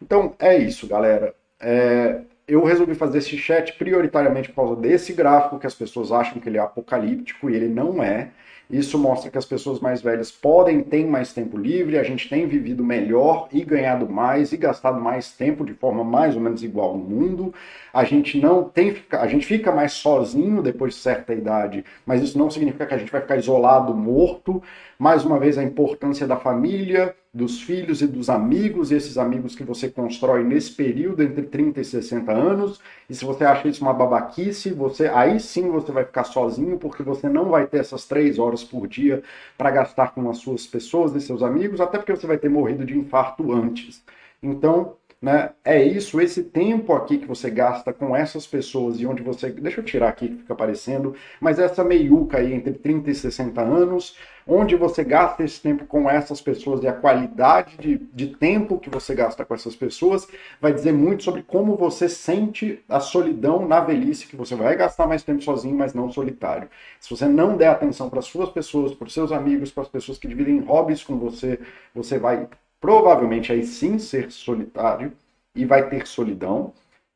Então, 0.00 0.34
é 0.38 0.56
isso, 0.56 0.86
galera. 0.88 1.34
É, 1.60 2.22
eu 2.48 2.64
resolvi 2.64 2.94
fazer 2.94 3.18
esse 3.18 3.36
chat 3.36 3.74
prioritariamente 3.74 4.48
por 4.48 4.56
causa 4.56 4.76
desse 4.76 5.12
gráfico 5.12 5.58
que 5.58 5.66
as 5.66 5.74
pessoas 5.74 6.10
acham 6.10 6.40
que 6.40 6.48
ele 6.48 6.56
é 6.56 6.60
apocalíptico 6.60 7.50
e 7.50 7.54
ele 7.54 7.68
não 7.68 8.02
é. 8.02 8.30
Isso 8.70 8.96
mostra 8.96 9.28
que 9.30 9.36
as 9.36 9.44
pessoas 9.44 9.80
mais 9.80 10.00
velhas 10.00 10.30
podem 10.30 10.80
ter 10.80 11.04
mais 11.04 11.32
tempo 11.32 11.58
livre, 11.58 11.98
a 11.98 12.04
gente 12.04 12.28
tem 12.28 12.46
vivido 12.46 12.84
melhor 12.84 13.48
e 13.52 13.64
ganhado 13.64 14.08
mais 14.08 14.52
e 14.52 14.56
gastado 14.56 15.00
mais 15.00 15.32
tempo 15.32 15.64
de 15.64 15.74
forma 15.74 16.04
mais 16.04 16.36
ou 16.36 16.40
menos 16.40 16.62
igual 16.62 16.96
no 16.96 17.02
mundo. 17.02 17.52
A 17.92 18.04
gente 18.04 18.40
não 18.40 18.62
tem 18.62 18.96
a 19.10 19.26
gente 19.26 19.44
fica 19.44 19.72
mais 19.72 19.94
sozinho 19.94 20.62
depois 20.62 20.94
de 20.94 21.00
certa 21.00 21.34
idade, 21.34 21.84
mas 22.06 22.22
isso 22.22 22.38
não 22.38 22.48
significa 22.48 22.86
que 22.86 22.94
a 22.94 22.98
gente 22.98 23.10
vai 23.10 23.20
ficar 23.20 23.36
isolado, 23.36 23.92
morto. 23.92 24.62
Mais 24.96 25.24
uma 25.24 25.38
vez 25.38 25.58
a 25.58 25.64
importância 25.64 26.26
da 26.26 26.36
família, 26.36 27.14
dos 27.32 27.62
filhos 27.62 28.02
e 28.02 28.06
dos 28.08 28.28
amigos, 28.28 28.90
esses 28.90 29.16
amigos 29.16 29.54
que 29.54 29.62
você 29.62 29.88
constrói 29.88 30.42
nesse 30.42 30.72
período 30.72 31.22
entre 31.22 31.42
30 31.44 31.80
e 31.80 31.84
60 31.84 32.32
anos. 32.32 32.80
E 33.08 33.14
se 33.14 33.24
você 33.24 33.44
acha 33.44 33.68
isso 33.68 33.82
uma 33.82 33.94
babaquice, 33.94 34.70
você 34.72 35.06
aí 35.06 35.38
sim 35.38 35.70
você 35.70 35.92
vai 35.92 36.04
ficar 36.04 36.24
sozinho, 36.24 36.78
porque 36.78 37.02
você 37.02 37.28
não 37.28 37.48
vai 37.48 37.66
ter 37.66 37.78
essas 37.78 38.04
três 38.04 38.38
horas 38.38 38.64
por 38.64 38.88
dia 38.88 39.22
para 39.56 39.70
gastar 39.70 40.12
com 40.12 40.28
as 40.28 40.38
suas 40.38 40.66
pessoas 40.66 41.14
e 41.14 41.20
seus 41.20 41.42
amigos, 41.42 41.80
até 41.80 41.98
porque 41.98 42.16
você 42.16 42.26
vai 42.26 42.38
ter 42.38 42.48
morrido 42.48 42.84
de 42.84 42.98
infarto 42.98 43.52
antes. 43.52 44.02
Então, 44.42 44.96
né, 45.22 45.50
é 45.62 45.84
isso, 45.84 46.18
esse 46.18 46.42
tempo 46.42 46.94
aqui 46.94 47.18
que 47.18 47.26
você 47.26 47.50
gasta 47.50 47.92
com 47.92 48.16
essas 48.16 48.46
pessoas 48.46 48.98
e 48.98 49.06
onde 49.06 49.22
você. 49.22 49.50
Deixa 49.50 49.80
eu 49.80 49.84
tirar 49.84 50.08
aqui 50.08 50.28
que 50.28 50.36
fica 50.36 50.54
aparecendo, 50.54 51.14
mas 51.38 51.58
essa 51.58 51.84
meiuca 51.84 52.38
aí 52.38 52.54
entre 52.54 52.72
30 52.72 53.10
e 53.10 53.14
60 53.14 53.60
anos, 53.60 54.16
onde 54.46 54.74
você 54.76 55.04
gasta 55.04 55.44
esse 55.44 55.60
tempo 55.60 55.84
com 55.84 56.08
essas 56.08 56.40
pessoas 56.40 56.82
e 56.82 56.88
a 56.88 56.94
qualidade 56.94 57.76
de, 57.76 57.98
de 57.98 58.28
tempo 58.28 58.78
que 58.78 58.88
você 58.88 59.14
gasta 59.14 59.44
com 59.44 59.54
essas 59.54 59.76
pessoas 59.76 60.26
vai 60.58 60.72
dizer 60.72 60.92
muito 60.92 61.22
sobre 61.22 61.42
como 61.42 61.76
você 61.76 62.08
sente 62.08 62.82
a 62.88 62.98
solidão 62.98 63.68
na 63.68 63.80
velhice, 63.80 64.26
que 64.26 64.36
você 64.36 64.54
vai 64.54 64.74
gastar 64.74 65.06
mais 65.06 65.22
tempo 65.22 65.42
sozinho, 65.42 65.76
mas 65.76 65.92
não 65.92 66.10
solitário. 66.10 66.70
Se 66.98 67.10
você 67.10 67.26
não 67.26 67.58
der 67.58 67.68
atenção 67.68 68.08
para 68.08 68.20
as 68.20 68.26
suas 68.26 68.48
pessoas, 68.48 68.94
para 68.94 69.06
os 69.06 69.12
seus 69.12 69.32
amigos, 69.32 69.70
para 69.70 69.82
as 69.82 69.88
pessoas 69.90 70.16
que 70.16 70.26
dividem 70.26 70.60
hobbies 70.60 71.04
com 71.04 71.18
você, 71.18 71.60
você 71.94 72.18
vai 72.18 72.48
provavelmente 72.80 73.52
aí 73.52 73.64
sim 73.64 73.98
ser 73.98 74.30
solitário 74.30 75.12
e 75.54 75.64
vai 75.64 75.88
ter 75.88 76.06
solidão 76.06 76.72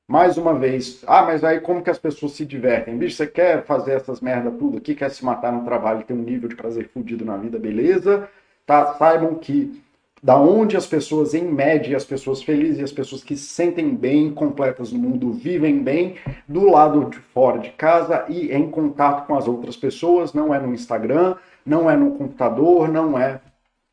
mais 0.07 0.37
uma 0.37 0.53
vez, 0.55 1.03
ah, 1.07 1.23
mas 1.23 1.43
aí 1.43 1.61
como 1.61 1.83
que 1.83 1.89
as 1.89 1.99
pessoas 1.99 2.33
se 2.33 2.45
divertem? 2.45 2.99
Bicho, 2.99 3.17
você 3.17 3.27
quer 3.27 3.65
fazer 3.65 3.93
essas 3.93 4.21
merda 4.21 4.51
tudo 4.51 4.77
aqui, 4.77 4.95
quer 4.95 5.11
se 5.11 5.25
matar 5.25 5.51
no 5.51 5.65
trabalho 5.65 6.05
ter 6.05 6.13
um 6.13 6.19
nível 6.19 6.49
de 6.49 6.55
prazer 6.55 6.91
fudido 6.91 7.25
na 7.25 7.39
vida, 7.39 7.59
beleza? 7.59 8.29
Tá, 8.67 8.95
saibam 8.95 9.37
que 9.37 9.83
da 10.23 10.39
onde 10.39 10.77
as 10.77 10.87
pessoas, 10.87 11.35
em 11.35 11.45
média, 11.45 11.97
as 11.97 12.05
pessoas 12.05 12.43
felizes 12.43 12.83
as 12.83 12.93
pessoas 12.93 13.23
que 13.23 13.37
se 13.37 13.47
sentem 13.47 13.95
bem, 13.95 14.31
completas 14.31 14.93
no 14.93 14.99
mundo, 14.99 15.33
vivem 15.33 15.83
bem, 15.83 16.17
do 16.47 16.67
lado 16.67 17.11
de 17.11 17.19
fora 17.19 17.59
de 17.59 17.71
casa 17.71 18.27
e 18.29 18.53
em 18.53 18.71
contato 18.71 19.27
com 19.27 19.37
as 19.37 19.49
outras 19.49 19.77
pessoas, 19.77 20.35
não 20.35 20.55
é 20.55 20.61
no 20.61 20.75
Instagram, 20.75 21.37
não 21.65 21.91
é 21.91 21.97
no 21.97 22.13
computador, 22.13 22.89
não 22.89 23.19
é 23.19 23.41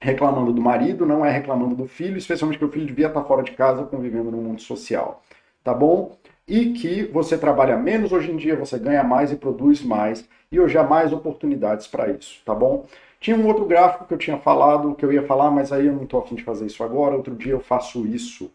reclamando 0.02 0.52
do 0.52 0.62
marido, 0.62 1.06
não 1.06 1.26
é 1.26 1.32
reclamando 1.32 1.76
do 1.76 1.88
filho, 1.88 2.18
especialmente 2.18 2.58
que 2.58 2.66
o 2.66 2.72
filho 2.72 2.88
devia 2.88 3.08
estar 3.08 3.24
fora 3.24 3.44
de 3.44 3.52
casa 3.52 3.84
convivendo 3.84 4.32
no 4.32 4.38
mundo 4.38 4.62
social 4.62 5.24
tá 5.64 5.74
bom? 5.74 6.18
E 6.48 6.74
que 6.74 7.04
você 7.04 7.38
trabalha 7.38 7.78
menos 7.78 8.12
hoje 8.12 8.32
em 8.32 8.38
dia, 8.38 8.56
você 8.56 8.78
ganha 8.78 9.04
mais 9.04 9.32
e 9.32 9.36
produz 9.36 9.84
mais, 9.84 10.28
e 10.52 10.60
hoje 10.60 10.78
há 10.78 10.84
mais 10.84 11.14
oportunidades 11.14 11.88
para 11.88 12.10
isso, 12.10 12.42
tá 12.46 12.54
bom? 12.54 12.86
Tinha 13.20 13.38
um 13.38 13.46
outro 13.46 13.66
gráfico 13.66 14.06
que 14.06 14.14
eu 14.14 14.18
tinha 14.18 14.38
falado, 14.38 14.96
que 14.96 15.06
eu 15.06 15.14
ia 15.14 15.24
falar, 15.24 15.52
mas 15.52 15.72
aí 15.72 15.86
eu 15.86 15.94
não 15.94 16.04
estou 16.04 16.20
afim 16.20 16.36
de 16.36 16.44
fazer 16.44 16.66
isso 16.66 16.84
agora, 16.84 17.16
outro 17.16 17.36
dia 17.36 17.54
eu 17.54 17.60
faço 17.60 18.06
isso. 18.06 18.52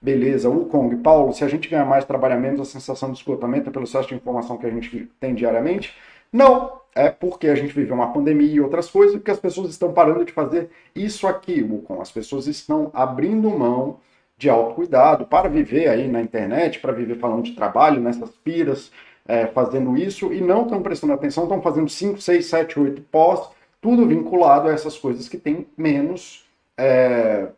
Beleza, 0.00 0.48
o 0.48 0.64
Kong. 0.66 0.96
Paulo, 0.96 1.32
se 1.32 1.44
a 1.44 1.48
gente 1.48 1.68
ganha 1.68 1.84
mais, 1.84 2.04
trabalha 2.04 2.36
menos, 2.36 2.60
a 2.60 2.64
sensação 2.64 3.12
de 3.12 3.18
esgotamento 3.18 3.68
é 3.68 3.72
pelo 3.72 3.84
excesso 3.84 4.08
de 4.08 4.14
informação 4.14 4.56
que 4.56 4.66
a 4.66 4.70
gente 4.70 5.10
tem 5.20 5.34
diariamente? 5.34 5.94
Não, 6.32 6.80
é 6.94 7.10
porque 7.10 7.48
a 7.48 7.54
gente 7.54 7.72
vive 7.72 7.92
uma 7.92 8.12
pandemia 8.12 8.52
e 8.52 8.60
outras 8.60 8.90
coisas, 8.90 9.16
e 9.16 9.20
que 9.20 9.30
as 9.30 9.38
pessoas 9.38 9.70
estão 9.70 9.92
parando 9.92 10.24
de 10.24 10.32
fazer 10.32 10.70
isso 10.94 11.26
aqui, 11.26 11.62
Wukong. 11.62 12.00
As 12.00 12.10
pessoas 12.10 12.46
estão 12.46 12.90
abrindo 12.92 13.48
mão 13.50 14.00
de 14.36 14.48
autocuidado, 14.48 15.26
para 15.26 15.48
viver 15.48 15.88
aí 15.88 16.06
na 16.06 16.20
internet, 16.20 16.78
para 16.78 16.92
viver 16.92 17.18
falando 17.18 17.42
de 17.42 17.52
trabalho, 17.52 18.00
nessas 18.00 18.30
piras, 18.30 18.92
é, 19.26 19.46
fazendo 19.46 19.96
isso, 19.96 20.32
e 20.32 20.40
não 20.40 20.62
estão 20.62 20.82
prestando 20.82 21.12
atenção, 21.12 21.44
estão 21.44 21.60
fazendo 21.60 21.88
5, 21.88 22.20
6, 22.20 22.46
7, 22.46 22.80
8 22.80 23.02
pós, 23.02 23.50
tudo 23.80 24.06
vinculado 24.06 24.68
a 24.68 24.72
essas 24.72 24.96
coisas 24.96 25.28
que 25.28 25.36
têm 25.36 25.66
menos 25.76 26.46
é, 26.76 27.48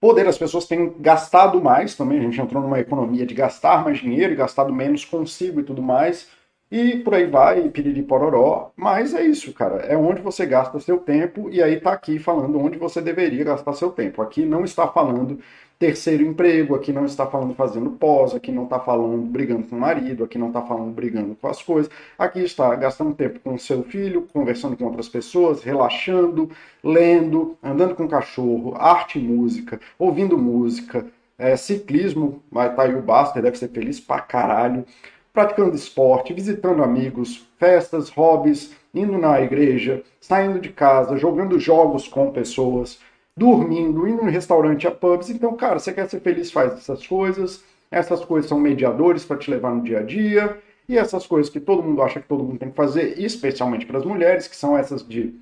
poder. 0.00 0.26
As 0.26 0.36
pessoas 0.36 0.66
têm 0.66 0.94
gastado 0.98 1.60
mais 1.62 1.94
também, 1.94 2.18
a 2.18 2.22
gente 2.22 2.40
entrou 2.40 2.62
numa 2.62 2.80
economia 2.80 3.24
de 3.24 3.34
gastar 3.34 3.84
mais 3.84 3.98
dinheiro 3.98 4.32
e 4.32 4.36
gastado 4.36 4.72
menos 4.72 5.04
consigo 5.04 5.60
e 5.60 5.64
tudo 5.64 5.80
mais, 5.80 6.28
e 6.72 6.96
por 6.96 7.14
aí 7.14 7.26
vai, 7.26 7.68
piriri 7.68 8.02
pororó. 8.02 8.72
Mas 8.74 9.12
é 9.12 9.22
isso, 9.22 9.52
cara. 9.52 9.82
É 9.82 9.94
onde 9.94 10.22
você 10.22 10.46
gasta 10.46 10.80
seu 10.80 10.96
tempo 10.96 11.50
e 11.50 11.62
aí 11.62 11.78
tá 11.78 11.92
aqui 11.92 12.18
falando 12.18 12.58
onde 12.58 12.78
você 12.78 13.02
deveria 13.02 13.44
gastar 13.44 13.74
seu 13.74 13.90
tempo. 13.90 14.22
Aqui 14.22 14.46
não 14.46 14.64
está 14.64 14.88
falando 14.88 15.38
terceiro 15.78 16.24
emprego, 16.24 16.74
aqui 16.74 16.90
não 16.90 17.04
está 17.04 17.26
falando 17.26 17.54
fazendo 17.54 17.90
pós, 17.90 18.34
aqui 18.34 18.50
não 18.50 18.64
está 18.64 18.80
falando 18.80 19.18
brigando 19.18 19.64
com 19.64 19.76
o 19.76 19.80
marido, 19.80 20.24
aqui 20.24 20.38
não 20.38 20.46
está 20.46 20.62
falando 20.62 20.94
brigando 20.94 21.34
com 21.34 21.46
as 21.46 21.62
coisas. 21.62 21.92
Aqui 22.18 22.40
está 22.40 22.74
gastando 22.74 23.14
tempo 23.14 23.38
com 23.40 23.58
seu 23.58 23.82
filho, 23.82 24.26
conversando 24.32 24.74
com 24.74 24.86
outras 24.86 25.10
pessoas, 25.10 25.62
relaxando, 25.62 26.50
lendo, 26.82 27.54
andando 27.62 27.94
com 27.94 28.08
cachorro, 28.08 28.74
arte 28.78 29.18
e 29.18 29.22
música, 29.22 29.78
ouvindo 29.98 30.38
música, 30.38 31.04
é, 31.36 31.54
ciclismo, 31.54 32.42
estar 32.48 32.70
tá 32.70 32.82
aí 32.84 32.94
o 32.94 33.02
Baster, 33.02 33.42
deve 33.42 33.58
ser 33.58 33.68
feliz 33.68 34.00
pra 34.00 34.20
caralho 34.20 34.86
praticando 35.32 35.74
esporte, 35.74 36.32
visitando 36.32 36.82
amigos, 36.82 37.48
festas, 37.58 38.10
hobbies, 38.10 38.74
indo 38.94 39.16
na 39.16 39.40
igreja, 39.40 40.02
saindo 40.20 40.60
de 40.60 40.68
casa, 40.68 41.16
jogando 41.16 41.58
jogos 41.58 42.06
com 42.06 42.30
pessoas, 42.30 43.00
dormindo, 43.36 44.06
indo 44.06 44.22
no 44.22 44.30
restaurante 44.30 44.86
a 44.86 44.90
pubs. 44.90 45.30
Então, 45.30 45.56
cara, 45.56 45.78
você 45.78 45.92
quer 45.92 46.08
ser 46.08 46.20
feliz, 46.20 46.52
faz 46.52 46.74
essas 46.74 47.06
coisas. 47.06 47.64
Essas 47.90 48.24
coisas 48.24 48.48
são 48.48 48.58
mediadores 48.58 49.24
para 49.24 49.38
te 49.38 49.50
levar 49.50 49.74
no 49.74 49.82
dia 49.82 50.00
a 50.00 50.02
dia. 50.02 50.58
E 50.88 50.98
essas 50.98 51.26
coisas 51.26 51.50
que 51.50 51.60
todo 51.60 51.82
mundo 51.82 52.02
acha 52.02 52.20
que 52.20 52.28
todo 52.28 52.44
mundo 52.44 52.58
tem 52.58 52.70
que 52.70 52.76
fazer, 52.76 53.18
especialmente 53.18 53.86
para 53.86 53.98
as 53.98 54.04
mulheres, 54.04 54.48
que 54.48 54.56
são 54.56 54.76
essas 54.76 55.06
de 55.06 55.34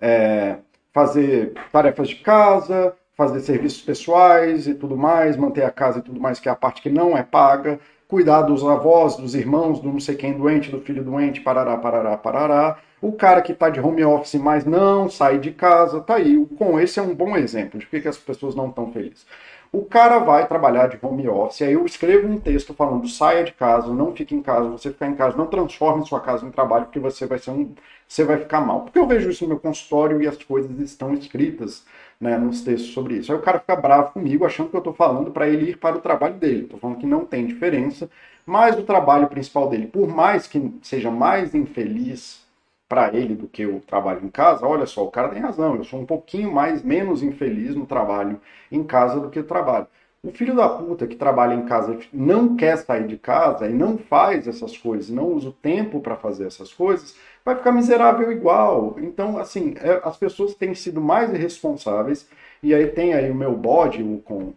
é, 0.00 0.56
fazer 0.92 1.54
tarefas 1.72 2.08
de 2.08 2.16
casa, 2.16 2.94
fazer 3.16 3.40
serviços 3.40 3.82
pessoais 3.82 4.66
e 4.66 4.74
tudo 4.74 4.96
mais, 4.96 5.36
manter 5.36 5.64
a 5.64 5.70
casa 5.70 5.98
e 5.98 6.02
tudo 6.02 6.20
mais, 6.20 6.38
que 6.38 6.48
é 6.48 6.52
a 6.52 6.56
parte 6.56 6.82
que 6.82 6.90
não 6.90 7.16
é 7.16 7.22
paga, 7.22 7.80
cuidar 8.08 8.42
dos 8.42 8.64
avós, 8.64 9.16
dos 9.16 9.34
irmãos, 9.34 9.80
do 9.80 9.92
não 9.92 10.00
sei 10.00 10.16
quem 10.16 10.32
doente, 10.32 10.70
do 10.70 10.80
filho 10.80 11.04
doente, 11.04 11.42
parará, 11.42 11.76
parará, 11.76 12.16
parará. 12.16 12.78
O 13.00 13.12
cara 13.12 13.42
que 13.42 13.52
está 13.52 13.68
de 13.70 13.78
home 13.78 14.02
office, 14.02 14.34
mas 14.34 14.64
não 14.64 15.08
sai 15.08 15.38
de 15.38 15.52
casa, 15.52 16.00
tá 16.00 16.16
aí. 16.16 16.44
Com 16.56 16.80
esse 16.80 16.98
é 16.98 17.02
um 17.02 17.14
bom 17.14 17.36
exemplo 17.36 17.78
de 17.78 17.86
que, 17.86 18.00
que 18.00 18.08
as 18.08 18.16
pessoas 18.16 18.54
não 18.54 18.68
estão 18.68 18.90
felizes. 18.90 19.26
O 19.70 19.84
cara 19.84 20.18
vai 20.18 20.48
trabalhar 20.48 20.88
de 20.88 20.98
home 21.02 21.28
office, 21.28 21.60
aí 21.60 21.74
eu 21.74 21.84
escrevo 21.84 22.26
um 22.26 22.40
texto 22.40 22.72
falando 22.72 23.06
saia 23.06 23.44
de 23.44 23.52
casa, 23.52 23.92
não 23.92 24.14
fique 24.14 24.34
em 24.34 24.40
casa, 24.40 24.66
você 24.70 24.90
ficar 24.90 25.06
em 25.08 25.14
casa, 25.14 25.36
não 25.36 25.46
transforme 25.46 26.06
sua 26.06 26.20
casa 26.20 26.46
em 26.46 26.50
trabalho, 26.50 26.86
porque 26.86 26.98
você 26.98 27.26
vai 27.26 27.38
ser 27.38 27.50
um. 27.50 27.74
você 28.08 28.24
vai 28.24 28.38
ficar 28.38 28.62
mal. 28.62 28.80
Porque 28.80 28.98
eu 28.98 29.06
vejo 29.06 29.28
isso 29.28 29.44
no 29.44 29.50
meu 29.50 29.60
consultório 29.60 30.22
e 30.22 30.26
as 30.26 30.42
coisas 30.42 30.78
estão 30.80 31.12
escritas 31.12 31.84
né, 32.20 32.36
nos 32.36 32.62
textos 32.62 32.92
sobre 32.92 33.16
isso. 33.18 33.32
Aí 33.32 33.38
o 33.38 33.42
cara 33.42 33.60
fica 33.60 33.76
bravo 33.76 34.12
comigo, 34.12 34.44
achando 34.44 34.70
que 34.70 34.76
eu 34.76 34.80
estou 34.80 34.94
falando 34.94 35.30
para 35.30 35.48
ele 35.48 35.70
ir 35.70 35.78
para 35.78 35.96
o 35.96 36.00
trabalho 36.00 36.34
dele. 36.34 36.64
Estou 36.64 36.78
falando 36.78 36.98
que 36.98 37.06
não 37.06 37.24
tem 37.24 37.46
diferença, 37.46 38.10
mas 38.44 38.78
o 38.78 38.82
trabalho 38.82 39.28
principal 39.28 39.68
dele, 39.68 39.86
por 39.86 40.08
mais 40.08 40.46
que 40.46 40.72
seja 40.82 41.10
mais 41.10 41.54
infeliz 41.54 42.46
para 42.88 43.14
ele 43.14 43.34
do 43.34 43.46
que 43.46 43.66
o 43.66 43.80
trabalho 43.80 44.24
em 44.24 44.30
casa, 44.30 44.66
olha 44.66 44.86
só, 44.86 45.04
o 45.04 45.10
cara 45.10 45.28
tem 45.28 45.40
razão, 45.40 45.76
eu 45.76 45.84
sou 45.84 46.00
um 46.00 46.06
pouquinho 46.06 46.50
mais 46.52 46.82
menos 46.82 47.22
infeliz 47.22 47.74
no 47.74 47.84
trabalho 47.86 48.40
em 48.72 48.82
casa 48.82 49.20
do 49.20 49.28
que 49.28 49.38
o 49.38 49.44
trabalho. 49.44 49.86
O 50.22 50.32
filho 50.32 50.56
da 50.56 50.68
puta 50.68 51.06
que 51.06 51.14
trabalha 51.14 51.54
em 51.54 51.64
casa 51.64 51.96
não 52.12 52.56
quer 52.56 52.76
sair 52.78 53.06
de 53.06 53.16
casa 53.16 53.68
e 53.68 53.72
não 53.72 53.98
faz 53.98 54.48
essas 54.48 54.76
coisas, 54.76 55.10
não 55.10 55.28
usa 55.28 55.50
o 55.50 55.52
tempo 55.52 56.00
para 56.00 56.16
fazer 56.16 56.46
essas 56.46 56.72
coisas, 56.72 57.14
vai 57.48 57.56
ficar 57.56 57.72
miserável 57.72 58.30
igual. 58.32 58.96
Então, 58.98 59.38
assim, 59.38 59.74
é, 59.78 60.00
as 60.04 60.16
pessoas 60.16 60.54
têm 60.54 60.74
sido 60.74 61.00
mais 61.00 61.32
irresponsáveis. 61.32 62.28
E 62.62 62.74
aí 62.74 62.88
tem 62.88 63.14
aí 63.14 63.30
o 63.30 63.34
meu 63.34 63.56
bode, 63.56 64.02
o 64.02 64.18
com. 64.22 64.52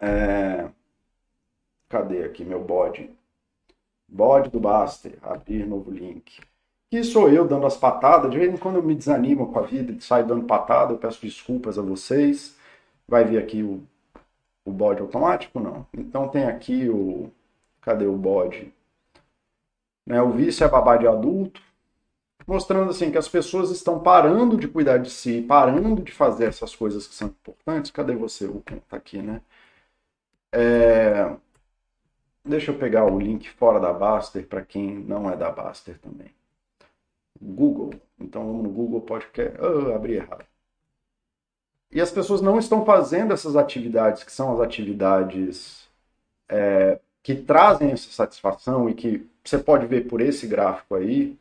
É... 0.00 0.68
Cadê 1.88 2.24
aqui 2.24 2.44
meu 2.44 2.62
bode? 2.62 3.10
Bode 4.08 4.50
do 4.50 4.60
Baster, 4.60 5.18
abrir 5.22 5.66
novo 5.66 5.90
link 5.90 6.40
que 6.92 7.02
sou 7.02 7.30
eu 7.30 7.48
dando 7.48 7.64
as 7.64 7.74
patadas. 7.74 8.30
De 8.30 8.38
vez 8.38 8.52
em 8.52 8.58
quando 8.58 8.76
eu 8.76 8.82
me 8.82 8.94
desanimo 8.94 9.50
com 9.50 9.58
a 9.58 9.62
vida 9.62 9.98
saio 9.98 10.26
dando 10.26 10.44
patada, 10.44 10.92
eu 10.92 10.98
peço 10.98 11.22
desculpas 11.22 11.78
a 11.78 11.82
vocês. 11.82 12.54
Vai 13.08 13.24
vir 13.24 13.38
aqui 13.38 13.62
o, 13.62 13.82
o 14.62 14.70
bode 14.70 15.00
automático? 15.00 15.58
Não. 15.58 15.86
Então 15.96 16.28
tem 16.28 16.44
aqui 16.44 16.90
o. 16.90 17.30
Cadê 17.80 18.04
o 18.04 18.14
bode? 18.14 18.70
Né, 20.06 20.20
o 20.20 20.32
vício 20.32 20.64
é 20.64 20.68
babá 20.68 20.98
de 20.98 21.06
adulto. 21.06 21.62
Mostrando 22.46 22.90
assim 22.90 23.10
que 23.10 23.18
as 23.18 23.28
pessoas 23.28 23.70
estão 23.70 24.00
parando 24.00 24.56
de 24.56 24.68
cuidar 24.68 24.98
de 24.98 25.10
si, 25.10 25.42
parando 25.42 26.02
de 26.02 26.12
fazer 26.12 26.46
essas 26.46 26.74
coisas 26.74 27.06
que 27.06 27.14
são 27.14 27.28
importantes. 27.28 27.90
Cadê 27.90 28.14
você? 28.14 28.46
O 28.46 28.60
tá 28.60 28.96
aqui, 28.96 29.22
né? 29.22 29.40
É... 30.52 31.36
Deixa 32.44 32.72
eu 32.72 32.78
pegar 32.78 33.04
o 33.04 33.18
link 33.18 33.48
fora 33.50 33.78
da 33.78 33.92
Baster 33.92 34.46
para 34.46 34.62
quem 34.62 34.98
não 34.98 35.30
é 35.30 35.36
da 35.36 35.50
Baster 35.50 35.98
também. 35.98 36.30
Google. 37.40 37.94
Então 38.18 38.44
vamos 38.46 38.64
no 38.64 38.70
Google 38.70 39.00
Podcast. 39.00 39.58
Oh, 39.60 39.94
abri 39.94 40.14
errado. 40.14 40.44
E 41.90 42.00
as 42.00 42.10
pessoas 42.10 42.40
não 42.40 42.58
estão 42.58 42.84
fazendo 42.84 43.32
essas 43.32 43.54
atividades, 43.54 44.24
que 44.24 44.32
são 44.32 44.52
as 44.54 44.60
atividades 44.60 45.88
é, 46.48 46.98
que 47.22 47.34
trazem 47.34 47.90
essa 47.90 48.10
satisfação 48.10 48.88
e 48.88 48.94
que 48.94 49.26
você 49.44 49.58
pode 49.58 49.86
ver 49.86 50.08
por 50.08 50.20
esse 50.20 50.46
gráfico 50.46 50.94
aí, 50.94 51.36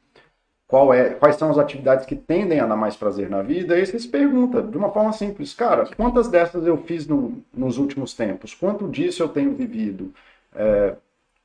qual 0.72 0.94
é, 0.94 1.10
quais 1.10 1.36
são 1.36 1.52
as 1.52 1.58
atividades 1.58 2.06
que 2.06 2.16
tendem 2.16 2.62
a 2.62 2.66
dar 2.66 2.78
mais 2.78 2.96
prazer 2.96 3.30
na 3.30 3.42
vida, 3.42 3.78
e 3.78 3.86
você 3.86 4.00
se 4.00 4.08
pergunta, 4.08 4.64
de 4.64 4.78
uma 4.78 4.90
forma 4.90 5.12
simples, 5.12 5.54
cara, 5.54 5.86
quantas 5.98 6.30
dessas 6.30 6.66
eu 6.66 6.78
fiz 6.78 7.06
no, 7.06 7.44
nos 7.54 7.78
últimos 7.78 8.14
tempos? 8.14 8.54
Quanto 8.54 8.88
disso 8.88 9.22
eu 9.22 9.28
tenho 9.28 9.54
vivido? 9.54 10.14
É, 10.56 10.96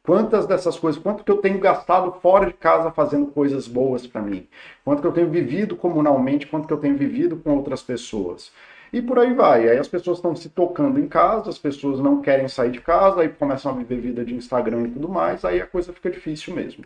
Quantas 0.05 0.47
dessas 0.47 0.79
coisas, 0.79 1.03
quanto 1.03 1.25
que 1.25 1.33
eu 1.33 1.39
tenho 1.39 1.59
gastado 1.59 2.13
fora 2.23 2.47
de 2.47 2.53
casa 2.53 2.93
fazendo 2.93 3.27
coisas 3.27 3.67
boas 3.67 4.07
para 4.07 4.23
mim? 4.23 4.47
Quanto 4.85 5.01
que 5.01 5.09
eu 5.09 5.13
tenho 5.13 5.29
vivido 5.29 5.75
comunalmente, 5.75 6.47
quanto 6.47 6.69
que 6.69 6.73
eu 6.73 6.79
tenho 6.79 6.97
vivido 6.97 7.37
com 7.37 7.57
outras 7.57 7.83
pessoas? 7.83 8.53
E 8.93 9.03
por 9.03 9.19
aí 9.19 9.35
vai. 9.35 9.69
Aí 9.69 9.77
as 9.77 9.89
pessoas 9.89 10.19
estão 10.19 10.37
se 10.37 10.49
tocando 10.51 11.01
em 11.01 11.09
casa, 11.09 11.51
as 11.51 11.59
pessoas 11.59 11.99
não 11.99 12.23
querem 12.23 12.47
sair 12.47 12.71
de 12.71 12.81
casa, 12.81 13.23
aí 13.23 13.29
começam 13.29 13.73
a 13.73 13.75
viver 13.75 14.01
vida 14.01 14.25
de 14.25 14.37
Instagram 14.37 14.83
e 14.85 14.91
tudo 14.93 15.09
mais, 15.09 15.45
aí 15.45 15.61
a 15.61 15.67
coisa 15.67 15.93
fica 15.93 16.09
difícil 16.09 16.55
mesmo. 16.55 16.85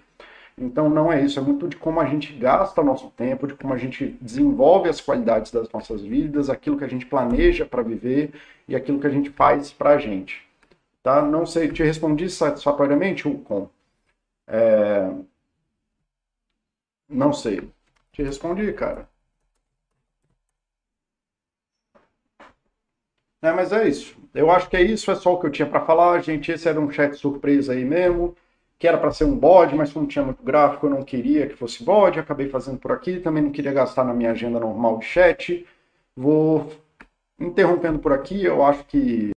Então 0.61 0.91
não 0.91 1.11
é 1.11 1.23
isso, 1.25 1.39
é 1.39 1.43
muito 1.43 1.67
de 1.67 1.77
como 1.77 2.01
a 2.01 2.05
gente 2.07 2.35
gasta 2.35 2.83
o 2.83 2.85
nosso 2.85 3.11
tempo, 3.13 3.47
de 3.47 3.55
como 3.55 3.73
a 3.73 3.79
gente 3.79 4.09
desenvolve 4.21 4.91
as 4.91 5.01
qualidades 5.01 5.51
das 5.51 5.71
nossas 5.71 6.03
vidas, 6.03 6.51
aquilo 6.51 6.77
que 6.77 6.85
a 6.85 6.89
gente 6.89 7.07
planeja 7.07 7.65
para 7.65 7.83
viver 7.83 8.35
e 8.69 8.77
aquilo 8.77 9.01
que 9.01 9.07
a 9.07 9.11
gente 9.11 9.31
faz 9.31 9.73
para 9.73 9.91
a 9.91 9.99
gente. 9.99 10.47
Tá? 11.03 11.23
Não 11.23 11.47
sei, 11.47 11.73
te 11.73 11.83
respondi 11.83 12.29
satisfatoriamente, 12.31 13.25
com 13.45 13.69
é... 14.49 15.11
Não 17.11 17.31
sei. 17.33 17.71
Te 18.11 18.23
respondi, 18.23 18.73
cara. 18.73 19.07
É, 23.43 23.53
mas 23.53 23.73
é 23.73 23.89
isso. 23.89 24.17
Eu 24.35 24.51
acho 24.51 24.69
que 24.69 24.77
é 24.77 24.83
isso, 24.83 25.11
é 25.11 25.15
só 25.17 25.35
o 25.35 25.41
que 25.41 25.47
eu 25.47 25.51
tinha 25.51 25.69
para 25.69 25.85
falar, 25.85 26.21
gente. 26.21 26.53
Esse 26.53 26.69
era 26.69 26.81
um 26.81 26.91
chat 26.91 27.15
surpresa 27.17 27.73
aí 27.73 27.85
mesmo, 27.85 28.37
que 28.81 28.89
era 28.89 28.97
para 28.97 29.13
ser 29.13 29.25
um 29.25 29.37
bode, 29.39 29.77
mas 29.77 29.93
como 29.93 30.07
tinha 30.07 30.25
muito 30.25 30.43
gráfico, 30.43 30.87
eu 30.87 30.91
não 30.91 31.03
queria 31.03 31.47
que 31.47 31.55
fosse 31.55 31.85
bode, 31.85 32.19
acabei 32.19 32.49
fazendo 32.49 32.79
por 32.79 32.93
aqui. 32.93 33.21
Também 33.21 33.43
não 33.43 33.53
queria 33.53 33.73
gastar 33.75 34.05
na 34.05 34.15
minha 34.15 34.31
agenda 34.31 34.59
normal 34.59 34.99
de 34.99 35.05
chat. 35.05 35.67
Vou 36.17 36.73
interrompendo 37.39 37.99
por 37.99 38.13
aqui, 38.13 38.43
eu 38.43 38.65
acho 38.65 38.85
que 38.87 38.99